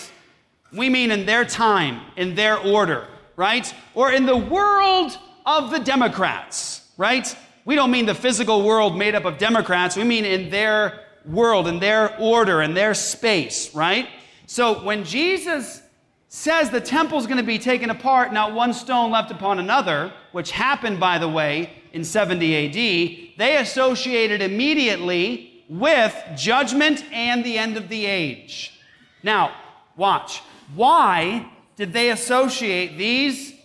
We 0.75 0.91
mean 0.91 1.11
in 1.11 1.25
their 1.25 1.47
time, 1.47 2.03
in 2.17 2.35
their 2.35 2.59
order, 2.59 3.09
right? 3.35 3.75
Or 3.95 4.13
in 4.13 4.27
the 4.27 4.37
world 4.37 5.17
of 5.47 5.71
the 5.71 5.79
Democrats, 5.79 6.87
right? 6.99 7.35
We 7.67 7.75
don't 7.75 7.91
mean 7.91 8.07
the 8.07 8.15
physical 8.15 8.63
world 8.63 8.97
made 8.97 9.17
up 9.17 9.25
of 9.25 9.39
Democrats. 9.39 9.97
We 9.97 10.05
mean 10.05 10.25
in 10.25 10.51
their 10.51 11.01
world, 11.27 11.67
in 11.67 11.81
their 11.81 12.17
order, 12.17 12.63
in 12.63 12.75
their 12.75 12.95
space, 12.95 13.75
right? 13.75 14.09
So 14.47 14.85
when 14.85 15.03
Jesus 15.03 15.83
says 16.29 16.71
the 16.71 16.81
temple 16.81 17.19
is 17.19 17.27
going 17.27 17.39
to 17.39 17.43
be 17.43 17.59
taken 17.59 17.91
apart, 17.91 18.33
not 18.33 18.55
one 18.55 18.73
stone 18.73 19.11
left 19.11 19.33
upon 19.33 19.59
another, 19.59 20.13
which 20.31 20.53
happened, 20.53 21.01
by 21.01 21.19
the 21.19 21.29
way, 21.29 21.73
in 21.93 22.05
70 22.05 22.67
AD, 22.69 23.37
they 23.37 23.57
associated 23.57 24.43
immediately 24.43 25.65
with 25.69 26.15
judgment 26.37 27.05
and 27.11 27.43
the 27.43 27.59
end 27.59 27.77
of 27.77 27.89
the 27.89 28.07
age. 28.07 28.79
Now, 29.25 29.53
watch. 29.97 30.41
Why 30.77 31.51
did 31.75 31.93
they 31.93 32.11
associate 32.11 32.97
these 32.97 33.56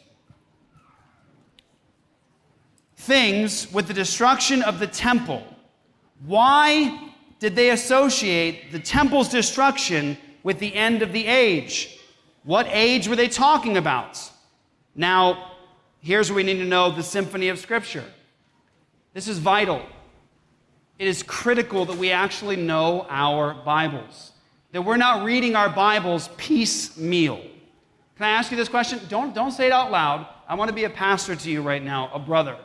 things 3.02 3.72
with 3.72 3.88
the 3.88 3.94
destruction 3.94 4.62
of 4.64 4.80
the 4.80 4.88
temple? 4.88 5.44
Why 6.26 7.12
did 7.40 7.56
they 7.56 7.72
associate 7.72 8.72
the 8.72 8.80
temple's 8.80 9.28
destruction 9.28 10.18
with 10.44 10.60
the 10.60 10.74
end 10.76 11.02
of 11.02 11.12
the 11.12 11.26
age. 11.26 11.98
What 12.44 12.68
age 12.70 13.08
were 13.08 13.16
they 13.16 13.28
talking 13.28 13.78
about? 13.78 14.20
Now, 14.96 15.52
here's 16.00 16.30
what 16.30 16.38
we 16.38 16.44
need 16.44 16.58
to 16.58 16.66
know 16.66 16.92
the 16.92 17.04
symphony 17.04 17.50
of 17.50 17.60
Scripture. 17.60 18.06
This 19.14 19.28
is 19.28 19.40
vital. 19.40 19.82
It 20.98 21.08
is 21.08 21.24
critical 21.24 21.86
that 21.86 21.98
we 21.98 22.12
actually 22.12 22.56
know 22.56 23.06
our 23.10 23.54
Bibles, 23.54 24.32
that 24.72 24.84
we're 24.84 24.98
not 24.98 25.24
reading 25.24 25.56
our 25.56 25.70
Bibles 25.70 26.30
piecemeal. 26.38 27.42
Can 28.18 28.26
I 28.26 28.30
ask 28.30 28.52
you 28.52 28.58
this 28.58 28.70
question? 28.70 29.00
Don't, 29.10 29.34
don't 29.34 29.52
say 29.52 29.66
it 29.66 29.72
out 29.72 29.92
loud. 29.92 30.28
I 30.48 30.54
want 30.56 30.70
to 30.70 30.76
be 30.76 30.84
a 30.84 30.90
pastor 30.90 31.36
to 31.36 31.50
you 31.50 31.62
right 31.62 31.84
now, 31.84 32.12
a 32.14 32.20
brother. 32.20 32.58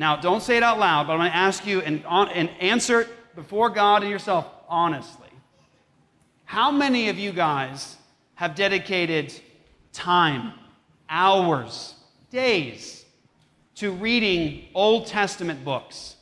Now, 0.00 0.16
don't 0.16 0.42
say 0.42 0.56
it 0.56 0.62
out 0.62 0.78
loud, 0.78 1.06
but 1.06 1.12
I'm 1.12 1.18
going 1.18 1.30
to 1.30 1.36
ask 1.36 1.66
you 1.66 1.82
and, 1.82 2.02
and 2.06 2.48
answer 2.58 3.02
it 3.02 3.34
before 3.36 3.68
God 3.68 4.00
and 4.00 4.10
yourself 4.10 4.46
honestly. 4.66 5.28
How 6.46 6.70
many 6.70 7.10
of 7.10 7.18
you 7.18 7.32
guys 7.32 7.98
have 8.34 8.54
dedicated 8.54 9.34
time, 9.92 10.54
hours, 11.10 11.96
days 12.30 13.04
to 13.74 13.92
reading 13.92 14.68
Old 14.74 15.06
Testament 15.06 15.66
books? 15.66 16.16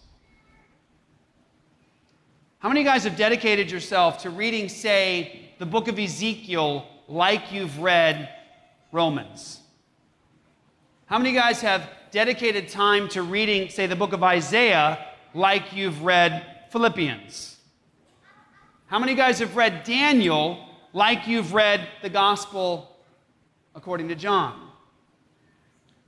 How 2.58 2.68
many 2.68 2.80
of 2.80 2.84
you 2.84 2.90
guys 2.90 3.04
have 3.04 3.16
dedicated 3.16 3.70
yourself 3.70 4.22
to 4.22 4.30
reading, 4.30 4.68
say, 4.68 5.52
the 5.60 5.66
book 5.66 5.86
of 5.86 6.00
Ezekiel 6.00 6.84
like 7.06 7.52
you've 7.52 7.78
read 7.78 8.28
Romans? 8.90 9.60
How 11.06 11.16
many 11.18 11.30
of 11.30 11.34
you 11.36 11.40
guys 11.40 11.60
have 11.60 11.88
dedicated 12.10 12.68
time 12.68 13.08
to 13.10 13.22
reading, 13.22 13.68
say, 13.68 13.86
the 13.86 13.96
book 13.96 14.12
of 14.12 14.22
Isaiah 14.22 15.06
like 15.34 15.72
you've 15.72 16.02
read 16.02 16.44
Philippians? 16.70 17.56
How 18.86 18.98
many 18.98 19.14
guys 19.14 19.38
have 19.40 19.56
read 19.56 19.84
Daniel 19.84 20.66
like 20.92 21.26
you've 21.26 21.52
read 21.52 21.86
the 22.02 22.08
gospel 22.08 22.96
according 23.74 24.08
to 24.08 24.14
John? 24.14 24.70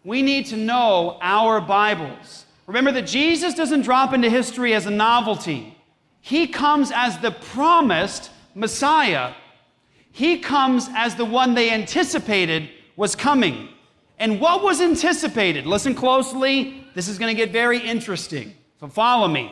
We 0.04 0.22
need 0.22 0.46
to 0.46 0.56
know 0.56 1.18
our 1.20 1.60
Bibles. 1.60 2.46
Remember 2.66 2.92
that 2.92 3.06
Jesus 3.06 3.54
doesn't 3.54 3.82
drop 3.82 4.14
into 4.14 4.30
history 4.30 4.72
as 4.72 4.86
a 4.86 4.90
novelty. 4.90 5.76
He 6.22 6.46
comes 6.46 6.90
as 6.94 7.18
the 7.18 7.32
promised 7.32 8.30
Messiah. 8.54 9.34
He 10.12 10.38
comes 10.38 10.88
as 10.94 11.16
the 11.16 11.24
one 11.24 11.54
they 11.54 11.70
anticipated 11.70 12.70
was 12.96 13.14
coming. 13.14 13.68
And 14.20 14.38
what 14.38 14.62
was 14.62 14.82
anticipated? 14.82 15.66
Listen 15.66 15.94
closely. 15.94 16.86
This 16.94 17.08
is 17.08 17.18
going 17.18 17.34
to 17.34 17.42
get 17.42 17.52
very 17.52 17.78
interesting. 17.78 18.54
So 18.78 18.86
follow 18.86 19.26
me. 19.26 19.50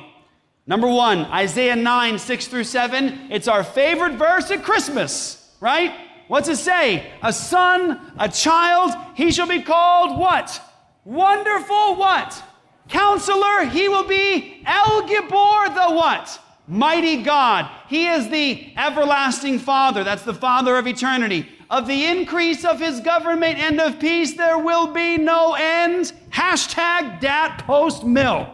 Number 0.67 0.87
one, 0.87 1.21
Isaiah 1.21 1.75
9, 1.75 2.19
6 2.19 2.47
through 2.49 2.65
7. 2.65 3.29
It's 3.31 3.49
our 3.49 3.65
favorite 3.65 4.17
verse 4.17 4.51
at 4.51 4.63
Christmas, 4.63 5.51
right? 5.61 5.95
What's 6.29 6.51
it 6.51 6.57
say? 6.57 7.11
A 7.23 7.33
son, 7.33 8.13
a 8.19 8.29
child, 8.29 8.95
he 9.15 9.33
shall 9.33 9.49
be 9.49 9.63
called 9.63 10.19
what? 10.19 10.61
Wonderful 11.07 11.97
what? 11.97 12.45
Counselor, 12.89 13.65
he 13.65 13.89
will 13.89 14.07
be 14.07 14.63
El 14.67 15.09
Gibbor, 15.09 15.75
the 15.75 15.95
what? 15.95 16.39
Mighty 16.67 17.23
God. 17.23 17.71
He 17.89 18.07
is 18.07 18.29
the 18.29 18.71
everlasting 18.77 19.59
Father. 19.59 20.05
That's 20.05 20.25
the 20.25 20.35
Father 20.35 20.77
of 20.77 20.87
eternity. 20.87 21.49
Of 21.71 21.87
the 21.87 22.07
increase 22.07 22.65
of 22.65 22.81
his 22.81 23.01
government 23.01 23.59
and 23.59 23.79
of 23.81 24.01
peace, 24.01 24.35
there 24.35 24.59
will 24.59 24.87
be 24.87 25.19
no 25.19 25.55
end. 25.55 26.13
Hashtag 26.31 27.21
dat 27.21 27.65
post 27.67 28.05
mill. 28.05 28.49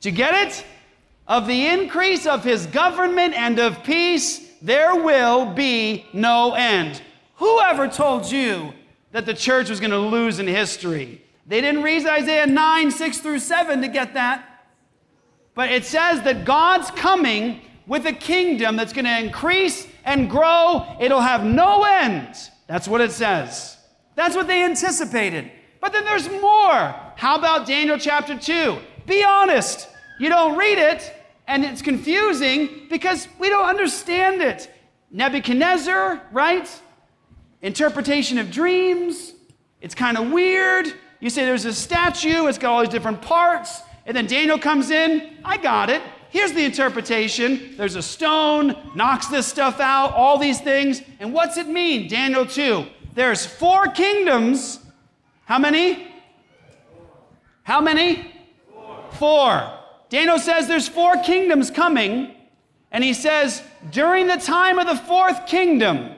Do 0.00 0.10
you 0.10 0.14
get 0.14 0.48
it? 0.48 0.64
Of 1.28 1.46
the 1.46 1.66
increase 1.68 2.26
of 2.26 2.44
his 2.44 2.66
government 2.66 3.34
and 3.34 3.58
of 3.58 3.84
peace, 3.84 4.50
there 4.60 4.96
will 4.96 5.46
be 5.46 6.06
no 6.12 6.54
end. 6.54 7.00
Whoever 7.36 7.88
told 7.88 8.30
you 8.30 8.74
that 9.12 9.24
the 9.24 9.32
church 9.32 9.70
was 9.70 9.78
going 9.78 9.92
to 9.92 9.98
lose 9.98 10.40
in 10.40 10.46
history? 10.46 11.22
They 11.46 11.60
didn't 11.60 11.82
read 11.82 12.06
Isaiah 12.06 12.46
9, 12.46 12.90
6 12.90 13.18
through 13.18 13.38
7 13.38 13.80
to 13.80 13.88
get 13.88 14.14
that. 14.14 14.66
But 15.54 15.70
it 15.70 15.84
says 15.84 16.22
that 16.22 16.44
God's 16.44 16.90
coming 16.90 17.60
with 17.86 18.06
a 18.06 18.12
kingdom 18.12 18.76
that's 18.76 18.92
going 18.92 19.04
to 19.04 19.18
increase 19.18 19.86
and 20.04 20.28
grow. 20.30 20.96
It'll 21.00 21.20
have 21.20 21.44
no 21.44 21.84
end. 21.84 22.36
That's 22.66 22.88
what 22.88 23.00
it 23.00 23.12
says. 23.12 23.76
That's 24.14 24.36
what 24.36 24.46
they 24.46 24.62
anticipated. 24.62 25.50
But 25.80 25.92
then 25.92 26.04
there's 26.04 26.30
more. 26.30 26.94
How 27.16 27.36
about 27.36 27.66
Daniel 27.66 27.98
chapter 27.98 28.38
2? 28.38 28.76
Be 29.06 29.24
honest. 29.24 29.88
You 30.18 30.28
don't 30.28 30.56
read 30.56 30.78
it, 30.78 31.12
and 31.46 31.64
it's 31.64 31.82
confusing 31.82 32.86
because 32.88 33.28
we 33.38 33.48
don't 33.48 33.68
understand 33.68 34.40
it. 34.40 34.70
Nebuchadnezzar, 35.10 36.22
right? 36.32 36.68
Interpretation 37.62 38.38
of 38.38 38.50
dreams. 38.50 39.32
It's 39.80 39.94
kind 39.94 40.16
of 40.16 40.30
weird. 40.30 40.92
You 41.20 41.30
say 41.30 41.44
there's 41.44 41.64
a 41.64 41.72
statue, 41.72 42.46
it's 42.46 42.58
got 42.58 42.72
all 42.72 42.80
these 42.80 42.90
different 42.90 43.22
parts. 43.22 43.82
And 44.06 44.16
then 44.16 44.26
Daniel 44.26 44.58
comes 44.58 44.90
in. 44.90 45.38
I 45.44 45.56
got 45.56 45.90
it. 45.90 46.02
Here's 46.34 46.52
the 46.52 46.64
interpretation. 46.64 47.76
There's 47.76 47.94
a 47.94 48.02
stone, 48.02 48.76
knocks 48.96 49.28
this 49.28 49.46
stuff 49.46 49.78
out, 49.78 50.14
all 50.14 50.36
these 50.36 50.60
things. 50.60 51.00
And 51.20 51.32
what's 51.32 51.56
it 51.56 51.68
mean? 51.68 52.08
Daniel 52.08 52.44
2. 52.44 52.84
There's 53.14 53.46
four 53.46 53.86
kingdoms. 53.86 54.80
How 55.44 55.60
many? 55.60 56.08
How 57.62 57.80
many? 57.80 58.32
Four. 58.68 59.04
four. 59.12 59.78
Daniel 60.08 60.40
says 60.40 60.66
there's 60.66 60.88
four 60.88 61.18
kingdoms 61.18 61.70
coming, 61.70 62.34
and 62.90 63.04
he 63.04 63.14
says, 63.14 63.62
during 63.92 64.26
the 64.26 64.36
time 64.36 64.80
of 64.80 64.88
the 64.88 64.96
fourth 64.96 65.46
kingdom, 65.46 66.16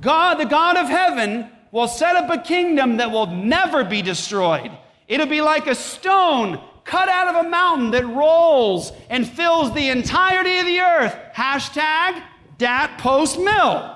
God, 0.00 0.36
the 0.36 0.46
God 0.46 0.78
of 0.78 0.88
heaven, 0.88 1.50
will 1.72 1.88
set 1.88 2.16
up 2.16 2.30
a 2.30 2.40
kingdom 2.40 2.96
that 2.96 3.10
will 3.10 3.26
never 3.26 3.84
be 3.84 4.00
destroyed. 4.00 4.70
It'll 5.08 5.26
be 5.26 5.42
like 5.42 5.66
a 5.66 5.74
stone 5.74 6.58
cut 6.88 7.08
out 7.10 7.28
of 7.28 7.44
a 7.44 7.48
mountain 7.48 7.90
that 7.90 8.06
rolls 8.06 8.92
and 9.10 9.28
fills 9.28 9.72
the 9.74 9.90
entirety 9.90 10.58
of 10.58 10.64
the 10.64 10.80
earth. 10.80 11.14
Hashtag 11.34 12.22
dat 12.56 12.98
post 12.98 13.38
mill. 13.38 13.94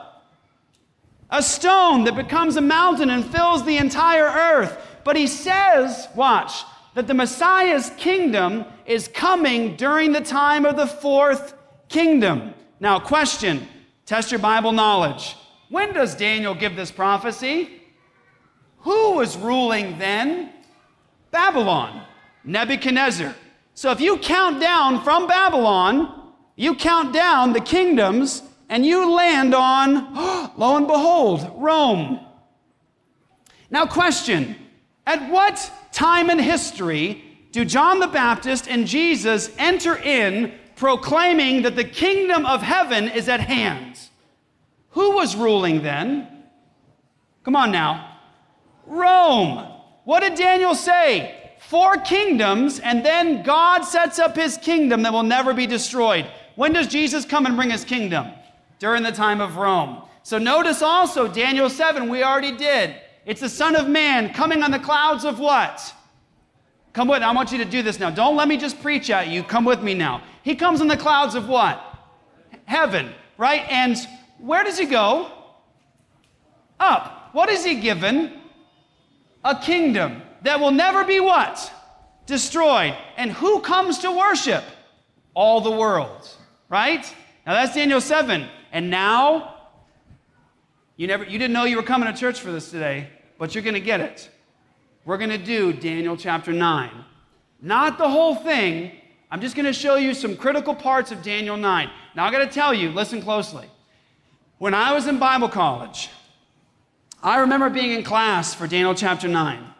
A 1.30 1.42
stone 1.42 2.04
that 2.04 2.14
becomes 2.14 2.56
a 2.56 2.60
mountain 2.60 3.08
and 3.08 3.24
fills 3.24 3.64
the 3.64 3.78
entire 3.78 4.26
earth. 4.26 5.00
But 5.04 5.16
he 5.16 5.26
says, 5.26 6.06
watch, 6.14 6.64
that 6.94 7.06
the 7.06 7.14
Messiah's 7.14 7.90
kingdom 7.96 8.66
is 8.84 9.08
coming 9.08 9.74
during 9.76 10.12
the 10.12 10.20
time 10.20 10.66
of 10.66 10.76
the 10.76 10.86
fourth 10.86 11.54
kingdom. 11.88 12.52
Now, 12.78 13.00
question 13.00 13.66
test 14.04 14.30
your 14.30 14.40
Bible 14.40 14.72
knowledge. 14.72 15.34
When 15.70 15.94
does 15.94 16.14
Daniel 16.14 16.54
give 16.54 16.76
this 16.76 16.90
prophecy? 16.90 17.80
Who 18.80 19.12
was 19.12 19.38
ruling 19.38 19.98
then? 19.98 20.52
Babylon, 21.30 22.04
Nebuchadnezzar. 22.44 23.34
So 23.74 23.90
if 23.90 24.00
you 24.00 24.18
count 24.18 24.60
down 24.60 25.02
from 25.02 25.26
Babylon, 25.26 26.32
you 26.56 26.74
count 26.74 27.12
down 27.12 27.52
the 27.52 27.60
kingdoms 27.60 28.42
and 28.68 28.84
you 28.84 29.10
land 29.14 29.54
on, 29.54 30.14
lo 30.56 30.76
and 30.76 30.86
behold, 30.86 31.50
Rome. 31.56 32.20
Now, 33.70 33.86
question 33.86 34.56
At 35.06 35.30
what 35.30 35.70
time 35.92 36.30
in 36.30 36.38
history 36.38 37.24
do 37.52 37.64
John 37.64 38.00
the 38.00 38.06
Baptist 38.06 38.68
and 38.68 38.86
Jesus 38.86 39.50
enter 39.58 39.96
in 39.96 40.52
proclaiming 40.76 41.62
that 41.62 41.76
the 41.76 41.84
kingdom 41.84 42.46
of 42.46 42.62
heaven 42.62 43.08
is 43.08 43.28
at 43.28 43.40
hand? 43.40 43.98
Who 44.90 45.12
was 45.16 45.36
ruling 45.36 45.82
then? 45.82 46.28
Come 47.44 47.56
on 47.56 47.72
now. 47.72 48.18
Rome. 48.86 49.68
What 50.04 50.20
did 50.20 50.34
Daniel 50.34 50.74
say? 50.74 51.41
Four 51.72 51.96
kingdoms, 51.96 52.80
and 52.80 53.02
then 53.02 53.42
God 53.42 53.80
sets 53.80 54.18
up 54.18 54.36
his 54.36 54.58
kingdom 54.58 55.00
that 55.04 55.12
will 55.14 55.22
never 55.22 55.54
be 55.54 55.66
destroyed. 55.66 56.26
When 56.54 56.74
does 56.74 56.86
Jesus 56.86 57.24
come 57.24 57.46
and 57.46 57.56
bring 57.56 57.70
his 57.70 57.82
kingdom? 57.82 58.26
During 58.78 59.02
the 59.02 59.10
time 59.10 59.40
of 59.40 59.56
Rome. 59.56 60.02
So 60.22 60.36
notice 60.36 60.82
also, 60.82 61.26
Daniel 61.26 61.70
7, 61.70 62.10
we 62.10 62.22
already 62.22 62.54
did. 62.54 62.96
It's 63.24 63.40
the 63.40 63.48
Son 63.48 63.74
of 63.74 63.88
Man 63.88 64.34
coming 64.34 64.62
on 64.62 64.70
the 64.70 64.78
clouds 64.78 65.24
of 65.24 65.38
what? 65.38 65.94
Come 66.92 67.08
with, 67.08 67.22
I 67.22 67.32
want 67.32 67.52
you 67.52 67.56
to 67.56 67.64
do 67.64 67.82
this 67.82 67.98
now. 67.98 68.10
Don't 68.10 68.36
let 68.36 68.48
me 68.48 68.58
just 68.58 68.82
preach 68.82 69.08
at 69.08 69.28
you. 69.28 69.42
Come 69.42 69.64
with 69.64 69.82
me 69.82 69.94
now. 69.94 70.22
He 70.42 70.54
comes 70.54 70.82
on 70.82 70.88
the 70.88 70.96
clouds 70.98 71.34
of 71.34 71.48
what? 71.48 71.82
Heaven, 72.66 73.14
right? 73.38 73.62
And 73.70 73.96
where 74.38 74.62
does 74.62 74.76
he 74.76 74.84
go? 74.84 75.32
Up. 76.78 77.30
What 77.32 77.48
is 77.48 77.64
he 77.64 77.76
given? 77.76 78.42
A 79.42 79.58
kingdom 79.58 80.20
that 80.42 80.60
will 80.60 80.70
never 80.70 81.04
be 81.04 81.20
what? 81.20 81.72
Destroyed. 82.26 82.96
And 83.16 83.30
who 83.30 83.60
comes 83.60 83.98
to 84.00 84.10
worship? 84.10 84.64
All 85.34 85.60
the 85.60 85.70
world, 85.70 86.28
right? 86.68 87.02
Now 87.46 87.54
that's 87.54 87.74
Daniel 87.74 88.00
7. 88.00 88.46
And 88.72 88.90
now, 88.90 89.54
you 90.96 91.06
never 91.06 91.24
you 91.24 91.38
didn't 91.38 91.52
know 91.52 91.64
you 91.64 91.76
were 91.76 91.82
coming 91.82 92.12
to 92.12 92.18
church 92.18 92.40
for 92.40 92.52
this 92.52 92.70
today, 92.70 93.08
but 93.38 93.54
you're 93.54 93.64
going 93.64 93.74
to 93.74 93.80
get 93.80 94.00
it. 94.00 94.30
We're 95.04 95.18
going 95.18 95.30
to 95.30 95.38
do 95.38 95.72
Daniel 95.72 96.16
chapter 96.16 96.52
9. 96.52 96.90
Not 97.60 97.98
the 97.98 98.08
whole 98.08 98.34
thing. 98.34 98.92
I'm 99.30 99.40
just 99.40 99.56
going 99.56 99.66
to 99.66 99.72
show 99.72 99.96
you 99.96 100.14
some 100.14 100.36
critical 100.36 100.74
parts 100.74 101.10
of 101.10 101.22
Daniel 101.22 101.56
9. 101.56 101.90
Now 102.14 102.26
I 102.26 102.30
got 102.30 102.38
to 102.38 102.46
tell 102.46 102.74
you, 102.74 102.90
listen 102.90 103.22
closely. 103.22 103.66
When 104.58 104.74
I 104.74 104.92
was 104.92 105.06
in 105.06 105.18
Bible 105.18 105.48
college, 105.48 106.10
I 107.22 107.40
remember 107.40 107.68
being 107.70 107.92
in 107.92 108.04
class 108.04 108.54
for 108.54 108.66
Daniel 108.66 108.94
chapter 108.94 109.28
9. 109.28 109.72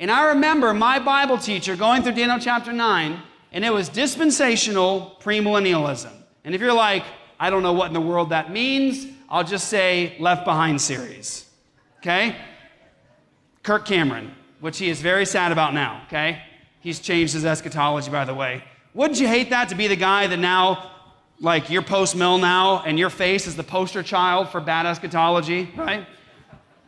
And 0.00 0.10
I 0.10 0.28
remember 0.28 0.72
my 0.72 0.98
Bible 0.98 1.36
teacher 1.36 1.76
going 1.76 2.02
through 2.02 2.14
Daniel 2.14 2.38
chapter 2.38 2.72
9, 2.72 3.22
and 3.52 3.64
it 3.66 3.70
was 3.70 3.90
dispensational 3.90 5.18
premillennialism. 5.20 6.10
And 6.42 6.54
if 6.54 6.60
you're 6.62 6.72
like, 6.72 7.04
I 7.38 7.50
don't 7.50 7.62
know 7.62 7.74
what 7.74 7.88
in 7.88 7.92
the 7.92 8.00
world 8.00 8.30
that 8.30 8.50
means, 8.50 9.06
I'll 9.28 9.44
just 9.44 9.68
say 9.68 10.16
Left 10.18 10.46
Behind 10.46 10.80
series. 10.80 11.44
Okay? 11.98 12.34
Kirk 13.62 13.84
Cameron, 13.84 14.34
which 14.60 14.78
he 14.78 14.88
is 14.88 15.02
very 15.02 15.26
sad 15.26 15.52
about 15.52 15.74
now, 15.74 16.00
okay? 16.06 16.42
He's 16.80 16.98
changed 16.98 17.34
his 17.34 17.44
eschatology, 17.44 18.10
by 18.10 18.24
the 18.24 18.34
way. 18.34 18.64
Wouldn't 18.94 19.20
you 19.20 19.28
hate 19.28 19.50
that 19.50 19.68
to 19.68 19.74
be 19.74 19.86
the 19.86 19.96
guy 19.96 20.26
that 20.28 20.38
now, 20.38 20.92
like, 21.40 21.68
you're 21.68 21.82
post 21.82 22.16
mill 22.16 22.38
now, 22.38 22.82
and 22.86 22.98
your 22.98 23.10
face 23.10 23.46
is 23.46 23.54
the 23.54 23.62
poster 23.62 24.02
child 24.02 24.48
for 24.48 24.62
bad 24.62 24.86
eschatology, 24.86 25.70
right? 25.76 26.06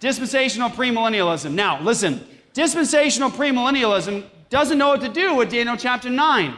Dispensational 0.00 0.70
premillennialism. 0.70 1.52
Now, 1.52 1.78
listen, 1.82 2.26
dispensational 2.54 3.30
premillennialism 3.30 4.24
doesn't 4.50 4.78
know 4.78 4.88
what 4.88 5.00
to 5.00 5.08
do 5.08 5.34
with 5.34 5.50
Daniel 5.50 5.76
chapter 5.76 6.10
9. 6.10 6.54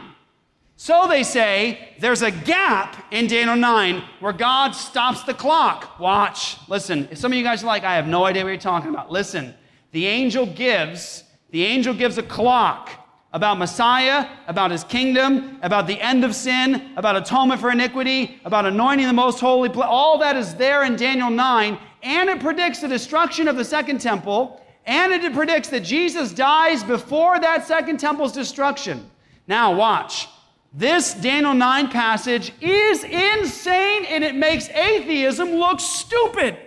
So 0.77 1.07
they 1.07 1.23
say 1.23 1.95
there's 1.99 2.21
a 2.21 2.31
gap 2.31 3.05
in 3.11 3.27
Daniel 3.27 3.55
9 3.55 4.03
where 4.19 4.33
God 4.33 4.71
stops 4.71 5.23
the 5.23 5.33
clock. 5.33 5.99
Watch. 5.99 6.57
Listen, 6.67 7.07
if 7.11 7.17
some 7.17 7.31
of 7.31 7.37
you 7.37 7.43
guys 7.43 7.63
are 7.63 7.67
like, 7.67 7.85
I 7.85 7.95
have 7.95 8.07
no 8.07 8.25
idea 8.25 8.43
what 8.43 8.49
you're 8.49 8.57
talking 8.57 8.89
about. 8.89 9.09
Listen, 9.09 9.53
the 9.91 10.05
angel 10.05 10.45
gives, 10.45 11.23
the 11.51 11.63
angel 11.63 11.93
gives 11.93 12.17
a 12.17 12.23
clock 12.23 12.89
about 13.31 13.57
Messiah, 13.57 14.29
about 14.47 14.71
his 14.71 14.83
kingdom, 14.83 15.59
about 15.61 15.87
the 15.87 15.99
end 16.01 16.25
of 16.25 16.35
sin, 16.35 16.91
about 16.97 17.15
atonement 17.15 17.61
for 17.61 17.71
iniquity, 17.71 18.41
about 18.43 18.65
anointing 18.65 19.07
the 19.07 19.13
most 19.13 19.39
holy. 19.39 19.69
All 19.69 20.17
that 20.19 20.35
is 20.35 20.55
there 20.55 20.83
in 20.83 20.97
Daniel 20.97 21.29
9, 21.29 21.77
and 22.03 22.29
it 22.29 22.39
predicts 22.39 22.79
the 22.79 22.87
destruction 22.87 23.47
of 23.47 23.55
the 23.55 23.65
second 23.65 23.99
temple, 23.99 24.61
and 24.85 25.11
it 25.11 25.33
predicts 25.33 25.69
that 25.69 25.81
Jesus 25.81 26.31
dies 26.31 26.83
before 26.83 27.39
that 27.39 27.65
second 27.65 27.99
temple's 27.99 28.31
destruction. 28.31 29.09
Now, 29.47 29.73
watch. 29.75 30.27
This 30.73 31.13
Daniel 31.13 31.53
9 31.53 31.89
passage 31.89 32.51
is 32.59 33.03
insane 33.03 34.05
and 34.05 34.23
it 34.23 34.35
makes 34.35 34.69
atheism 34.69 35.51
look 35.51 35.79
stupid 35.79 36.57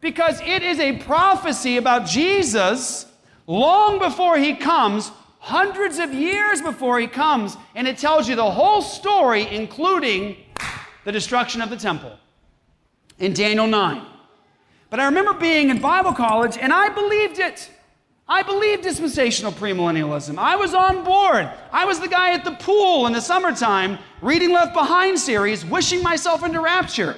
because 0.00 0.40
it 0.42 0.62
is 0.62 0.78
a 0.78 0.96
prophecy 0.98 1.76
about 1.76 2.06
Jesus 2.06 3.06
long 3.46 3.98
before 3.98 4.38
he 4.38 4.54
comes, 4.54 5.10
hundreds 5.40 5.98
of 5.98 6.14
years 6.14 6.62
before 6.62 7.00
he 7.00 7.08
comes, 7.08 7.56
and 7.74 7.88
it 7.88 7.98
tells 7.98 8.28
you 8.28 8.36
the 8.36 8.50
whole 8.50 8.80
story, 8.80 9.48
including 9.50 10.36
the 11.04 11.10
destruction 11.10 11.60
of 11.60 11.70
the 11.70 11.76
temple 11.76 12.16
in 13.18 13.32
Daniel 13.32 13.66
9. 13.66 14.06
But 14.90 15.00
I 15.00 15.06
remember 15.06 15.34
being 15.34 15.70
in 15.70 15.80
Bible 15.80 16.12
college 16.12 16.56
and 16.58 16.72
I 16.72 16.88
believed 16.88 17.38
it. 17.38 17.70
I 18.26 18.42
believed 18.42 18.82
dispensational 18.82 19.52
premillennialism. 19.52 20.36
I 20.38 20.56
was 20.56 20.74
on 20.74 21.02
board. 21.02 21.50
I 21.72 21.86
was 21.86 21.98
the 21.98 22.08
guy 22.08 22.32
at 22.32 22.44
the 22.44 22.52
pool 22.52 23.06
in 23.06 23.14
the 23.14 23.20
summertime 23.20 23.98
reading 24.20 24.52
Left 24.52 24.74
Behind 24.74 25.18
series, 25.18 25.64
wishing 25.64 26.02
myself 26.02 26.44
into 26.44 26.60
rapture. 26.60 27.16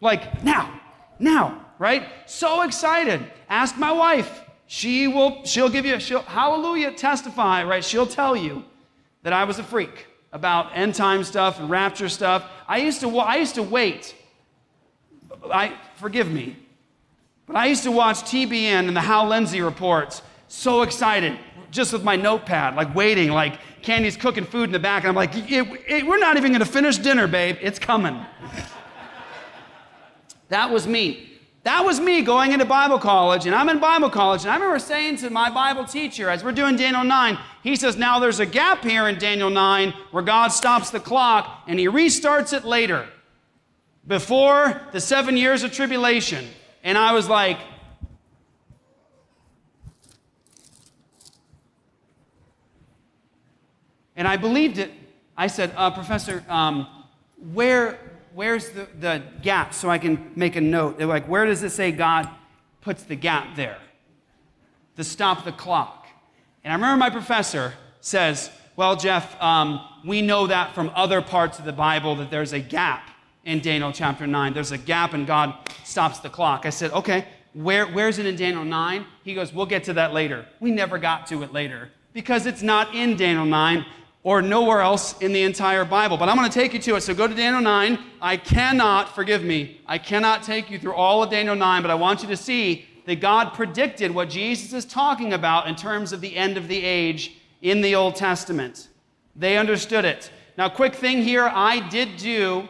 Like, 0.00 0.42
now, 0.42 0.80
now, 1.18 1.66
right? 1.78 2.08
So 2.24 2.62
excited. 2.62 3.22
Ask 3.50 3.76
my 3.76 3.92
wife. 3.92 4.42
She 4.66 5.06
will, 5.08 5.44
she'll 5.44 5.68
give 5.68 5.84
you, 5.84 6.00
she'll, 6.00 6.22
hallelujah, 6.22 6.92
testify, 6.92 7.62
right? 7.62 7.84
She'll 7.84 8.06
tell 8.06 8.34
you 8.34 8.64
that 9.22 9.32
I 9.34 9.44
was 9.44 9.58
a 9.58 9.62
freak 9.62 10.06
about 10.32 10.74
end 10.74 10.94
time 10.94 11.22
stuff 11.22 11.60
and 11.60 11.68
rapture 11.68 12.08
stuff. 12.08 12.50
I 12.66 12.78
used 12.78 13.00
to, 13.00 13.18
I 13.18 13.36
used 13.36 13.54
to 13.56 13.62
wait. 13.62 14.14
I, 15.52 15.74
forgive 15.96 16.30
me, 16.30 16.56
but 17.46 17.56
I 17.56 17.66
used 17.66 17.84
to 17.84 17.92
watch 17.92 18.18
TBN 18.22 18.88
and 18.88 18.96
the 18.96 19.00
Hal 19.00 19.28
Lindsey 19.28 19.60
reports, 19.60 20.22
so 20.48 20.82
excited, 20.82 21.38
just 21.70 21.92
with 21.92 22.02
my 22.02 22.16
notepad, 22.16 22.74
like 22.74 22.94
waiting, 22.94 23.30
like 23.30 23.58
Candy's 23.82 24.16
cooking 24.16 24.44
food 24.44 24.64
in 24.64 24.72
the 24.72 24.78
back, 24.78 25.04
and 25.04 25.08
I'm 25.08 25.14
like, 25.14 25.36
it, 25.36 25.66
it, 25.86 26.06
we're 26.06 26.18
not 26.18 26.36
even 26.36 26.52
gonna 26.52 26.64
finish 26.64 26.98
dinner, 26.98 27.26
babe. 27.26 27.56
It's 27.60 27.78
coming. 27.78 28.20
that 30.48 30.70
was 30.70 30.86
me. 30.86 31.30
That 31.62 31.84
was 31.84 31.98
me 31.98 32.22
going 32.22 32.52
into 32.52 32.64
Bible 32.64 32.98
college, 32.98 33.46
and 33.46 33.54
I'm 33.54 33.68
in 33.68 33.80
Bible 33.80 34.08
college, 34.08 34.42
and 34.42 34.50
I 34.50 34.54
remember 34.54 34.78
saying 34.78 35.16
to 35.16 35.30
my 35.30 35.50
Bible 35.50 35.84
teacher 35.84 36.30
as 36.30 36.44
we're 36.44 36.52
doing 36.52 36.76
Daniel 36.76 37.02
9, 37.02 37.38
he 37.64 37.74
says, 37.74 37.96
Now 37.96 38.20
there's 38.20 38.38
a 38.38 38.46
gap 38.46 38.84
here 38.84 39.08
in 39.08 39.18
Daniel 39.18 39.50
9 39.50 39.92
where 40.12 40.22
God 40.22 40.48
stops 40.48 40.90
the 40.90 41.00
clock 41.00 41.64
and 41.66 41.80
he 41.80 41.88
restarts 41.88 42.52
it 42.52 42.64
later, 42.64 43.08
before 44.06 44.80
the 44.92 45.00
seven 45.00 45.36
years 45.36 45.64
of 45.64 45.72
tribulation. 45.72 46.46
And 46.86 46.96
I 46.96 47.12
was 47.14 47.28
like, 47.28 47.58
and 54.14 54.28
I 54.28 54.36
believed 54.36 54.78
it. 54.78 54.92
I 55.36 55.48
said, 55.48 55.72
uh, 55.76 55.90
Professor, 55.90 56.44
um, 56.48 56.86
where, 57.52 57.98
where's 58.34 58.68
the, 58.68 58.86
the 59.00 59.20
gap 59.42 59.74
so 59.74 59.90
I 59.90 59.98
can 59.98 60.30
make 60.36 60.54
a 60.54 60.60
note? 60.60 60.96
They're 60.96 61.08
like, 61.08 61.26
where 61.26 61.44
does 61.44 61.64
it 61.64 61.70
say 61.70 61.90
God 61.90 62.28
puts 62.82 63.02
the 63.02 63.16
gap 63.16 63.56
there? 63.56 63.78
To 64.94 65.02
stop 65.02 65.44
the 65.44 65.50
clock. 65.50 66.06
And 66.62 66.72
I 66.72 66.76
remember 66.76 66.98
my 66.98 67.10
professor 67.10 67.74
says, 68.00 68.48
well, 68.76 68.94
Jeff, 68.94 69.42
um, 69.42 69.80
we 70.04 70.22
know 70.22 70.46
that 70.46 70.72
from 70.72 70.92
other 70.94 71.20
parts 71.20 71.58
of 71.58 71.64
the 71.64 71.72
Bible 71.72 72.14
that 72.14 72.30
there's 72.30 72.52
a 72.52 72.60
gap 72.60 73.10
in 73.46 73.60
Daniel 73.60 73.92
chapter 73.92 74.26
9. 74.26 74.52
There's 74.52 74.72
a 74.72 74.78
gap 74.78 75.14
and 75.14 75.26
God 75.26 75.54
stops 75.84 76.18
the 76.18 76.28
clock. 76.28 76.66
I 76.66 76.70
said, 76.70 76.90
okay, 76.90 77.26
where, 77.54 77.86
where's 77.86 78.18
it 78.18 78.26
in 78.26 78.36
Daniel 78.36 78.64
9? 78.64 79.06
He 79.22 79.34
goes, 79.34 79.54
we'll 79.54 79.66
get 79.66 79.84
to 79.84 79.94
that 79.94 80.12
later. 80.12 80.44
We 80.60 80.72
never 80.72 80.98
got 80.98 81.26
to 81.28 81.42
it 81.42 81.52
later 81.52 81.90
because 82.12 82.44
it's 82.44 82.60
not 82.60 82.94
in 82.94 83.16
Daniel 83.16 83.46
9 83.46 83.86
or 84.24 84.42
nowhere 84.42 84.80
else 84.80 85.16
in 85.18 85.32
the 85.32 85.42
entire 85.42 85.84
Bible. 85.84 86.16
But 86.16 86.28
I'm 86.28 86.36
going 86.36 86.50
to 86.50 86.54
take 86.58 86.74
you 86.74 86.80
to 86.80 86.96
it. 86.96 87.02
So 87.02 87.14
go 87.14 87.28
to 87.28 87.34
Daniel 87.34 87.62
9. 87.62 87.98
I 88.20 88.36
cannot, 88.36 89.14
forgive 89.14 89.44
me, 89.44 89.80
I 89.86 89.98
cannot 89.98 90.42
take 90.42 90.68
you 90.68 90.78
through 90.78 90.94
all 90.94 91.22
of 91.22 91.30
Daniel 91.30 91.54
9, 91.54 91.82
but 91.82 91.90
I 91.90 91.94
want 91.94 92.22
you 92.22 92.28
to 92.28 92.36
see 92.36 92.84
that 93.06 93.20
God 93.20 93.54
predicted 93.54 94.10
what 94.10 94.28
Jesus 94.28 94.72
is 94.72 94.84
talking 94.84 95.32
about 95.32 95.68
in 95.68 95.76
terms 95.76 96.12
of 96.12 96.20
the 96.20 96.36
end 96.36 96.56
of 96.56 96.66
the 96.66 96.82
age 96.82 97.36
in 97.62 97.80
the 97.80 97.94
Old 97.94 98.16
Testament. 98.16 98.88
They 99.36 99.56
understood 99.56 100.04
it. 100.04 100.32
Now, 100.58 100.68
quick 100.68 100.94
thing 100.94 101.22
here 101.22 101.44
I 101.44 101.88
did 101.88 102.16
do 102.16 102.68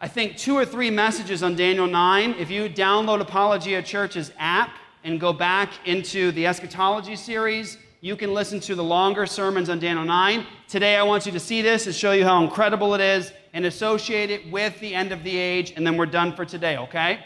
I 0.00 0.08
think, 0.08 0.36
two 0.36 0.56
or 0.56 0.64
three 0.64 0.90
messages 0.90 1.42
on 1.42 1.56
Daniel 1.56 1.86
9. 1.86 2.34
If 2.38 2.50
you 2.50 2.68
download 2.68 3.20
Apologia 3.20 3.82
Church's 3.82 4.32
app, 4.38 4.70
and 5.04 5.18
go 5.18 5.32
back 5.32 5.72
into 5.86 6.32
the 6.32 6.46
eschatology 6.46 7.16
series. 7.16 7.78
You 8.00 8.16
can 8.16 8.32
listen 8.32 8.60
to 8.60 8.74
the 8.74 8.84
longer 8.84 9.26
sermons 9.26 9.68
on 9.68 9.78
Daniel 9.78 10.04
9. 10.04 10.46
Today, 10.68 10.96
I 10.96 11.02
want 11.02 11.26
you 11.26 11.32
to 11.32 11.40
see 11.40 11.62
this 11.62 11.86
and 11.86 11.94
show 11.94 12.12
you 12.12 12.24
how 12.24 12.42
incredible 12.42 12.94
it 12.94 13.00
is 13.00 13.32
and 13.52 13.64
associate 13.64 14.30
it 14.30 14.50
with 14.50 14.78
the 14.80 14.94
end 14.94 15.12
of 15.12 15.24
the 15.24 15.36
age, 15.36 15.72
and 15.76 15.86
then 15.86 15.96
we're 15.96 16.06
done 16.06 16.34
for 16.34 16.44
today, 16.44 16.76
okay? 16.78 17.24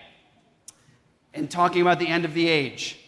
And 1.32 1.50
talking 1.50 1.82
about 1.82 1.98
the 1.98 2.08
end 2.08 2.24
of 2.24 2.34
the 2.34 2.48
age. 2.48 2.98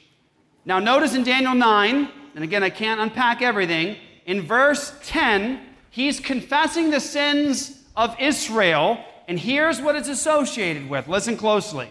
Now, 0.65 0.79
notice 0.79 1.15
in 1.15 1.23
Daniel 1.23 1.55
9, 1.55 2.09
and 2.35 2.45
again, 2.45 2.63
I 2.63 2.71
can't 2.71 3.01
unpack 3.01 3.43
everything, 3.43 3.97
in 4.27 4.43
verse 4.43 4.93
10, 5.05 5.61
he's 5.91 6.21
confessing 6.21 6.91
the 6.91 7.01
sins 7.01 7.85
of 7.97 8.15
Israel, 8.21 9.03
and 9.29 9.39
here's 9.39 9.81
what 9.81 9.97
it's 9.97 10.09
associated 10.09 10.89
with. 10.89 11.09
Listen 11.09 11.37
closely. 11.37 11.89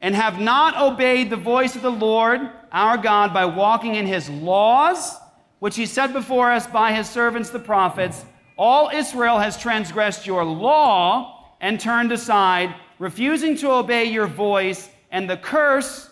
And 0.00 0.14
have 0.14 0.38
not 0.38 0.76
obeyed 0.76 1.30
the 1.30 1.36
voice 1.36 1.76
of 1.76 1.82
the 1.82 1.90
Lord 1.90 2.50
our 2.70 2.98
God 2.98 3.32
by 3.32 3.46
walking 3.46 3.94
in 3.94 4.06
his 4.06 4.28
laws, 4.28 5.16
which 5.60 5.76
he 5.76 5.86
set 5.86 6.12
before 6.12 6.50
us 6.50 6.66
by 6.66 6.92
his 6.92 7.08
servants 7.08 7.50
the 7.50 7.58
prophets. 7.58 8.24
All 8.58 8.90
Israel 8.90 9.38
has 9.38 9.58
transgressed 9.58 10.26
your 10.26 10.44
law 10.44 11.56
and 11.60 11.80
turned 11.80 12.12
aside, 12.12 12.74
refusing 12.98 13.56
to 13.56 13.70
obey 13.70 14.04
your 14.04 14.26
voice, 14.26 14.90
and 15.10 15.30
the 15.30 15.38
curse 15.38 16.10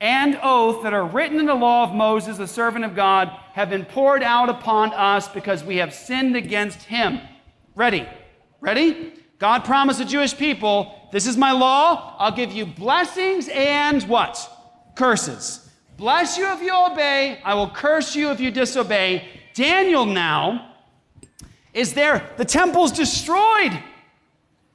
and 0.00 0.38
oath 0.42 0.82
that 0.82 0.94
are 0.94 1.06
written 1.06 1.38
in 1.38 1.46
the 1.46 1.54
law 1.54 1.84
of 1.84 1.94
Moses, 1.94 2.38
the 2.38 2.46
servant 2.46 2.84
of 2.84 2.94
God, 2.94 3.28
have 3.52 3.68
been 3.68 3.84
poured 3.84 4.22
out 4.22 4.48
upon 4.48 4.92
us 4.94 5.28
because 5.28 5.62
we 5.62 5.76
have 5.76 5.92
sinned 5.94 6.36
against 6.36 6.82
him. 6.82 7.20
Ready? 7.74 8.08
Ready? 8.60 9.12
God 9.38 9.64
promised 9.64 9.98
the 9.98 10.04
Jewish 10.04 10.36
people, 10.36 11.08
This 11.12 11.26
is 11.26 11.36
my 11.36 11.52
law. 11.52 12.16
I'll 12.18 12.34
give 12.34 12.52
you 12.52 12.66
blessings 12.66 13.48
and 13.48 14.02
what? 14.04 14.50
Curses. 14.94 15.68
Bless 15.96 16.36
you 16.36 16.50
if 16.52 16.60
you 16.60 16.74
obey. 16.74 17.40
I 17.44 17.54
will 17.54 17.70
curse 17.70 18.16
you 18.16 18.30
if 18.30 18.40
you 18.40 18.50
disobey. 18.50 19.28
Daniel 19.54 20.04
now 20.04 20.74
is 21.72 21.94
there. 21.94 22.28
The 22.36 22.44
temple's 22.44 22.92
destroyed. 22.92 23.78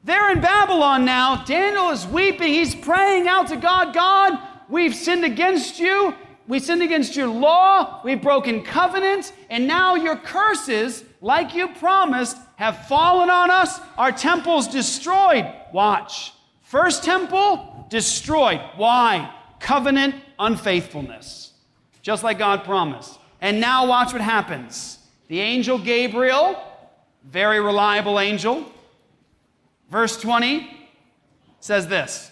They're 0.03 0.31
in 0.31 0.39
Babylon 0.39 1.03
now. 1.03 1.43
Daniel 1.43 1.89
is 1.89 2.07
weeping. 2.07 2.53
He's 2.53 2.73
praying 2.73 3.27
out 3.27 3.47
to 3.47 3.57
God 3.57 3.93
God, 3.93 4.39
We've 4.69 4.93
sinned 4.93 5.25
against 5.25 5.79
you. 5.79 6.13
We 6.47 6.59
sinned 6.59 6.83
against 6.83 7.15
your 7.15 7.27
law. 7.27 8.01
We've 8.03 8.21
broken 8.21 8.63
covenants. 8.63 9.33
And 9.49 9.67
now 9.67 9.95
your 9.95 10.15
curses, 10.15 11.03
like 11.21 11.53
you 11.53 11.69
promised, 11.69 12.37
have 12.55 12.87
fallen 12.87 13.29
on 13.29 13.51
us. 13.51 13.79
Our 13.97 14.11
temple's 14.11 14.67
destroyed. 14.67 15.51
Watch. 15.73 16.33
First 16.61 17.03
temple, 17.03 17.87
destroyed. 17.89 18.61
Why? 18.77 19.33
Covenant 19.59 20.15
unfaithfulness. 20.37 21.53
Just 22.01 22.23
like 22.23 22.37
God 22.37 22.63
promised. 22.63 23.19
And 23.41 23.59
now 23.59 23.87
watch 23.87 24.13
what 24.13 24.21
happens. 24.21 24.99
The 25.27 25.39
angel 25.39 25.77
Gabriel, 25.77 26.61
very 27.23 27.59
reliable 27.59 28.19
angel, 28.19 28.65
verse 29.89 30.19
20 30.19 30.89
says 31.59 31.87
this 31.87 32.31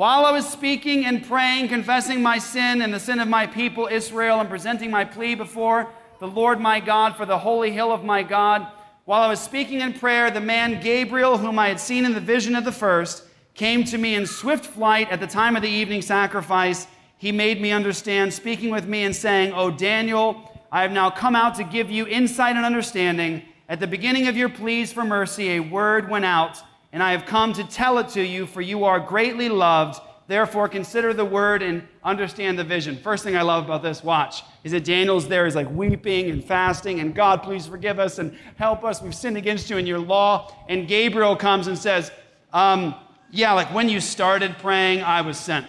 while 0.00 0.24
I 0.24 0.30
was 0.30 0.48
speaking 0.48 1.04
and 1.04 1.22
praying, 1.22 1.68
confessing 1.68 2.22
my 2.22 2.38
sin 2.38 2.80
and 2.80 2.94
the 2.94 2.98
sin 2.98 3.20
of 3.20 3.28
my 3.28 3.46
people 3.46 3.86
Israel, 3.86 4.40
and 4.40 4.48
presenting 4.48 4.90
my 4.90 5.04
plea 5.04 5.34
before 5.34 5.92
the 6.20 6.28
Lord 6.28 6.60
my 6.60 6.80
God 6.80 7.16
for 7.16 7.24
the 7.24 7.38
holy 7.38 7.72
hill 7.72 7.90
of 7.90 8.04
my 8.04 8.22
God, 8.22 8.66
while 9.06 9.22
I 9.22 9.28
was 9.28 9.40
speaking 9.40 9.80
in 9.80 9.94
prayer, 9.94 10.30
the 10.30 10.40
man 10.40 10.80
Gabriel, 10.80 11.38
whom 11.38 11.58
I 11.58 11.68
had 11.68 11.80
seen 11.80 12.04
in 12.04 12.12
the 12.12 12.20
vision 12.20 12.54
of 12.54 12.64
the 12.64 12.72
first, 12.72 13.24
came 13.54 13.84
to 13.84 13.96
me 13.96 14.14
in 14.14 14.26
swift 14.26 14.66
flight 14.66 15.10
at 15.10 15.18
the 15.18 15.26
time 15.26 15.56
of 15.56 15.62
the 15.62 15.68
evening 15.68 16.02
sacrifice. 16.02 16.86
He 17.16 17.32
made 17.32 17.60
me 17.60 17.72
understand, 17.72 18.34
speaking 18.34 18.70
with 18.70 18.86
me 18.86 19.04
and 19.04 19.16
saying, 19.16 19.54
O 19.54 19.70
Daniel, 19.70 20.52
I 20.70 20.82
have 20.82 20.92
now 20.92 21.08
come 21.08 21.34
out 21.34 21.54
to 21.54 21.64
give 21.64 21.90
you 21.90 22.06
insight 22.06 22.54
and 22.54 22.66
understanding. 22.66 23.42
At 23.68 23.80
the 23.80 23.86
beginning 23.86 24.28
of 24.28 24.36
your 24.36 24.50
pleas 24.50 24.92
for 24.92 25.04
mercy, 25.04 25.52
a 25.52 25.60
word 25.60 26.10
went 26.10 26.26
out 26.26 26.58
and 26.92 27.02
I 27.02 27.12
have 27.12 27.24
come 27.24 27.54
to 27.54 27.64
tell 27.64 27.98
it 27.98 28.10
to 28.10 28.22
you, 28.22 28.46
for 28.46 28.60
you 28.60 28.84
are 28.84 29.00
greatly 29.00 29.48
loved. 29.48 30.00
Therefore, 30.30 30.68
consider 30.68 31.12
the 31.12 31.24
word 31.24 31.60
and 31.60 31.82
understand 32.04 32.56
the 32.56 32.62
vision. 32.62 32.96
First 32.96 33.24
thing 33.24 33.36
I 33.36 33.42
love 33.42 33.64
about 33.64 33.82
this, 33.82 34.04
watch, 34.04 34.44
is 34.62 34.70
that 34.70 34.84
Daniel's 34.84 35.26
there. 35.26 35.44
He's 35.44 35.56
like 35.56 35.68
weeping 35.72 36.30
and 36.30 36.44
fasting, 36.44 37.00
and 37.00 37.12
God, 37.12 37.42
please 37.42 37.66
forgive 37.66 37.98
us 37.98 38.20
and 38.20 38.38
help 38.54 38.84
us. 38.84 39.02
We've 39.02 39.12
sinned 39.12 39.36
against 39.36 39.68
you 39.68 39.76
in 39.76 39.88
your 39.88 39.98
law. 39.98 40.54
And 40.68 40.86
Gabriel 40.86 41.34
comes 41.34 41.66
and 41.66 41.76
says, 41.76 42.12
um, 42.52 42.94
Yeah, 43.32 43.54
like 43.54 43.74
when 43.74 43.88
you 43.88 43.98
started 43.98 44.56
praying, 44.58 45.02
I 45.02 45.22
was 45.22 45.36
sent. 45.36 45.66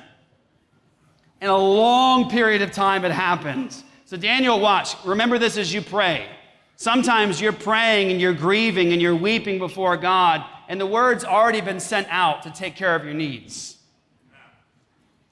In 1.42 1.50
a 1.50 1.58
long 1.58 2.30
period 2.30 2.62
of 2.62 2.72
time, 2.72 3.04
it 3.04 3.12
happens. 3.12 3.84
So, 4.06 4.16
Daniel, 4.16 4.60
watch. 4.60 4.96
Remember 5.04 5.40
this 5.40 5.58
as 5.58 5.74
you 5.74 5.82
pray. 5.82 6.28
Sometimes 6.76 7.42
you're 7.42 7.52
praying 7.52 8.12
and 8.12 8.22
you're 8.22 8.36
grieving 8.36 8.94
and 8.94 9.02
you're 9.02 9.16
weeping 9.16 9.58
before 9.58 9.98
God, 9.98 10.46
and 10.70 10.80
the 10.80 10.86
word's 10.86 11.26
already 11.26 11.62
been 11.62 11.80
sent 11.80 12.06
out 12.12 12.44
to 12.44 12.52
take 12.52 12.76
care 12.76 12.94
of 12.96 13.04
your 13.04 13.16
needs. 13.16 13.80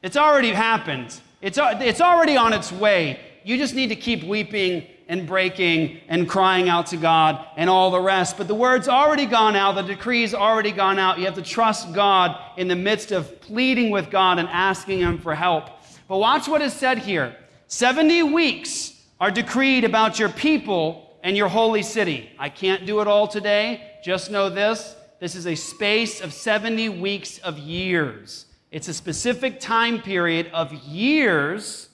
It's 0.01 0.17
already 0.17 0.51
happened, 0.51 1.19
it's, 1.41 1.59
it's 1.61 2.01
already 2.01 2.37
on 2.37 2.53
its 2.53 2.71
way. 2.71 3.19
You 3.43 3.57
just 3.57 3.73
need 3.73 3.87
to 3.87 3.95
keep 3.95 4.23
weeping 4.23 4.85
and 5.09 5.25
breaking 5.25 5.99
and 6.07 6.29
crying 6.29 6.69
out 6.69 6.85
to 6.87 6.97
God 6.97 7.45
and 7.57 7.69
all 7.69 7.89
the 7.89 7.99
rest. 7.99 8.37
But 8.37 8.47
the 8.47 8.55
word's 8.55 8.87
already 8.87 9.25
gone 9.25 9.55
out, 9.55 9.73
the 9.75 9.81
decree's 9.81 10.33
already 10.33 10.71
gone 10.71 10.99
out. 10.99 11.17
You 11.17 11.25
have 11.25 11.35
to 11.35 11.41
trust 11.41 11.93
God 11.93 12.39
in 12.57 12.67
the 12.67 12.75
midst 12.75 13.11
of 13.11 13.41
pleading 13.41 13.89
with 13.89 14.11
God 14.11 14.39
and 14.39 14.47
asking 14.49 14.99
Him 14.99 15.17
for 15.17 15.33
help. 15.33 15.69
But 16.07 16.17
watch 16.17 16.47
what 16.47 16.61
is 16.61 16.73
said 16.73 16.99
here 16.99 17.35
70 17.67 18.23
weeks 18.23 18.93
are 19.19 19.31
decreed 19.31 19.83
about 19.83 20.19
your 20.19 20.29
people 20.29 21.17
and 21.23 21.35
your 21.35 21.49
holy 21.49 21.83
city. 21.83 22.29
I 22.39 22.49
can't 22.49 22.85
do 22.85 23.01
it 23.01 23.07
all 23.07 23.27
today. 23.27 23.99
Just 24.03 24.31
know 24.31 24.49
this 24.49 24.95
this 25.19 25.35
is 25.35 25.47
a 25.47 25.55
space 25.55 26.21
of 26.21 26.33
70 26.33 26.87
weeks 26.89 27.39
of 27.39 27.57
years. 27.57 28.45
It's 28.71 28.87
a 28.87 28.93
specific 28.93 29.59
time 29.59 30.01
period 30.01 30.49
of 30.53 30.73
years, 30.73 31.89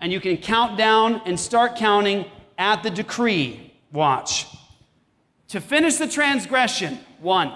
and 0.00 0.12
you 0.12 0.20
can 0.20 0.36
count 0.36 0.78
down 0.78 1.22
and 1.26 1.38
start 1.38 1.76
counting 1.76 2.26
at 2.58 2.82
the 2.82 2.90
decree. 2.90 3.74
Watch. 3.92 4.46
To 5.48 5.60
finish 5.60 5.96
the 5.96 6.08
transgression, 6.08 6.98
one. 7.20 7.52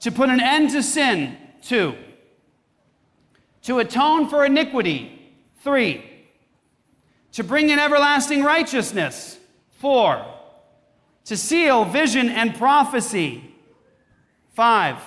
To 0.00 0.10
put 0.10 0.30
an 0.30 0.40
end 0.40 0.70
to 0.70 0.82
sin, 0.82 1.36
two. 1.62 1.94
To 3.62 3.78
atone 3.78 4.28
for 4.28 4.44
iniquity, 4.44 5.32
three 5.62 6.12
to 7.32 7.42
bring 7.42 7.70
in 7.70 7.78
everlasting 7.78 8.44
righteousness. 8.44 9.38
Four, 9.78 10.24
to 11.24 11.36
seal 11.36 11.84
vision 11.84 12.28
and 12.28 12.54
prophecy. 12.54 13.54
Five, 14.54 14.98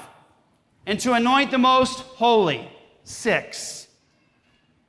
and 0.86 1.00
to 1.00 1.14
anoint 1.14 1.52
the 1.52 1.58
most 1.58 2.00
holy. 2.00 2.70
Six. 3.04 3.88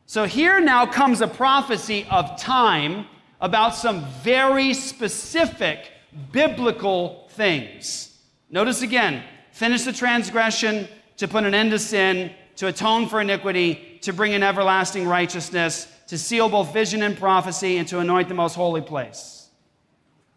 So 0.06 0.24
here 0.24 0.60
now 0.60 0.86
comes 0.86 1.20
a 1.20 1.28
prophecy 1.28 2.06
of 2.10 2.40
time 2.40 3.06
about 3.40 3.74
some 3.74 4.06
very 4.22 4.72
specific 4.72 5.90
biblical 6.32 7.28
things. 7.32 8.18
Notice 8.50 8.82
again 8.82 9.22
finish 9.52 9.84
the 9.84 9.92
transgression, 9.92 10.86
to 11.16 11.26
put 11.26 11.44
an 11.44 11.54
end 11.54 11.70
to 11.70 11.78
sin, 11.78 12.30
to 12.56 12.66
atone 12.66 13.08
for 13.08 13.20
iniquity, 13.20 13.98
to 14.02 14.12
bring 14.12 14.32
in 14.32 14.42
everlasting 14.42 15.06
righteousness 15.06 15.88
to 16.06 16.16
seal 16.16 16.48
both 16.48 16.72
vision 16.72 17.02
and 17.02 17.18
prophecy, 17.18 17.78
and 17.78 17.88
to 17.88 17.98
anoint 17.98 18.28
the 18.28 18.34
most 18.34 18.54
holy 18.54 18.80
place. 18.80 19.48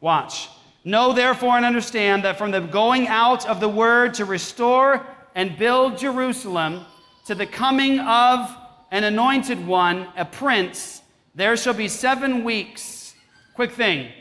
Watch. 0.01 0.49
Know 0.83 1.13
therefore 1.13 1.57
and 1.57 1.65
understand 1.65 2.23
that 2.23 2.37
from 2.37 2.51
the 2.51 2.61
going 2.61 3.07
out 3.07 3.45
of 3.45 3.59
the 3.59 3.69
word 3.69 4.15
to 4.15 4.25
restore 4.25 5.05
and 5.39 5.57
build 5.57 5.97
Jerusalem 5.97 6.85
to 7.23 7.33
the 7.33 7.45
coming 7.45 7.97
of 8.01 8.53
an 8.91 9.05
anointed 9.05 9.65
one, 9.65 10.09
a 10.17 10.25
prince, 10.25 11.01
there 11.33 11.55
shall 11.55 11.73
be 11.73 11.87
seven 11.87 12.43
weeks. 12.43 13.15
Quick 13.53 13.71
thing 13.71 14.11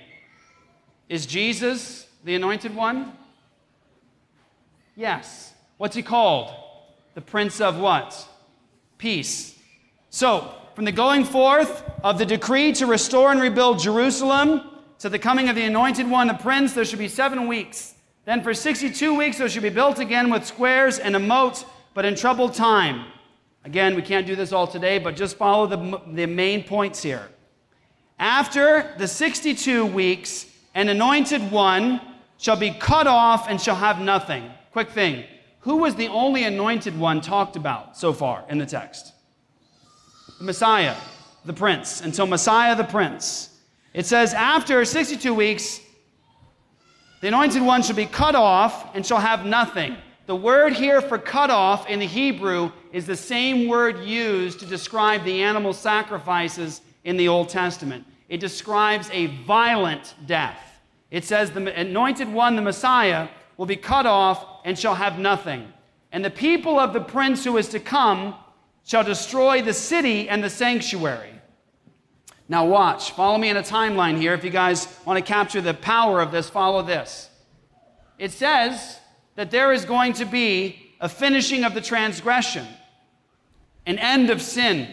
is 1.09 1.27
Jesus 1.27 2.07
the 2.23 2.37
anointed 2.37 2.73
one? 2.73 3.15
Yes. 4.95 5.55
What's 5.77 5.97
he 5.97 6.03
called? 6.03 6.55
The 7.17 7.21
prince 7.21 7.61
of 7.61 7.81
what? 7.81 8.25
Peace. 8.97 9.59
So, 10.11 10.55
from 10.77 10.85
the 10.85 10.93
going 10.93 11.25
forth 11.25 11.83
of 12.05 12.19
the 12.19 12.27
decree 12.27 12.71
to 12.75 12.87
restore 12.87 13.33
and 13.33 13.41
rebuild 13.41 13.81
Jerusalem 13.81 14.71
to 15.01 15.09
the 15.09 15.19
coming 15.19 15.49
of 15.49 15.57
the 15.57 15.65
anointed 15.65 16.09
one, 16.09 16.29
the 16.29 16.35
prince, 16.35 16.75
there 16.75 16.85
should 16.85 17.01
be 17.01 17.09
seven 17.09 17.49
weeks. 17.49 17.95
Then 18.29 18.43
for 18.43 18.53
62 18.53 19.15
weeks, 19.15 19.39
there 19.39 19.49
should 19.49 19.63
be 19.63 19.71
built 19.71 19.99
again 19.99 20.29
with 20.29 20.45
squares 20.45 20.99
and 20.99 21.17
a 21.17 21.19
moat, 21.19 21.65
but 21.95 22.05
in 22.05 22.15
troubled 22.15 22.53
time. 22.53 23.07
Again, 23.65 23.95
we 23.95 24.03
can't 24.03 24.27
do 24.27 24.37
this 24.37 24.53
all 24.53 24.67
today, 24.67 24.99
but 24.99 25.17
just 25.17 25.39
follow 25.39 25.67
the, 25.67 26.03
the 26.13 26.27
main 26.27 26.63
points 26.63 27.03
here. 27.03 27.27
After 28.19 28.95
the 28.99 29.09
62 29.09 29.87
weeks, 29.87 30.45
an 30.75 30.91
anointed 30.91 31.51
one 31.51 32.03
shall 32.37 32.57
be 32.57 32.71
cut 32.71 33.07
off 33.07 33.49
and 33.49 33.59
shall 33.59 33.77
have 33.77 33.99
nothing. 33.99 34.51
Quick 34.73 34.91
thing 34.91 35.25
who 35.61 35.79
was 35.79 35.95
the 35.95 36.09
only 36.09 36.45
anointed 36.45 36.99
one 36.99 37.23
talked 37.23 37.57
about 37.57 37.97
so 37.97 38.13
far 38.13 38.45
in 38.51 38.59
the 38.59 38.67
text? 38.67 39.15
the 40.37 40.45
Messiah, 40.45 40.97
the 41.47 41.55
Prince. 41.55 42.03
So, 42.13 42.27
Messiah, 42.27 42.77
the 42.77 42.85
Prince. 42.85 43.59
It 43.95 44.05
says, 44.05 44.35
after 44.35 44.85
62 44.85 45.33
weeks, 45.33 45.81
the 47.21 47.29
anointed 47.29 47.63
one 47.63 47.83
shall 47.83 47.97
be 47.97 48.07
cut 48.07 48.35
off 48.35 48.95
and 48.95 49.05
shall 49.05 49.19
have 49.19 49.45
nothing. 49.45 49.97
The 50.27 50.37
word 50.37 50.75
here 50.75 51.01
for 51.01 51.19
cut 51.19 51.51
off 51.51 51.89
in 51.89 51.99
the 51.99 52.07
Hebrew 52.07 52.71
is 52.93 53.07
the 53.07 53.17
same 53.17 53.67
word 53.67 54.05
used 54.05 54.61
to 54.61 54.67
describe 54.67 55.25
the 55.25 55.43
animal 55.43 55.73
sacrifices 55.73 56.83
in 57.05 57.17
the 57.17 57.29
Old 57.29 57.49
Testament. 57.49 58.05
It 58.29 58.39
describes 58.39 59.09
a 59.11 59.27
violent 59.27 60.15
death. 60.27 60.81
It 61.11 61.25
says, 61.25 61.51
The 61.51 61.75
anointed 61.81 62.31
one, 62.31 62.57
the 62.57 62.63
Messiah, 62.63 63.29
will 63.57 63.67
be 63.67 63.77
cut 63.77 64.07
off 64.07 64.45
and 64.65 64.79
shall 64.79 64.95
have 64.95 65.19
nothing. 65.19 65.73
And 66.13 66.25
the 66.25 66.31
people 66.31 66.79
of 66.79 66.93
the 66.93 67.01
prince 67.01 67.45
who 67.45 67.57
is 67.57 67.69
to 67.71 67.81
come 67.81 68.35
shall 68.85 69.05
destroy 69.05 69.63
the 69.63 69.75
city 69.75 70.29
and 70.29 70.45
the 70.45 70.51
sanctuary. 70.51 71.38
Now, 72.49 72.65
watch. 72.65 73.13
Follow 73.13 73.37
me 73.37 73.51
in 73.51 73.57
a 73.57 73.63
timeline 73.63 74.19
here. 74.19 74.33
If 74.33 74.43
you 74.43 74.51
guys 74.51 74.89
want 75.05 75.19
to 75.19 75.25
capture 75.25 75.61
the 75.61 75.75
power 75.75 76.21
of 76.21 76.33
this, 76.33 76.49
follow 76.49 76.83
this. 76.83 77.29
It 78.19 78.33
says 78.33 78.99
that 79.37 79.51
there 79.51 79.73
is 79.73 79.85
going 79.85 80.15
to 80.15 80.25
be 80.25 80.95
a 81.01 81.09
finishing 81.09 81.65
of 81.65 81.75
the 81.75 81.81
transgression, 81.81 82.67
an 83.87 83.99
end 83.99 84.31
of 84.31 84.41
sin, 84.41 84.89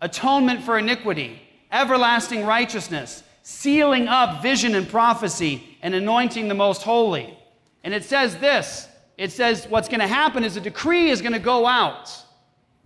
atonement 0.00 0.62
for 0.62 0.78
iniquity, 0.78 1.42
everlasting 1.70 2.46
righteousness, 2.46 3.22
sealing 3.42 4.08
up 4.08 4.40
vision 4.40 4.74
and 4.74 4.88
prophecy, 4.88 5.76
and 5.82 5.94
anointing 5.94 6.48
the 6.48 6.54
most 6.54 6.82
holy. 6.82 7.36
And 7.84 7.92
it 7.92 8.04
says 8.04 8.36
this 8.38 8.88
it 9.18 9.30
says 9.30 9.66
what's 9.68 9.88
going 9.88 10.00
to 10.00 10.06
happen 10.06 10.44
is 10.44 10.56
a 10.56 10.60
decree 10.60 11.10
is 11.10 11.20
going 11.20 11.32
to 11.32 11.38
go 11.38 11.66
out. 11.66 12.10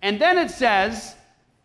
And 0.03 0.21
then 0.21 0.39
it 0.39 0.51
says 0.51 1.15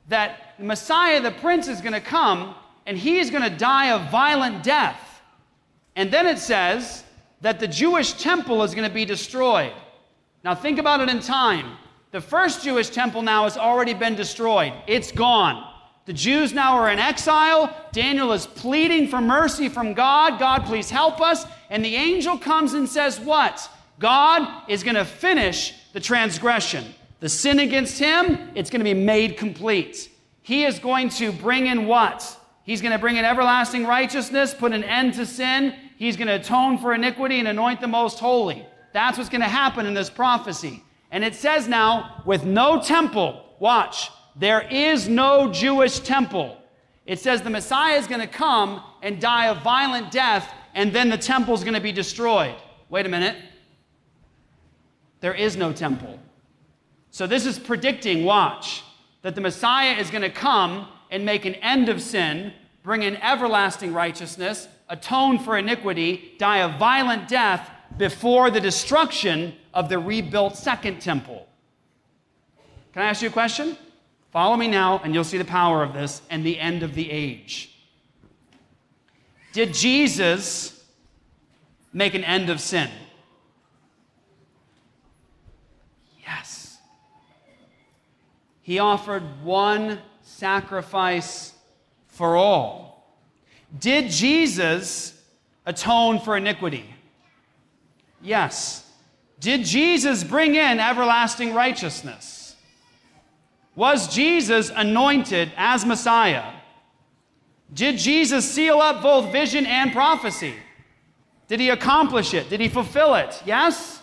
that 0.07 0.50
Messiah, 0.61 1.21
the 1.21 1.31
prince, 1.31 1.67
is 1.67 1.81
going 1.81 1.93
to 1.93 2.01
come 2.01 2.55
and 2.85 2.97
he 2.97 3.19
is 3.19 3.29
going 3.29 3.43
to 3.43 3.55
die 3.55 3.87
a 3.87 4.09
violent 4.09 4.63
death. 4.63 5.21
And 5.95 6.11
then 6.11 6.25
it 6.25 6.39
says 6.39 7.03
that 7.41 7.59
the 7.59 7.67
Jewish 7.67 8.13
temple 8.13 8.63
is 8.63 8.73
going 8.73 8.87
to 8.87 8.93
be 8.93 9.05
destroyed. 9.05 9.73
Now, 10.43 10.55
think 10.55 10.79
about 10.79 11.01
it 11.01 11.09
in 11.09 11.19
time. 11.19 11.77
The 12.11 12.21
first 12.21 12.63
Jewish 12.63 12.89
temple 12.89 13.21
now 13.21 13.43
has 13.43 13.57
already 13.57 13.93
been 13.93 14.15
destroyed, 14.15 14.73
it's 14.87 15.11
gone. 15.11 15.67
The 16.05 16.13
Jews 16.13 16.51
now 16.51 16.77
are 16.77 16.89
in 16.89 16.97
exile. 16.97 17.73
Daniel 17.91 18.33
is 18.33 18.47
pleading 18.47 19.07
for 19.07 19.21
mercy 19.21 19.69
from 19.69 19.93
God. 19.93 20.39
God, 20.39 20.65
please 20.65 20.89
help 20.89 21.21
us. 21.21 21.45
And 21.69 21.85
the 21.85 21.95
angel 21.95 22.39
comes 22.39 22.73
and 22.73 22.89
says, 22.89 23.19
What? 23.19 23.69
God 23.99 24.67
is 24.67 24.81
going 24.81 24.95
to 24.95 25.05
finish 25.05 25.75
the 25.93 25.99
transgression. 25.99 26.85
The 27.19 27.29
sin 27.29 27.59
against 27.59 27.99
him, 27.99 28.49
it's 28.55 28.71
going 28.71 28.79
to 28.79 28.83
be 28.83 28.95
made 28.95 29.37
complete. 29.37 30.09
He 30.41 30.63
is 30.65 30.79
going 30.79 31.09
to 31.09 31.31
bring 31.31 31.67
in 31.67 31.87
what? 31.87 32.37
He's 32.63 32.81
going 32.81 32.93
to 32.93 32.99
bring 32.99 33.17
in 33.17 33.25
everlasting 33.25 33.85
righteousness, 33.85 34.53
put 34.53 34.73
an 34.73 34.83
end 34.83 35.15
to 35.15 35.25
sin. 35.25 35.75
He's 35.97 36.15
going 36.17 36.27
to 36.27 36.35
atone 36.35 36.77
for 36.77 36.93
iniquity 36.93 37.39
and 37.39 37.47
anoint 37.47 37.81
the 37.81 37.87
most 37.87 38.19
holy. 38.19 38.65
That's 38.93 39.17
what's 39.17 39.29
going 39.29 39.41
to 39.41 39.47
happen 39.47 39.85
in 39.85 39.93
this 39.93 40.09
prophecy. 40.09 40.83
And 41.11 41.23
it 41.23 41.35
says 41.35 41.67
now, 41.67 42.23
with 42.25 42.45
no 42.45 42.81
temple, 42.81 43.45
watch, 43.59 44.09
there 44.35 44.61
is 44.61 45.07
no 45.07 45.51
Jewish 45.51 45.99
temple. 45.99 46.57
It 47.05 47.19
says 47.19 47.41
the 47.41 47.49
Messiah 47.49 47.97
is 47.97 48.07
going 48.07 48.21
to 48.21 48.27
come 48.27 48.81
and 49.01 49.19
die 49.19 49.47
a 49.47 49.55
violent 49.55 50.11
death, 50.11 50.51
and 50.73 50.93
then 50.93 51.09
the 51.09 51.17
temple 51.17 51.53
is 51.53 51.63
going 51.63 51.73
to 51.73 51.81
be 51.81 51.91
destroyed. 51.91 52.55
Wait 52.89 53.05
a 53.05 53.09
minute. 53.09 53.35
There 55.19 55.33
is 55.33 55.57
no 55.57 55.73
temple. 55.73 56.19
So 57.09 57.27
this 57.27 57.45
is 57.45 57.59
predicting, 57.59 58.23
watch, 58.23 58.83
that 59.21 59.35
the 59.35 59.41
Messiah 59.41 59.93
is 59.93 60.09
going 60.09 60.23
to 60.23 60.29
come 60.29 60.87
and 61.09 61.25
make 61.25 61.45
an 61.45 61.55
end 61.55 61.89
of 61.89 62.01
sin, 62.01 62.53
bring 62.83 63.03
in 63.03 63.17
everlasting 63.17 63.93
righteousness, 63.93 64.67
atone 64.89 65.39
for 65.39 65.57
iniquity, 65.57 66.33
die 66.37 66.57
a 66.57 66.77
violent 66.77 67.27
death 67.27 67.69
before 67.97 68.49
the 68.49 68.59
destruction 68.59 69.53
of 69.73 69.89
the 69.89 69.99
rebuilt 69.99 70.55
second 70.55 71.01
temple. 71.01 71.47
Can 72.93 73.03
I 73.03 73.05
ask 73.05 73.21
you 73.21 73.29
a 73.29 73.31
question? 73.31 73.77
Follow 74.31 74.55
me 74.55 74.67
now, 74.67 75.01
and 75.03 75.13
you'll 75.13 75.23
see 75.23 75.37
the 75.37 75.45
power 75.45 75.83
of 75.83 75.93
this 75.93 76.21
and 76.29 76.45
the 76.45 76.59
end 76.59 76.83
of 76.83 76.95
the 76.95 77.09
age. 77.11 77.75
Did 79.53 79.73
Jesus 79.73 80.83
make 81.91 82.13
an 82.13 82.23
end 82.23 82.49
of 82.49 82.61
sin? 82.61 82.89
Yes. 86.25 86.77
He 88.71 88.79
offered 88.79 89.43
one 89.43 89.99
sacrifice 90.21 91.51
for 92.07 92.37
all. 92.37 93.05
Did 93.77 94.09
Jesus 94.09 95.21
atone 95.65 96.21
for 96.21 96.37
iniquity? 96.37 96.85
Yes. 98.21 98.89
Did 99.41 99.65
Jesus 99.65 100.23
bring 100.23 100.55
in 100.55 100.79
everlasting 100.79 101.53
righteousness? 101.53 102.55
Was 103.75 104.07
Jesus 104.07 104.71
anointed 104.73 105.51
as 105.57 105.85
Messiah? 105.85 106.53
Did 107.73 107.97
Jesus 107.97 108.49
seal 108.49 108.79
up 108.79 109.01
both 109.01 109.33
vision 109.33 109.65
and 109.65 109.91
prophecy? 109.91 110.55
Did 111.49 111.59
he 111.59 111.71
accomplish 111.71 112.33
it? 112.33 112.49
Did 112.49 112.61
he 112.61 112.69
fulfill 112.69 113.15
it? 113.15 113.43
Yes? 113.45 114.01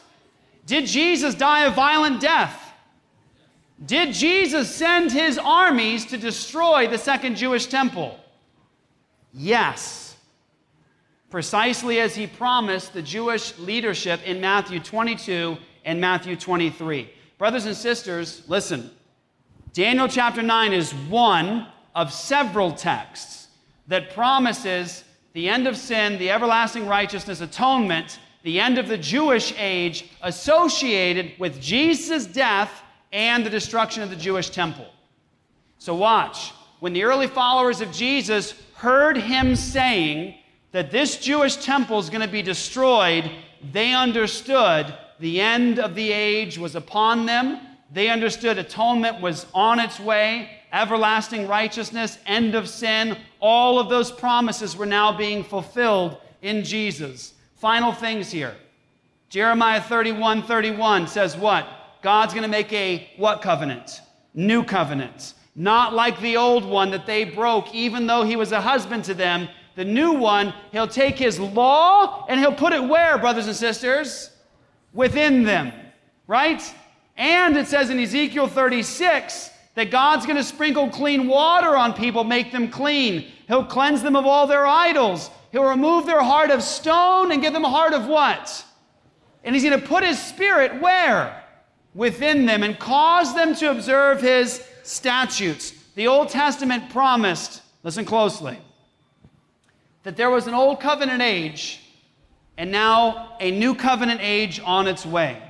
Did 0.66 0.84
Jesus 0.84 1.34
die 1.34 1.64
a 1.64 1.70
violent 1.70 2.20
death? 2.20 2.66
Did 3.85 4.12
Jesus 4.12 4.74
send 4.74 5.12
his 5.12 5.39
armies 5.39 6.05
to 6.07 6.16
destroy 6.16 6.89
the 6.89 6.99
second 6.99 7.37
Jewish 7.37 7.66
temple? 7.66 8.18
Yes. 9.33 10.16
Precisely 11.31 12.01
as 12.01 12.16
he 12.16 12.26
promised 12.26 12.93
the 12.93 13.03
Jewish 13.03 13.57
leadership 13.59 14.20
in 14.26 14.41
Matthew 14.41 14.81
22 14.81 15.57
and 15.85 16.01
Matthew 16.01 16.35
23. 16.35 17.11
Brothers 17.39 17.66
and 17.66 17.76
sisters, 17.76 18.43
listen. 18.49 18.91
Daniel 19.72 20.09
chapter 20.09 20.43
9 20.43 20.72
is 20.72 20.93
one 20.93 21.68
of 21.95 22.12
several 22.12 22.72
texts 22.72 23.49
that 23.87 24.12
promises 24.12 25.05
the 25.35 25.49
end 25.49 25.68
of 25.68 25.76
sin, 25.76 26.18
the 26.18 26.31
everlasting 26.31 26.87
righteousness, 26.87 27.41
atonement, 27.41 28.18
the 28.43 28.59
end 28.59 28.79
of 28.79 28.89
the 28.89 28.99
Jewish 28.99 29.55
age 29.57 30.11
associated 30.22 31.33
with 31.39 31.61
Jesus' 31.61 32.26
death 32.26 32.83
and 33.12 33.44
the 33.44 33.50
destruction 33.50 34.02
of 34.02 34.11
the 34.11 34.16
Jewish 34.16 34.50
temple. 34.50 34.86
So, 35.78 35.94
watch. 35.94 36.52
When 36.80 36.92
the 36.92 37.04
early 37.04 37.26
followers 37.26 37.80
of 37.80 37.90
Jesus 37.92 38.54
heard 38.74 39.16
him 39.16 39.56
saying 39.56 40.36
that 40.72 40.90
this 40.90 41.16
Jewish 41.16 41.56
temple 41.56 41.98
is 41.98 42.11
going 42.11 42.20
to 42.20 42.32
be 42.32 42.42
destroyed, 42.42 43.30
they 43.72 43.92
understood 43.92 44.94
the 45.18 45.40
end 45.40 45.78
of 45.78 45.94
the 45.94 46.12
age 46.12 46.59
was 46.59 46.76
upon 46.76 47.26
them 47.26 47.61
they 47.90 48.09
understood 48.09 48.59
atonement 48.59 49.20
was 49.20 49.46
on 49.54 49.78
its 49.78 49.98
way, 49.98 50.50
everlasting 50.72 51.48
righteousness, 51.48 52.18
end 52.26 52.54
of 52.54 52.68
sin. 52.68 53.16
All 53.40 53.78
of 53.78 53.88
those 53.88 54.12
promises 54.12 54.76
were 54.76 54.86
now 54.86 55.16
being 55.16 55.42
fulfilled 55.42 56.18
in 56.42 56.64
Jesus. 56.64 57.32
Final 57.56 57.92
things 57.92 58.30
here. 58.30 58.54
Jeremiah 59.30 59.80
31 59.80 60.42
31 60.42 61.09
says 61.09 61.36
what? 61.36 61.66
God's 62.09 62.32
going 62.32 62.42
to 62.42 62.48
make 62.48 62.72
a 62.72 63.06
what 63.18 63.42
covenant? 63.42 64.00
New 64.32 64.64
covenant. 64.64 65.34
Not 65.54 65.92
like 65.92 66.18
the 66.22 66.38
old 66.38 66.64
one 66.64 66.90
that 66.92 67.04
they 67.04 67.24
broke, 67.24 67.74
even 67.74 68.06
though 68.06 68.22
he 68.22 68.34
was 68.34 68.50
a 68.50 68.62
husband 68.62 69.04
to 69.04 69.12
them. 69.12 69.46
The 69.76 69.84
new 69.84 70.14
one, 70.14 70.54
he'll 70.72 70.88
take 70.88 71.18
his 71.18 71.38
law 71.38 72.24
and 72.30 72.40
he'll 72.40 72.54
put 72.54 72.72
it 72.72 72.82
where, 72.82 73.18
brothers 73.18 73.46
and 73.46 73.54
sisters? 73.54 74.30
Within 74.94 75.42
them, 75.42 75.70
right? 76.26 76.62
And 77.18 77.59
it 77.59 77.66
says 77.66 77.90
in 77.90 78.00
Ezekiel 78.00 78.48
36 78.48 79.50
that 79.74 79.90
God's 79.90 80.24
going 80.24 80.38
to 80.38 80.44
sprinkle 80.44 80.88
clean 80.88 81.26
water 81.26 81.76
on 81.76 81.92
people, 81.92 82.24
make 82.24 82.52
them 82.52 82.70
clean. 82.70 83.26
He'll 83.48 83.66
cleanse 83.66 84.00
them 84.00 84.16
of 84.16 84.24
all 84.24 84.46
their 84.46 84.66
idols. 84.66 85.28
He'll 85.52 85.68
remove 85.68 86.06
their 86.06 86.22
heart 86.22 86.50
of 86.50 86.62
stone 86.62 87.32
and 87.32 87.42
give 87.42 87.52
them 87.52 87.66
a 87.66 87.70
heart 87.70 87.92
of 87.92 88.06
what? 88.06 88.64
And 89.44 89.54
he's 89.54 89.62
going 89.62 89.78
to 89.78 89.86
put 89.86 90.04
his 90.04 90.18
spirit 90.18 90.80
where? 90.80 91.44
Within 91.95 92.47
them 92.47 92.62
and 92.62 92.78
cause 92.78 93.34
them 93.34 93.55
to 93.57 93.70
observe 93.70 94.20
his 94.20 94.62
statutes. 94.82 95.72
The 95.95 96.07
Old 96.07 96.28
Testament 96.28 96.91
promised, 96.91 97.62
listen 97.82 98.05
closely, 98.05 98.59
that 100.05 100.16
there 100.16 100.30
was 100.30 100.47
an 100.47 100.55
old 100.55 100.80
covenant 100.80 101.22
age 101.22 101.80
and 102.57 102.70
now 102.70 103.36
a 103.41 103.51
new 103.51 103.74
covenant 103.74 104.20
age 104.22 104.61
on 104.64 104.86
its 104.86 105.05
way. 105.05 105.43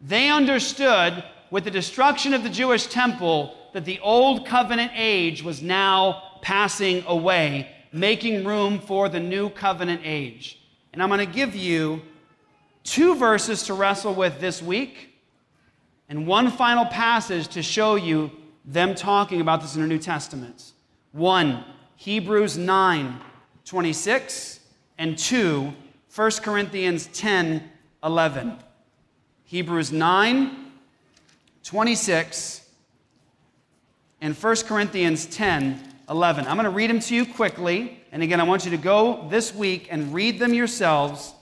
They 0.00 0.28
understood 0.28 1.24
with 1.50 1.64
the 1.64 1.70
destruction 1.70 2.34
of 2.34 2.42
the 2.42 2.50
Jewish 2.50 2.86
temple 2.86 3.54
that 3.72 3.84
the 3.84 4.00
old 4.00 4.46
covenant 4.46 4.92
age 4.94 5.42
was 5.42 5.62
now 5.62 6.22
passing 6.42 7.04
away, 7.06 7.70
making 7.92 8.44
room 8.44 8.78
for 8.80 9.08
the 9.08 9.20
new 9.20 9.50
covenant 9.50 10.00
age. 10.04 10.60
And 10.92 11.02
I'm 11.02 11.08
going 11.08 11.26
to 11.26 11.32
give 11.32 11.54
you 11.54 12.02
two 12.84 13.14
verses 13.14 13.62
to 13.64 13.74
wrestle 13.74 14.14
with 14.14 14.40
this 14.40 14.62
week 14.62 15.11
and 16.12 16.26
one 16.26 16.50
final 16.50 16.84
passage 16.84 17.48
to 17.48 17.62
show 17.62 17.94
you 17.94 18.30
them 18.66 18.94
talking 18.94 19.40
about 19.40 19.62
this 19.62 19.76
in 19.76 19.80
the 19.80 19.86
New 19.86 19.98
Testament. 19.98 20.72
One, 21.12 21.64
Hebrews 21.96 22.58
9, 22.58 23.18
26, 23.64 24.60
and 24.98 25.16
two, 25.16 25.72
1 26.14 26.30
Corinthians 26.42 27.06
10, 27.14 27.66
11. 28.04 28.58
Hebrews 29.44 29.90
9, 29.90 30.72
26, 31.64 32.68
and 34.20 34.36
1 34.36 34.56
Corinthians 34.66 35.24
10, 35.24 35.94
11. 36.10 36.46
I'm 36.46 36.56
going 36.58 36.64
to 36.64 36.70
read 36.70 36.90
them 36.90 37.00
to 37.00 37.14
you 37.14 37.24
quickly. 37.24 38.02
And 38.12 38.22
again, 38.22 38.38
I 38.38 38.44
want 38.44 38.66
you 38.66 38.70
to 38.72 38.76
go 38.76 39.26
this 39.30 39.54
week 39.54 39.88
and 39.90 40.12
read 40.12 40.38
them 40.38 40.52
yourselves. 40.52 41.32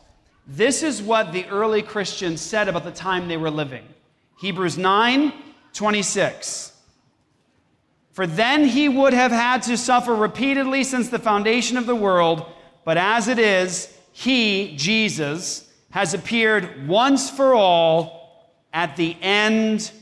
This 0.47 0.85
is 0.85 1.03
what 1.03 1.33
the 1.33 1.45
early 1.47 1.83
Christians 1.83 2.41
said 2.41 2.69
about 2.69 2.85
the 2.85 2.93
time 2.93 3.27
they 3.27 3.37
were 3.37 3.51
living. 3.51 3.83
Hebrews 4.41 4.79
9, 4.79 5.35
26. 5.75 6.73
For 8.13 8.27
then 8.27 8.65
he 8.65 8.89
would 8.89 9.13
have 9.13 9.33
had 9.33 9.63
to 9.65 9.77
suffer 9.77 10.15
repeatedly 10.15 10.83
since 10.83 11.11
the 11.11 11.19
foundation 11.19 11.77
of 11.77 11.85
the 11.85 11.95
world, 11.95 12.47
but 12.87 12.97
as 12.97 13.29
it 13.29 13.39
is, 13.39 13.95
he, 14.13 14.75
Jesus, 14.79 15.71
has 15.91 16.15
appeared 16.15 16.89
once 16.89 17.29
for 17.29 17.55
all 17.55 18.57
at 18.73 18.97
the 18.97 19.15
end 19.21 19.93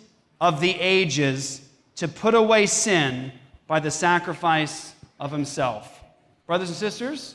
of 0.41 0.61
the 0.61 0.75
ages 0.79 1.69
to 1.97 2.07
put 2.07 2.35
away 2.35 2.67
sin 2.67 3.33
by 3.67 3.81
the 3.81 3.91
sacrifice 3.91 4.95
of 5.19 5.33
himself. 5.33 6.01
Brothers 6.47 6.69
and 6.69 6.79
sisters, 6.79 7.35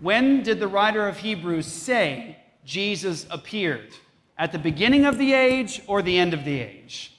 when 0.00 0.42
did 0.42 0.58
the 0.58 0.66
writer 0.66 1.06
of 1.06 1.18
Hebrews 1.18 1.66
say 1.66 2.36
Jesus 2.64 3.28
appeared? 3.30 3.92
At 4.38 4.52
the 4.52 4.58
beginning 4.58 5.04
of 5.04 5.18
the 5.18 5.32
age 5.34 5.82
or 5.86 6.02
the 6.02 6.18
end 6.18 6.34
of 6.34 6.44
the 6.44 6.60
age? 6.60 7.12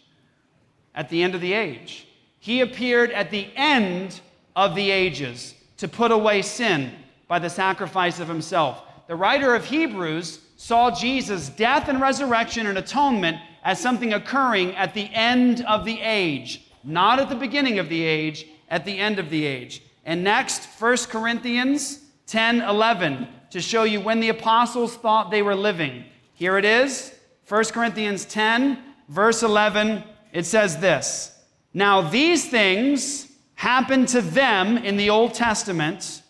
At 0.95 1.09
the 1.09 1.23
end 1.23 1.35
of 1.35 1.41
the 1.41 1.53
age. 1.53 2.07
He 2.39 2.61
appeared 2.61 3.11
at 3.11 3.31
the 3.31 3.47
end 3.55 4.19
of 4.55 4.75
the 4.75 4.91
ages 4.91 5.55
to 5.77 5.87
put 5.87 6.11
away 6.11 6.41
sin 6.41 6.91
by 7.27 7.39
the 7.39 7.49
sacrifice 7.49 8.19
of 8.19 8.27
himself. 8.27 8.83
The 9.07 9.15
writer 9.15 9.55
of 9.55 9.65
Hebrews 9.65 10.39
saw 10.57 10.91
Jesus' 10.91 11.49
death 11.49 11.89
and 11.89 11.99
resurrection 11.99 12.67
and 12.67 12.77
atonement 12.77 13.37
as 13.63 13.79
something 13.79 14.13
occurring 14.13 14.75
at 14.75 14.93
the 14.93 15.09
end 15.13 15.61
of 15.65 15.85
the 15.85 15.99
age, 16.01 16.69
not 16.83 17.19
at 17.19 17.29
the 17.29 17.35
beginning 17.35 17.79
of 17.79 17.89
the 17.89 18.01
age, 18.01 18.45
at 18.69 18.85
the 18.85 18.97
end 18.97 19.19
of 19.19 19.29
the 19.29 19.45
age. 19.45 19.81
And 20.05 20.23
next, 20.23 20.65
1 20.79 20.97
Corinthians 21.09 21.99
10 22.27 22.61
11, 22.61 23.27
to 23.51 23.61
show 23.61 23.83
you 23.83 24.01
when 24.01 24.19
the 24.19 24.29
apostles 24.29 24.95
thought 24.95 25.31
they 25.31 25.41
were 25.41 25.55
living. 25.55 26.05
Here 26.43 26.57
it 26.57 26.65
is 26.65 27.15
1 27.47 27.63
Corinthians 27.71 28.25
10, 28.25 28.77
verse 29.07 29.43
11. 29.43 30.03
It 30.33 30.45
says 30.45 30.77
this 30.77 31.39
Now 31.73 32.01
these 32.01 32.49
things 32.49 33.31
happened 33.55 34.09
to 34.09 34.19
them 34.19 34.77
in 34.77 34.97
the 34.97 35.09
Old 35.09 35.35
Testament. 35.35 36.21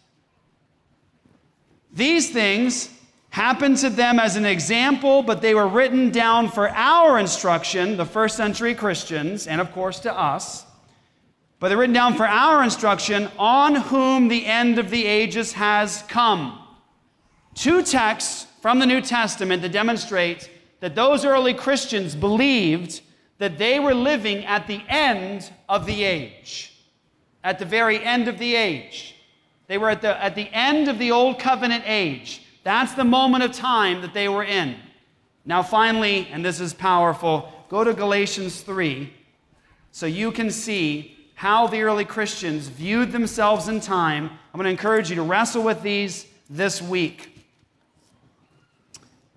These 1.92 2.30
things 2.30 2.92
happened 3.32 3.78
to 3.78 3.90
them 3.90 4.20
as 4.20 4.36
an 4.36 4.46
example, 4.46 5.24
but 5.24 5.42
they 5.42 5.56
were 5.56 5.68
written 5.68 6.12
down 6.12 6.48
for 6.48 6.70
our 6.70 7.18
instruction, 7.18 7.98
the 7.98 8.06
first 8.06 8.38
century 8.38 8.76
Christians, 8.76 9.48
and 9.48 9.60
of 9.60 9.72
course 9.72 10.00
to 10.02 10.16
us. 10.16 10.64
But 11.60 11.70
they're 11.70 11.78
written 11.80 11.96
down 11.96 12.14
for 12.14 12.28
our 12.28 12.64
instruction, 12.64 13.32
on 13.40 13.74
whom 13.74 14.28
the 14.28 14.46
end 14.46 14.78
of 14.78 14.92
the 14.92 15.08
ages 15.08 15.54
has 15.54 16.04
come. 16.08 16.60
Two 17.56 17.82
texts 17.82 18.46
from 18.64 18.80
the 18.80 18.86
New 18.86 19.02
Testament 19.02 19.62
that 19.62 19.74
demonstrate 19.74 20.50
that 20.80 20.96
those 20.96 21.26
early 21.26 21.54
Christians 21.54 22.16
believed 22.16 23.02
that 23.38 23.58
they 23.58 23.78
were 23.78 23.94
living 23.94 24.46
at 24.46 24.68
the 24.68 24.82
end 24.88 25.52
of 25.68 25.86
the 25.86 26.06
age. 26.06 26.74
At 27.44 27.60
the 27.60 27.66
very 27.66 28.02
end 28.02 28.30
of 28.30 28.40
the 28.40 28.56
age. 28.56 29.16
They 29.68 29.78
were 29.78 29.90
at 29.90 30.02
the, 30.02 30.24
at 30.24 30.36
the 30.36 30.48
end 30.54 30.88
of 30.88 30.98
the 30.98 31.12
Old 31.12 31.40
Covenant 31.40 31.84
age. 31.86 32.42
That's 32.64 32.94
the 32.94 33.04
moment 33.04 33.44
of 33.44 33.52
time 33.52 34.00
that 34.00 34.14
they 34.14 34.30
were 34.30 34.46
in. 34.46 34.78
Now, 35.44 35.62
finally, 35.62 36.30
and 36.32 36.46
this 36.46 36.62
is 36.62 36.74
powerful, 36.74 37.52
go 37.68 37.84
to 37.84 37.94
Galatians 37.94 38.62
3 38.62 39.14
so 39.92 40.06
you 40.06 40.32
can 40.32 40.50
see 40.50 41.18
how 41.36 41.68
the 41.68 41.82
early 41.82 42.06
Christians 42.06 42.70
viewed 42.70 43.12
themselves 43.12 43.68
in 43.68 43.82
time. 43.82 44.30
I'm 44.54 44.58
going 44.58 44.64
to 44.64 44.72
encourage 44.72 45.10
you 45.10 45.18
to 45.18 45.22
wrestle 45.22 45.64
with 45.64 45.82
these 45.82 46.28
this 46.50 46.82
week. 46.82 47.33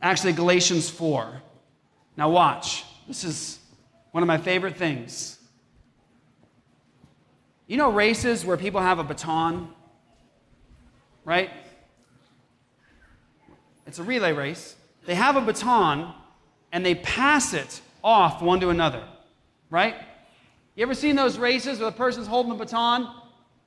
Actually, 0.06 0.34
Galatians 0.34 0.88
4. 0.88 1.42
Now, 2.16 2.30
watch. 2.30 2.84
This 3.08 3.24
is 3.24 3.58
one 4.12 4.22
of 4.22 4.28
my 4.28 4.38
favorite 4.38 4.76
things. 4.76 5.36
You 7.66 7.76
know 7.76 7.90
races 7.90 8.44
where 8.44 8.56
people 8.56 8.80
have 8.80 9.00
a 9.00 9.02
baton, 9.02 9.68
right? 11.24 11.50
It's 13.84 13.98
a 13.98 14.04
relay 14.04 14.32
race. 14.32 14.76
They 15.06 15.16
have 15.16 15.34
a 15.34 15.40
baton 15.40 16.14
and 16.70 16.86
they 16.86 16.94
pass 16.94 17.52
it 17.52 17.80
off 18.04 18.40
one 18.40 18.60
to 18.60 18.68
another, 18.68 19.02
right? 19.70 19.96
You 20.76 20.84
ever 20.84 20.94
seen 20.94 21.16
those 21.16 21.36
races 21.36 21.80
where 21.80 21.90
the 21.90 21.96
person's 21.96 22.28
holding 22.28 22.52
the 22.52 22.64
baton 22.64 23.12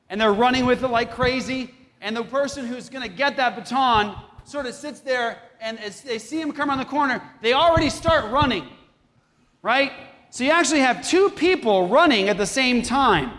and 0.10 0.22
they're 0.22 0.32
running 0.32 0.66
with 0.66 0.86
it 0.86 0.88
like 0.88 1.14
crazy, 1.14 1.74
and 2.00 2.16
the 2.16 2.24
person 2.24 2.66
who's 2.66 2.88
going 2.88 3.04
to 3.04 3.14
get 3.14 3.36
that 3.36 3.58
baton 3.58 4.16
sort 4.46 4.68
of 4.68 4.74
sits 4.74 5.02
there 5.02 5.38
and 5.62 5.80
as 5.80 6.02
they 6.02 6.20
see 6.20 6.40
him 6.40 6.52
come 6.52 6.70
around 6.70 6.80
the 6.80 6.86
corner, 6.86 7.22
they 7.42 7.54
already 7.54 7.90
start 7.90 8.32
running, 8.32 8.68
right? 9.62 9.92
So 10.30 10.44
you 10.44 10.52
actually 10.52 10.82
have 10.82 11.08
two 11.08 11.30
people 11.30 11.88
running 11.88 12.30
at 12.30 12.38
the 12.38 12.46
same 12.46 12.82
time, 12.82 13.32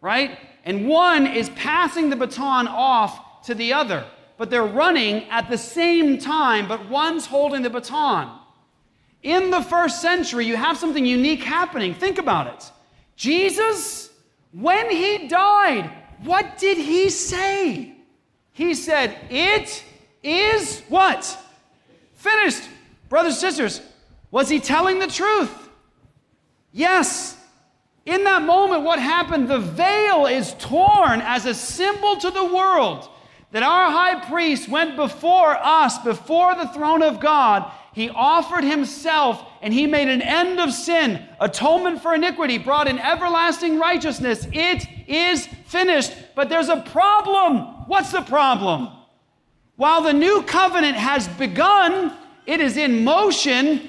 right? 0.00 0.38
And 0.64 0.86
one 0.86 1.26
is 1.26 1.48
passing 1.50 2.10
the 2.10 2.16
baton 2.16 2.68
off 2.68 3.44
to 3.44 3.54
the 3.54 3.72
other 3.72 4.04
but 4.36 4.50
they're 4.50 4.64
running 4.64 5.28
at 5.30 5.48
the 5.48 5.58
same 5.58 6.18
time, 6.18 6.66
but 6.66 6.88
one's 6.88 7.26
holding 7.26 7.62
the 7.62 7.70
baton. 7.70 8.40
In 9.22 9.50
the 9.50 9.62
first 9.62 10.02
century, 10.02 10.44
you 10.44 10.56
have 10.56 10.76
something 10.76 11.06
unique 11.06 11.42
happening. 11.42 11.94
Think 11.94 12.18
about 12.18 12.48
it. 12.48 12.70
Jesus, 13.16 14.10
when 14.52 14.90
he 14.90 15.28
died, 15.28 15.90
what 16.22 16.58
did 16.58 16.78
he 16.78 17.08
say? 17.10 17.96
He 18.52 18.74
said, 18.74 19.16
It 19.30 19.82
is 20.24 20.80
what? 20.88 21.38
Finished. 22.14 22.62
Brothers 23.08 23.34
and 23.34 23.40
sisters, 23.40 23.80
was 24.30 24.48
he 24.48 24.58
telling 24.58 24.98
the 24.98 25.06
truth? 25.06 25.52
Yes. 26.72 27.36
In 28.06 28.24
that 28.24 28.42
moment, 28.42 28.82
what 28.82 28.98
happened? 28.98 29.48
The 29.48 29.60
veil 29.60 30.26
is 30.26 30.54
torn 30.58 31.20
as 31.20 31.46
a 31.46 31.54
symbol 31.54 32.16
to 32.16 32.30
the 32.30 32.44
world 32.44 33.08
that 33.52 33.62
our 33.62 33.90
high 33.90 34.28
priest 34.28 34.68
went 34.68 34.96
before 34.96 35.54
us, 35.54 35.98
before 35.98 36.56
the 36.56 36.66
throne 36.68 37.02
of 37.02 37.20
God. 37.20 37.70
He 37.94 38.10
offered 38.10 38.64
himself 38.64 39.46
and 39.62 39.72
he 39.72 39.86
made 39.86 40.08
an 40.08 40.20
end 40.20 40.58
of 40.58 40.72
sin, 40.72 41.24
atonement 41.40 42.02
for 42.02 42.14
iniquity, 42.14 42.58
brought 42.58 42.88
in 42.88 42.98
everlasting 42.98 43.78
righteousness. 43.78 44.48
It 44.52 44.88
is 45.06 45.46
finished. 45.66 46.12
But 46.34 46.48
there's 46.48 46.68
a 46.68 46.80
problem. 46.80 47.58
What's 47.86 48.10
the 48.10 48.22
problem? 48.22 48.88
While 49.76 50.02
the 50.02 50.12
new 50.12 50.42
covenant 50.42 50.96
has 50.96 51.26
begun, 51.28 52.12
it 52.46 52.60
is 52.60 52.76
in 52.76 53.04
motion. 53.04 53.88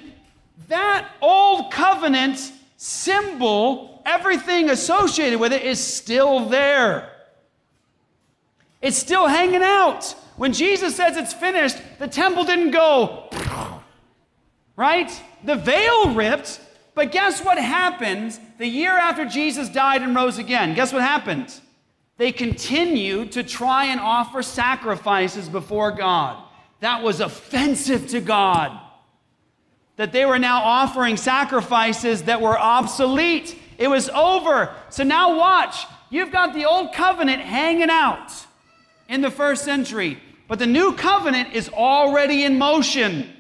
That 0.68 1.08
old 1.22 1.72
covenant 1.72 2.52
symbol, 2.78 4.02
everything 4.06 4.70
associated 4.70 5.40
with 5.40 5.54
it, 5.54 5.62
is 5.62 5.80
still 5.80 6.50
there. 6.50 7.12
It's 8.82 8.98
still 8.98 9.28
hanging 9.28 9.64
out. 9.64 10.16
When 10.38 10.54
Jesus 10.54 10.96
says 10.96 11.18
it's 11.18 11.34
finished, 11.34 11.78
the 11.98 12.08
temple 12.08 12.44
didn't 12.44 12.72
go, 12.72 13.30
right? 14.76 15.10
The 15.44 15.56
veil 15.56 16.14
ripped, 16.14 16.60
but 16.94 17.12
guess 17.12 17.44
what 17.44 17.58
happened 17.58 18.38
the 18.58 18.68
year 18.68 18.92
after 18.92 19.26
Jesus 19.26 19.70
died 19.70 20.02
and 20.02 20.16
rose 20.16 20.38
again? 20.38 20.74
Guess 20.74 20.92
what 20.92 21.04
happened? 21.04 21.54
They 22.18 22.32
continued 22.32 23.34
to 23.34 23.44
try 23.44 23.86
and 23.86 24.00
offer 24.00 24.42
sacrifices 24.42 25.50
before 25.50 25.92
God. 25.92 26.42
That 26.80 27.04
was 27.04 27.20
offensive 27.20 28.08
to 28.10 28.22
God. 28.22 28.80
That 29.98 30.12
they 30.12 30.26
were 30.26 30.40
now 30.40 30.62
offering 30.64 31.18
sacrifices 31.18 32.24
that 32.24 32.42
were 32.42 32.58
obsolete. 32.58 33.58
It 33.78 33.88
was 33.88 34.10
over. 34.10 34.74
So 34.90 35.04
now 35.04 35.38
watch. 35.38 35.86
You've 36.10 36.32
got 36.32 36.54
the 36.54 36.66
old 36.66 36.94
covenant 36.94 37.42
hanging 37.42 37.90
out 37.90 38.32
in 39.10 39.22
the 39.22 39.32
first 39.32 39.64
century, 39.64 40.20
but 40.48 40.60
the 40.60 40.66
new 40.66 40.94
covenant 40.94 41.54
is 41.54 41.70
already 41.70 42.44
in 42.44 42.58
motion. 42.58 43.32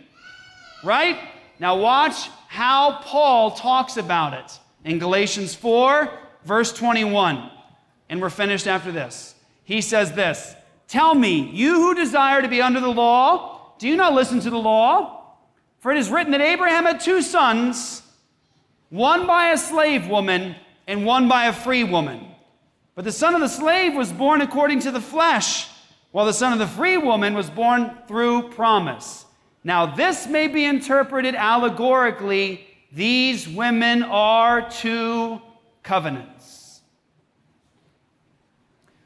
Right? 0.84 1.18
Now, 1.60 1.78
watch 1.78 2.30
how 2.48 3.00
Paul 3.02 3.52
talks 3.52 3.98
about 3.98 4.34
it 4.34 4.60
in 4.84 5.00
Galatians 5.00 5.56
4, 5.56 6.12
verse 6.44 6.74
21. 6.74 7.52
And 8.10 8.22
we're 8.22 8.30
finished 8.30 8.68
after 8.68 8.92
this. 8.92 9.36
He 9.64 9.82
says 9.82 10.14
this 10.14 10.56
Tell 10.88 11.16
me, 11.16 11.50
you 11.52 11.76
who 11.76 11.96
desire 11.96 12.42
to 12.42 12.48
be 12.48 12.62
under 12.62 12.80
the 12.80 12.88
law, 12.92 13.74
do 13.80 13.88
you 13.88 13.96
not 13.96 14.14
listen 14.14 14.40
to 14.42 14.50
the 14.50 14.58
law? 14.58 15.36
For 15.80 15.92
it 15.92 15.98
is 15.98 16.10
written 16.10 16.32
that 16.32 16.42
Abraham 16.42 16.86
had 16.86 17.00
two 17.00 17.22
sons, 17.22 18.02
one 18.90 19.28
by 19.28 19.52
a 19.52 19.58
slave 19.58 20.08
woman 20.08 20.56
and 20.88 21.06
one 21.06 21.28
by 21.28 21.46
a 21.46 21.54
free 21.54 21.84
woman. 21.84 22.26
But 22.96 23.06
the 23.06 23.12
son 23.12 23.36
of 23.36 23.42
the 23.42 23.50
slave 23.50 23.94
was 23.94 24.12
born 24.12 24.42
according 24.42 24.80
to 24.82 24.92
the 24.92 25.02
flesh, 25.02 25.68
while 26.12 26.26
the 26.26 26.34
son 26.34 26.54
of 26.54 26.60
the 26.60 26.68
free 26.68 26.98
woman 26.98 27.34
was 27.34 27.50
born 27.50 27.98
through 28.08 28.50
promise. 28.50 29.26
Now, 29.64 29.86
this 29.86 30.28
may 30.28 30.48
be 30.48 30.64
interpreted 30.64 31.36
allegorically. 31.36 32.66
These 32.92 33.50
women 33.50 34.04
are 34.04 34.70
two 34.70 35.42
covenants. 35.84 36.35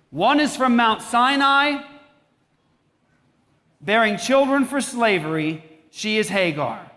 One 0.10 0.40
is 0.40 0.56
from 0.56 0.76
Mount 0.76 1.02
Sinai, 1.02 1.84
bearing 3.82 4.18
children 4.18 4.66
for 4.66 4.82
slavery. 4.82 5.64
She 5.92 6.18
is 6.18 6.30
Hagar. 6.30 6.92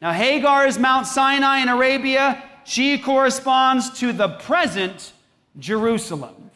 Now, 0.00 0.12
Hagar 0.12 0.66
is 0.66 0.78
Mount 0.78 1.06
Sinai 1.06 1.58
in 1.58 1.68
Arabia. 1.68 2.42
She 2.64 2.98
corresponds 2.98 3.98
to 4.00 4.12
the 4.12 4.28
present 4.28 5.12
Jerusalem. 5.58 6.50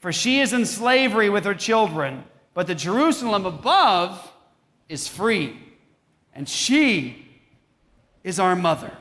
For 0.00 0.12
she 0.12 0.40
is 0.40 0.52
in 0.52 0.64
slavery 0.64 1.28
with 1.28 1.44
her 1.44 1.54
children, 1.54 2.24
but 2.54 2.66
the 2.66 2.74
Jerusalem 2.74 3.44
above 3.44 4.32
is 4.88 5.06
free, 5.06 5.58
and 6.34 6.48
she 6.48 7.28
is 8.24 8.40
our 8.40 8.56
mother. 8.56 8.92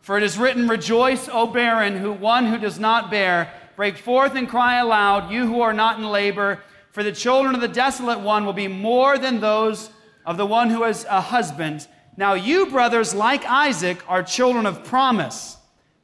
For 0.00 0.18
it 0.18 0.22
is 0.22 0.36
written, 0.36 0.68
Rejoice, 0.68 1.30
O 1.32 1.46
barren, 1.46 1.96
who 1.96 2.12
one 2.12 2.46
who 2.46 2.58
does 2.58 2.78
not 2.78 3.10
bear, 3.10 3.50
break 3.76 3.96
forth 3.96 4.34
and 4.34 4.48
cry 4.48 4.78
aloud, 4.78 5.30
you 5.30 5.46
who 5.46 5.60
are 5.60 5.72
not 5.72 5.98
in 5.98 6.04
labor, 6.04 6.60
for 6.90 7.02
the 7.02 7.12
children 7.12 7.54
of 7.54 7.60
the 7.60 7.68
desolate 7.68 8.20
one 8.20 8.46
will 8.46 8.52
be 8.52 8.68
more 8.68 9.18
than 9.18 9.40
those 9.40 9.90
of 10.24 10.36
the 10.36 10.46
one 10.46 10.70
who 10.70 10.84
has 10.84 11.04
a 11.06 11.20
husband. 11.20 11.86
Now 12.16 12.34
you, 12.34 12.66
brothers, 12.66 13.14
like 13.14 13.44
Isaac, 13.44 13.98
are 14.08 14.22
children 14.22 14.66
of 14.66 14.84
promise. 14.84 15.56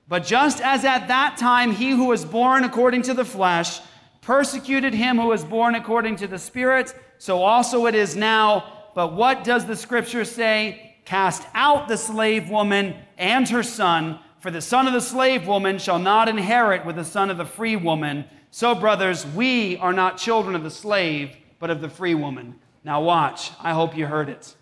But 0.09 0.25
just 0.25 0.61
as 0.61 0.85
at 0.85 1.07
that 1.07 1.37
time 1.37 1.71
he 1.71 1.91
who 1.91 2.07
was 2.07 2.25
born 2.25 2.65
according 2.65 3.03
to 3.03 3.15
the 3.15 3.25
flesh 3.25 3.81
persecuted 4.21 4.93
him 4.93 5.19
who 5.19 5.29
was 5.29 5.45
born 5.45 5.77
according 5.77 6.17
to 6.17 6.27
the 6.27 6.39
Spirit, 6.39 6.95
so 7.19 7.43
also 7.43 7.87
it 7.87 7.95
is 7.95 8.17
now. 8.17 8.91
But 8.95 9.13
what 9.15 9.45
does 9.45 9.67
the 9.67 9.77
scripture 9.77 10.25
say? 10.25 10.97
Cast 11.05 11.47
out 11.55 11.89
the 11.89 11.97
slave 11.97 12.51
woman 12.51 12.97
and 13.17 13.49
her 13.49 13.63
son, 13.63 14.19
for 14.41 14.51
the 14.51 14.61
son 14.61 14.87
of 14.87 14.93
the 14.95 15.01
slave 15.01 15.47
woman 15.47 15.79
shall 15.79 15.99
not 15.99 16.29
inherit 16.29 16.85
with 16.85 16.97
the 16.97 17.05
son 17.05 17.31
of 17.31 17.37
the 17.37 17.45
free 17.45 17.77
woman. 17.77 18.25
So, 18.51 18.75
brothers, 18.75 19.27
we 19.27 19.77
are 19.77 19.93
not 19.93 20.17
children 20.17 20.57
of 20.57 20.63
the 20.63 20.71
slave, 20.71 21.37
but 21.59 21.71
of 21.71 21.81
the 21.81 21.91
free 21.91 22.15
woman. 22.15 22.57
Now, 22.83 23.03
watch. 23.03 23.53
I 23.61 23.73
hope 23.73 23.97
you 23.97 24.07
heard 24.07 24.31
it. 24.31 24.57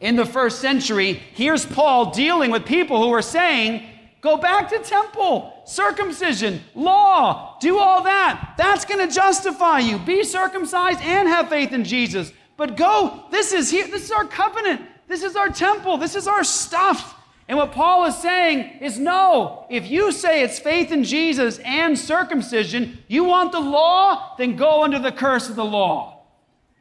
In 0.00 0.16
the 0.16 0.26
first 0.26 0.60
century, 0.60 1.12
here's 1.12 1.64
Paul 1.64 2.10
dealing 2.10 2.50
with 2.50 2.66
people 2.66 3.00
who 3.00 3.12
are 3.12 3.22
saying, 3.22 3.86
Go 4.20 4.36
back 4.36 4.68
to 4.68 4.78
temple, 4.80 5.62
circumcision, 5.64 6.60
law, 6.74 7.56
do 7.58 7.78
all 7.78 8.02
that. 8.02 8.54
That's 8.58 8.84
going 8.84 9.06
to 9.06 9.14
justify 9.14 9.78
you. 9.78 9.98
Be 9.98 10.24
circumcised 10.24 11.00
and 11.00 11.26
have 11.26 11.48
faith 11.48 11.72
in 11.72 11.84
Jesus. 11.84 12.30
But 12.58 12.76
go, 12.76 13.24
this 13.30 13.54
is 13.54 13.70
here, 13.70 13.86
this 13.86 14.04
is 14.04 14.10
our 14.10 14.26
covenant. 14.26 14.82
This 15.08 15.22
is 15.22 15.36
our 15.36 15.48
temple. 15.48 15.96
This 15.96 16.16
is 16.16 16.28
our 16.28 16.44
stuff. 16.44 17.19
And 17.50 17.58
what 17.58 17.72
Paul 17.72 18.04
is 18.04 18.16
saying 18.16 18.78
is 18.80 18.96
no, 18.96 19.66
if 19.68 19.90
you 19.90 20.12
say 20.12 20.44
it's 20.44 20.60
faith 20.60 20.92
in 20.92 21.02
Jesus 21.02 21.58
and 21.64 21.98
circumcision, 21.98 23.02
you 23.08 23.24
want 23.24 23.50
the 23.50 23.58
law, 23.58 24.36
then 24.38 24.54
go 24.54 24.84
under 24.84 25.00
the 25.00 25.10
curse 25.10 25.48
of 25.48 25.56
the 25.56 25.64
law. 25.64 26.22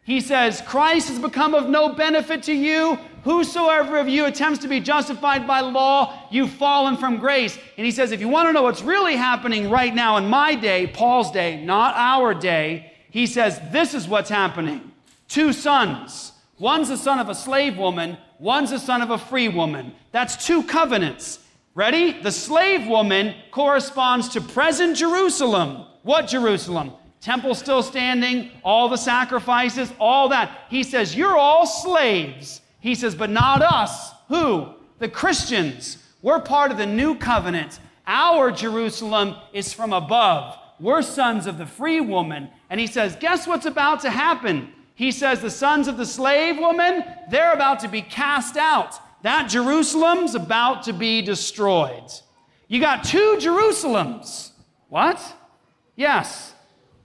He 0.04 0.22
says, 0.22 0.62
Christ 0.62 1.10
has 1.10 1.18
become 1.18 1.56
of 1.56 1.70
no 1.70 1.94
benefit 1.96 2.44
to 2.44 2.54
you. 2.54 3.00
Whosoever 3.24 3.98
of 3.98 4.08
you 4.08 4.26
attempts 4.26 4.60
to 4.60 4.68
be 4.68 4.80
justified 4.80 5.48
by 5.48 5.62
law, 5.62 6.28
you've 6.30 6.52
fallen 6.52 6.98
from 6.98 7.18
grace. 7.18 7.58
And 7.76 7.84
he 7.84 7.92
says, 7.92 8.12
if 8.12 8.20
you 8.20 8.28
want 8.28 8.48
to 8.48 8.54
know 8.54 8.62
what's 8.62 8.84
really 8.84 9.16
happening 9.16 9.72
right 9.72 9.96
now 9.96 10.18
in 10.18 10.30
my 10.30 10.54
day, 10.54 10.86
Paul's 10.86 11.32
day, 11.32 11.66
not 11.66 11.96
our 11.96 12.36
day, 12.36 12.94
he 13.10 13.26
says, 13.26 13.60
this 13.72 13.96
is 13.96 14.08
what's 14.08 14.30
happening. 14.30 14.92
Two 15.28 15.52
sons. 15.52 16.34
One's 16.60 16.90
the 16.90 16.98
son 16.98 17.18
of 17.18 17.28
a 17.28 17.34
slave 17.34 17.76
woman, 17.76 18.20
one's 18.40 18.72
the 18.72 18.80
son 18.80 19.02
of 19.02 19.12
a 19.12 19.18
free 19.18 19.50
woman. 19.50 19.94
That's 20.12 20.46
two 20.46 20.64
covenants. 20.64 21.40
Ready? 21.76 22.22
The 22.22 22.32
slave 22.32 22.88
woman 22.88 23.36
corresponds 23.52 24.30
to 24.30 24.42
present 24.42 24.98
Jerusalem. 24.98 25.86
What 26.04 26.28
Jerusalem? 26.28 26.94
Temple 27.22 27.54
still 27.54 27.84
standing, 27.84 28.50
all 28.64 28.90
the 28.90 28.98
sacrifices, 28.98 29.92
all 30.00 30.30
that. 30.30 30.66
He 30.70 30.84
says, 30.84 31.16
You're 31.16 31.38
all 31.38 31.68
slaves. 31.68 32.62
He 32.80 32.96
says, 32.96 33.16
but 33.16 33.30
not 33.30 33.62
us. 33.62 34.12
Who? 34.30 34.74
The 35.00 35.10
Christians. 35.10 35.98
We're 36.22 36.40
part 36.40 36.72
of 36.72 36.78
the 36.78 36.86
new 36.86 37.16
covenant. 37.16 37.80
Our 38.08 38.52
Jerusalem 38.52 39.36
is 39.54 39.74
from 39.74 39.94
above. 39.94 40.58
We're 40.80 41.02
sons 41.02 41.46
of 41.46 41.58
the 41.58 41.66
free 41.66 42.00
woman. 42.00 42.50
And 42.70 42.80
he 42.80 42.88
says, 42.88 43.16
guess 43.20 43.48
what's 43.48 43.66
about 43.66 44.02
to 44.02 44.10
happen? 44.10 44.74
He 45.00 45.14
says, 45.14 45.40
the 45.40 45.50
sons 45.50 45.88
of 45.88 45.96
the 45.96 46.06
slave 46.06 46.58
woman, 46.58 47.06
they're 47.30 47.54
about 47.54 47.80
to 47.80 47.88
be 47.88 48.02
cast 48.02 48.58
out. 48.58 49.00
That 49.22 49.50
Jerusalem's 49.50 50.36
about 50.36 50.84
to 50.84 50.92
be 50.92 51.22
destroyed. 51.22 52.12
You 52.68 52.82
got 52.82 53.06
two 53.06 53.38
Jerusalems. 53.40 54.52
What? 54.90 55.22
Yes. 55.96 56.54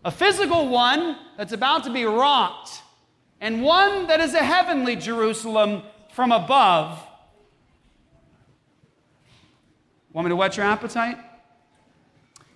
A 0.05 0.11
physical 0.11 0.69
one 0.71 1.17
that's 1.37 1.53
about 1.53 1.85
to 1.85 1.91
be 1.91 2.05
rocked 2.05 2.83
and 3.41 3.63
one 3.63 4.09
that 4.09 4.21
is 4.21 4.35
a 4.35 4.43
heavenly 4.43 4.97
Jerusalem 4.97 5.85
from 6.11 6.33
above. 6.33 6.99
Want 10.13 10.25
me 10.25 10.31
to 10.31 10.37
whet 10.37 10.57
your 10.57 10.67
appetite? 10.67 11.19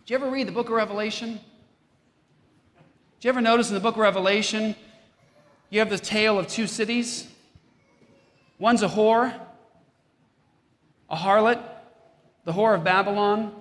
Did 0.04 0.10
you 0.10 0.16
ever 0.16 0.30
read 0.30 0.48
the 0.48 0.52
book 0.52 0.66
of 0.66 0.72
Revelation? 0.72 1.38
Did 3.20 3.26
you 3.26 3.28
ever 3.28 3.40
notice 3.40 3.68
in 3.68 3.74
the 3.74 3.80
book 3.80 3.94
of 3.94 4.00
Revelation 4.00 4.74
you 5.70 5.80
have 5.80 5.90
the 5.90 5.98
tale 5.98 6.38
of 6.38 6.46
two 6.46 6.66
cities? 6.66 7.28
One's 8.58 8.82
a 8.82 8.88
whore, 8.88 9.34
a 11.10 11.16
harlot, 11.16 11.62
the 12.44 12.52
whore 12.52 12.74
of 12.74 12.84
Babylon, 12.84 13.54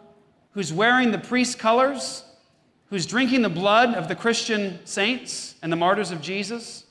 who's 0.51 0.74
wearing 0.74 1.12
the 1.12 1.18
priest's 1.18 1.55
colors, 1.55 2.24
who's 2.89 3.05
drinking 3.05 3.41
the 3.41 3.49
blood 3.49 3.93
of 3.93 4.08
the 4.08 4.16
Christian 4.16 4.80
saints 4.86 5.55
and 5.62 5.72
the 5.72 5.76
martyrs 5.76 6.12
of 6.12 6.22
Jesus 6.22 6.86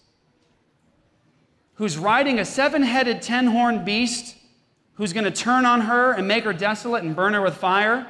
who's 1.76 1.98
riding 1.98 2.38
a 2.38 2.44
seven 2.44 2.82
headed, 2.82 3.22
ten 3.22 3.46
horned 3.46 3.84
beast 3.84 4.36
who's 4.94 5.12
going 5.12 5.24
to 5.24 5.30
turn 5.30 5.64
on 5.64 5.82
her 5.82 6.12
and 6.12 6.26
make 6.26 6.44
her 6.44 6.52
desolate 6.52 7.04
and 7.04 7.14
burn 7.14 7.34
her 7.34 7.42
with 7.42 7.54
fire. 7.54 8.06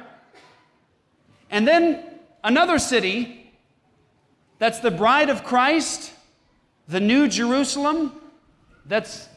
And 1.49 1.67
then 1.67 2.03
another 2.43 2.79
city 2.79 3.53
that's 4.57 4.79
the 4.79 4.91
bride 4.91 5.29
of 5.29 5.43
Christ, 5.43 6.13
the 6.87 6.99
new 6.99 7.27
Jerusalem, 7.27 8.13
that 8.85 9.29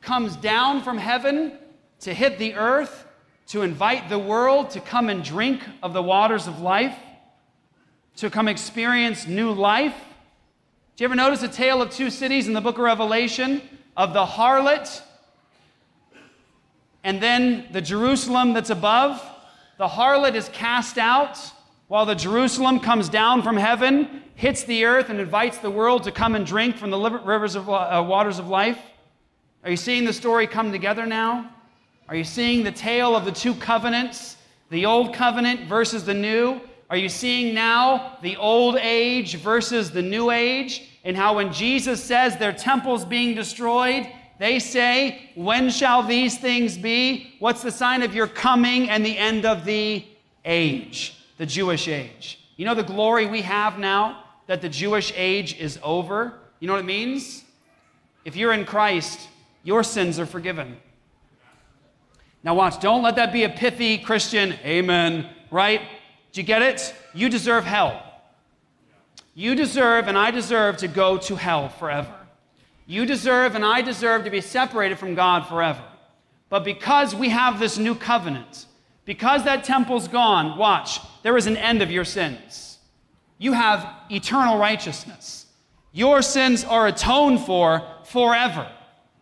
comes 0.00 0.36
down 0.36 0.82
from 0.82 0.98
heaven 0.98 1.52
to 2.00 2.12
hit 2.12 2.38
the 2.38 2.54
earth, 2.54 3.06
to 3.48 3.62
invite 3.62 4.08
the 4.08 4.18
world 4.18 4.70
to 4.70 4.80
come 4.80 5.08
and 5.08 5.22
drink 5.22 5.62
of 5.82 5.92
the 5.92 6.02
waters 6.02 6.46
of 6.46 6.60
life, 6.60 6.96
to 8.16 8.30
come 8.30 8.48
experience 8.48 9.26
new 9.26 9.52
life. 9.52 9.94
Do 10.96 11.04
you 11.04 11.06
ever 11.06 11.14
notice 11.14 11.42
a 11.42 11.48
tale 11.48 11.80
of 11.80 11.90
two 11.90 12.10
cities 12.10 12.48
in 12.48 12.54
the 12.54 12.60
book 12.60 12.78
of 12.78 12.84
Revelation? 12.84 13.62
of 13.96 14.12
the 14.12 14.24
harlot 14.24 15.02
and 17.02 17.22
then 17.22 17.66
the 17.70 17.80
Jerusalem 17.80 18.52
that's 18.52 18.70
above. 18.70 19.24
The 19.78 19.86
harlot 19.86 20.34
is 20.34 20.48
cast 20.50 20.98
out 20.98 21.38
while 21.88 22.06
the 22.06 22.14
Jerusalem 22.14 22.80
comes 22.80 23.08
down 23.08 23.42
from 23.42 23.56
heaven, 23.56 24.22
hits 24.34 24.64
the 24.64 24.84
earth, 24.84 25.08
and 25.08 25.20
invites 25.20 25.58
the 25.58 25.70
world 25.70 26.02
to 26.04 26.12
come 26.12 26.34
and 26.34 26.44
drink 26.44 26.76
from 26.76 26.90
the 26.90 26.98
rivers 26.98 27.54
of 27.54 27.68
uh, 27.68 28.04
waters 28.06 28.38
of 28.38 28.48
life. 28.48 28.78
Are 29.64 29.70
you 29.70 29.76
seeing 29.76 30.04
the 30.04 30.12
story 30.12 30.46
come 30.46 30.72
together 30.72 31.06
now? 31.06 31.50
Are 32.08 32.16
you 32.16 32.24
seeing 32.24 32.62
the 32.62 32.72
tale 32.72 33.16
of 33.16 33.24
the 33.24 33.32
two 33.32 33.54
covenants, 33.54 34.36
the 34.70 34.86
old 34.86 35.14
covenant 35.14 35.68
versus 35.68 36.04
the 36.04 36.14
new? 36.14 36.60
Are 36.88 36.96
you 36.96 37.08
seeing 37.08 37.54
now 37.54 38.18
the 38.22 38.36
old 38.36 38.76
age 38.76 39.36
versus 39.36 39.90
the 39.90 40.02
new 40.02 40.30
age? 40.30 41.00
And 41.04 41.16
how 41.16 41.36
when 41.36 41.52
Jesus 41.52 42.02
says 42.02 42.36
their 42.36 42.52
temple's 42.52 43.04
being 43.04 43.34
destroyed, 43.34 44.08
they 44.38 44.58
say, 44.58 45.30
When 45.34 45.70
shall 45.70 46.02
these 46.02 46.38
things 46.38 46.76
be? 46.76 47.34
What's 47.38 47.62
the 47.62 47.72
sign 47.72 48.02
of 48.02 48.14
your 48.14 48.26
coming 48.26 48.90
and 48.90 49.04
the 49.04 49.18
end 49.18 49.46
of 49.46 49.64
the 49.64 50.04
age, 50.44 51.15
the 51.36 51.46
Jewish 51.46 51.88
age? 51.88 52.40
You 52.56 52.64
know 52.64 52.74
the 52.74 52.82
glory 52.82 53.26
we 53.26 53.42
have 53.42 53.78
now 53.78 54.24
that 54.46 54.62
the 54.62 54.68
Jewish 54.68 55.12
age 55.16 55.58
is 55.58 55.78
over? 55.82 56.34
You 56.60 56.66
know 56.66 56.74
what 56.74 56.80
it 56.80 56.86
means? 56.86 57.44
If 58.24 58.36
you're 58.36 58.52
in 58.52 58.64
Christ, 58.64 59.28
your 59.62 59.82
sins 59.82 60.18
are 60.18 60.26
forgiven. 60.26 60.76
Now, 62.42 62.54
watch, 62.54 62.80
don't 62.80 63.02
let 63.02 63.16
that 63.16 63.32
be 63.32 63.42
a 63.44 63.48
pithy 63.48 63.98
Christian, 63.98 64.52
amen, 64.64 65.28
right? 65.50 65.80
Do 66.32 66.40
you 66.40 66.46
get 66.46 66.62
it? 66.62 66.94
You 67.12 67.28
deserve 67.28 67.64
hell. 67.64 68.02
You 69.34 69.54
deserve 69.54 70.08
and 70.08 70.16
I 70.16 70.30
deserve 70.30 70.78
to 70.78 70.88
go 70.88 71.18
to 71.18 71.36
hell 71.36 71.68
forever. 71.68 72.14
You 72.86 73.04
deserve 73.04 73.54
and 73.54 73.64
I 73.64 73.82
deserve 73.82 74.24
to 74.24 74.30
be 74.30 74.40
separated 74.40 74.98
from 74.98 75.14
God 75.14 75.46
forever. 75.46 75.82
But 76.48 76.64
because 76.64 77.14
we 77.14 77.30
have 77.30 77.58
this 77.58 77.78
new 77.78 77.94
covenant, 77.94 78.66
Because 79.06 79.44
that 79.44 79.64
temple's 79.64 80.08
gone, 80.08 80.58
watch, 80.58 81.00
there 81.22 81.36
is 81.38 81.46
an 81.46 81.56
end 81.56 81.80
of 81.80 81.90
your 81.90 82.04
sins. 82.04 82.78
You 83.38 83.52
have 83.52 83.88
eternal 84.10 84.58
righteousness. 84.58 85.46
Your 85.92 86.20
sins 86.20 86.64
are 86.64 86.88
atoned 86.88 87.40
for 87.40 87.82
forever. 88.04 88.70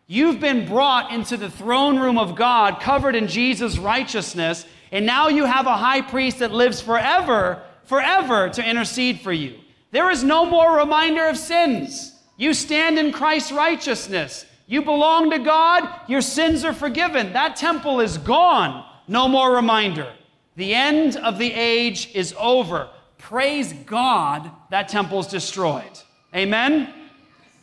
You've 0.06 0.40
been 0.40 0.66
brought 0.66 1.12
into 1.12 1.36
the 1.36 1.50
throne 1.50 1.98
room 1.98 2.18
of 2.18 2.34
God, 2.34 2.80
covered 2.80 3.14
in 3.14 3.28
Jesus' 3.28 3.78
righteousness, 3.78 4.66
and 4.90 5.06
now 5.06 5.28
you 5.28 5.44
have 5.44 5.66
a 5.66 5.76
high 5.76 6.00
priest 6.00 6.38
that 6.38 6.52
lives 6.52 6.80
forever, 6.80 7.62
forever 7.84 8.48
to 8.50 8.68
intercede 8.68 9.20
for 9.20 9.32
you. 9.32 9.58
There 9.90 10.10
is 10.10 10.24
no 10.24 10.44
more 10.44 10.78
reminder 10.78 11.26
of 11.26 11.36
sins. 11.36 12.12
You 12.36 12.54
stand 12.54 12.98
in 12.98 13.12
Christ's 13.12 13.52
righteousness. 13.52 14.46
You 14.66 14.82
belong 14.82 15.30
to 15.30 15.38
God, 15.38 15.88
your 16.08 16.22
sins 16.22 16.64
are 16.64 16.72
forgiven. 16.72 17.32
That 17.32 17.56
temple 17.56 18.00
is 18.00 18.18
gone. 18.18 18.84
No 19.06 19.28
more 19.28 19.54
reminder. 19.54 20.12
The 20.56 20.74
end 20.74 21.16
of 21.16 21.38
the 21.38 21.52
age 21.52 22.10
is 22.14 22.34
over. 22.38 22.88
Praise 23.18 23.72
God, 23.72 24.50
that 24.70 24.88
temple's 24.88 25.26
destroyed. 25.26 25.98
Amen? 26.34 26.92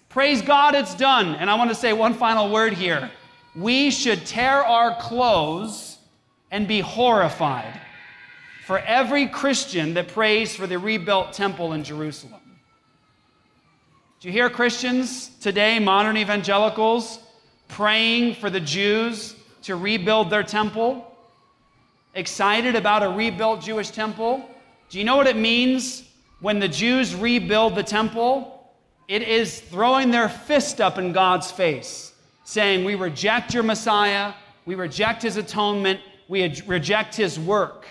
Praise 0.09 0.41
God, 0.41 0.75
it's 0.75 0.95
done. 0.95 1.35
And 1.35 1.49
I 1.49 1.55
want 1.55 1.69
to 1.69 1.75
say 1.75 1.93
one 1.93 2.13
final 2.13 2.49
word 2.51 2.73
here. 2.73 3.09
We 3.55 3.91
should 3.91 4.25
tear 4.25 4.63
our 4.65 4.95
clothes 4.95 5.97
and 6.51 6.67
be 6.67 6.81
horrified 6.81 7.79
for 8.65 8.79
every 8.79 9.27
Christian 9.27 9.93
that 9.95 10.09
prays 10.09 10.55
for 10.55 10.67
the 10.67 10.77
rebuilt 10.77 11.33
temple 11.33 11.73
in 11.73 11.83
Jerusalem. 11.83 12.41
Do 14.19 14.27
you 14.27 14.31
hear 14.31 14.49
Christians 14.49 15.31
today, 15.41 15.79
modern 15.79 16.15
evangelicals, 16.15 17.19
praying 17.67 18.35
for 18.35 18.49
the 18.49 18.59
Jews 18.59 19.35
to 19.63 19.75
rebuild 19.75 20.29
their 20.29 20.43
temple? 20.43 21.10
Excited 22.13 22.75
about 22.75 23.03
a 23.03 23.09
rebuilt 23.09 23.61
Jewish 23.61 23.89
temple? 23.89 24.45
Do 24.89 24.99
you 24.99 25.05
know 25.05 25.15
what 25.15 25.27
it 25.27 25.37
means 25.37 26.03
when 26.39 26.59
the 26.59 26.67
Jews 26.67 27.15
rebuild 27.15 27.75
the 27.75 27.83
temple? 27.83 28.71
It 29.07 29.21
is 29.23 29.59
throwing 29.59 30.11
their 30.11 30.29
fist 30.29 30.81
up 30.81 30.97
in 30.97 31.13
God's 31.13 31.51
face, 31.51 32.13
saying, 32.43 32.83
We 32.83 32.95
reject 32.95 33.53
your 33.53 33.63
Messiah, 33.63 34.33
we 34.65 34.75
reject 34.75 35.21
his 35.23 35.37
atonement, 35.37 35.99
we 36.27 36.61
reject 36.65 37.15
his 37.15 37.39
work. 37.39 37.87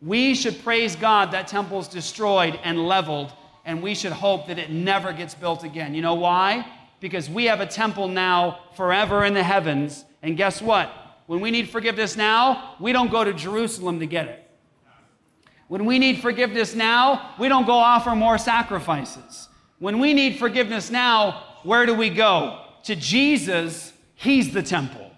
We 0.00 0.34
should 0.34 0.62
praise 0.64 0.96
God 0.96 1.30
that 1.30 1.46
temple 1.46 1.80
is 1.80 1.88
destroyed 1.88 2.58
and 2.64 2.88
leveled 2.88 3.32
and 3.64 3.82
we 3.82 3.94
should 3.94 4.12
hope 4.12 4.46
that 4.48 4.58
it 4.58 4.70
never 4.70 5.12
gets 5.12 5.34
built 5.34 5.64
again. 5.64 5.94
You 5.94 6.02
know 6.02 6.14
why? 6.14 6.66
Because 7.00 7.30
we 7.30 7.44
have 7.44 7.60
a 7.60 7.66
temple 7.66 8.08
now 8.08 8.60
forever 8.74 9.24
in 9.24 9.34
the 9.34 9.42
heavens. 9.42 10.04
And 10.22 10.36
guess 10.36 10.60
what? 10.60 10.92
When 11.26 11.40
we 11.40 11.50
need 11.50 11.68
forgiveness 11.70 12.16
now, 12.16 12.74
we 12.80 12.92
don't 12.92 13.10
go 13.10 13.24
to 13.24 13.32
Jerusalem 13.32 14.00
to 14.00 14.06
get 14.06 14.28
it. 14.28 14.50
When 15.68 15.86
we 15.86 15.98
need 15.98 16.20
forgiveness 16.20 16.74
now, 16.74 17.34
we 17.38 17.48
don't 17.48 17.64
go 17.64 17.72
offer 17.72 18.14
more 18.14 18.36
sacrifices. 18.36 19.48
When 19.78 19.98
we 19.98 20.12
need 20.12 20.38
forgiveness 20.38 20.90
now, 20.90 21.44
where 21.62 21.86
do 21.86 21.94
we 21.94 22.10
go? 22.10 22.64
To 22.84 22.96
Jesus, 22.96 23.92
He's 24.14 24.52
the 24.52 24.62
temple. 24.62 25.10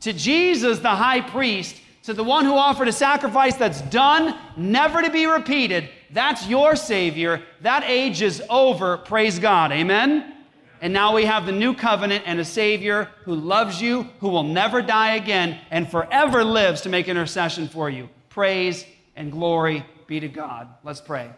To 0.00 0.12
Jesus, 0.12 0.78
the 0.78 0.88
high 0.88 1.20
priest, 1.20 1.76
to 2.04 2.14
the 2.14 2.24
one 2.24 2.44
who 2.44 2.54
offered 2.54 2.88
a 2.88 2.92
sacrifice 2.92 3.56
that's 3.56 3.82
done, 3.82 4.36
never 4.56 5.02
to 5.02 5.10
be 5.10 5.26
repeated, 5.26 5.90
that's 6.10 6.46
your 6.46 6.76
Savior. 6.76 7.42
That 7.62 7.82
age 7.84 8.22
is 8.22 8.42
over. 8.48 8.96
Praise 8.96 9.38
God. 9.38 9.72
Amen? 9.72 10.35
And 10.80 10.92
now 10.92 11.14
we 11.14 11.24
have 11.24 11.46
the 11.46 11.52
new 11.52 11.74
covenant 11.74 12.24
and 12.26 12.38
a 12.38 12.44
Savior 12.44 13.10
who 13.24 13.34
loves 13.34 13.80
you, 13.80 14.04
who 14.20 14.28
will 14.28 14.42
never 14.42 14.82
die 14.82 15.14
again, 15.14 15.58
and 15.70 15.90
forever 15.90 16.44
lives 16.44 16.82
to 16.82 16.88
make 16.88 17.08
intercession 17.08 17.68
for 17.68 17.88
you. 17.88 18.08
Praise 18.28 18.84
and 19.16 19.32
glory 19.32 19.84
be 20.06 20.20
to 20.20 20.28
God. 20.28 20.68
Let's 20.84 21.00
pray. 21.00 21.30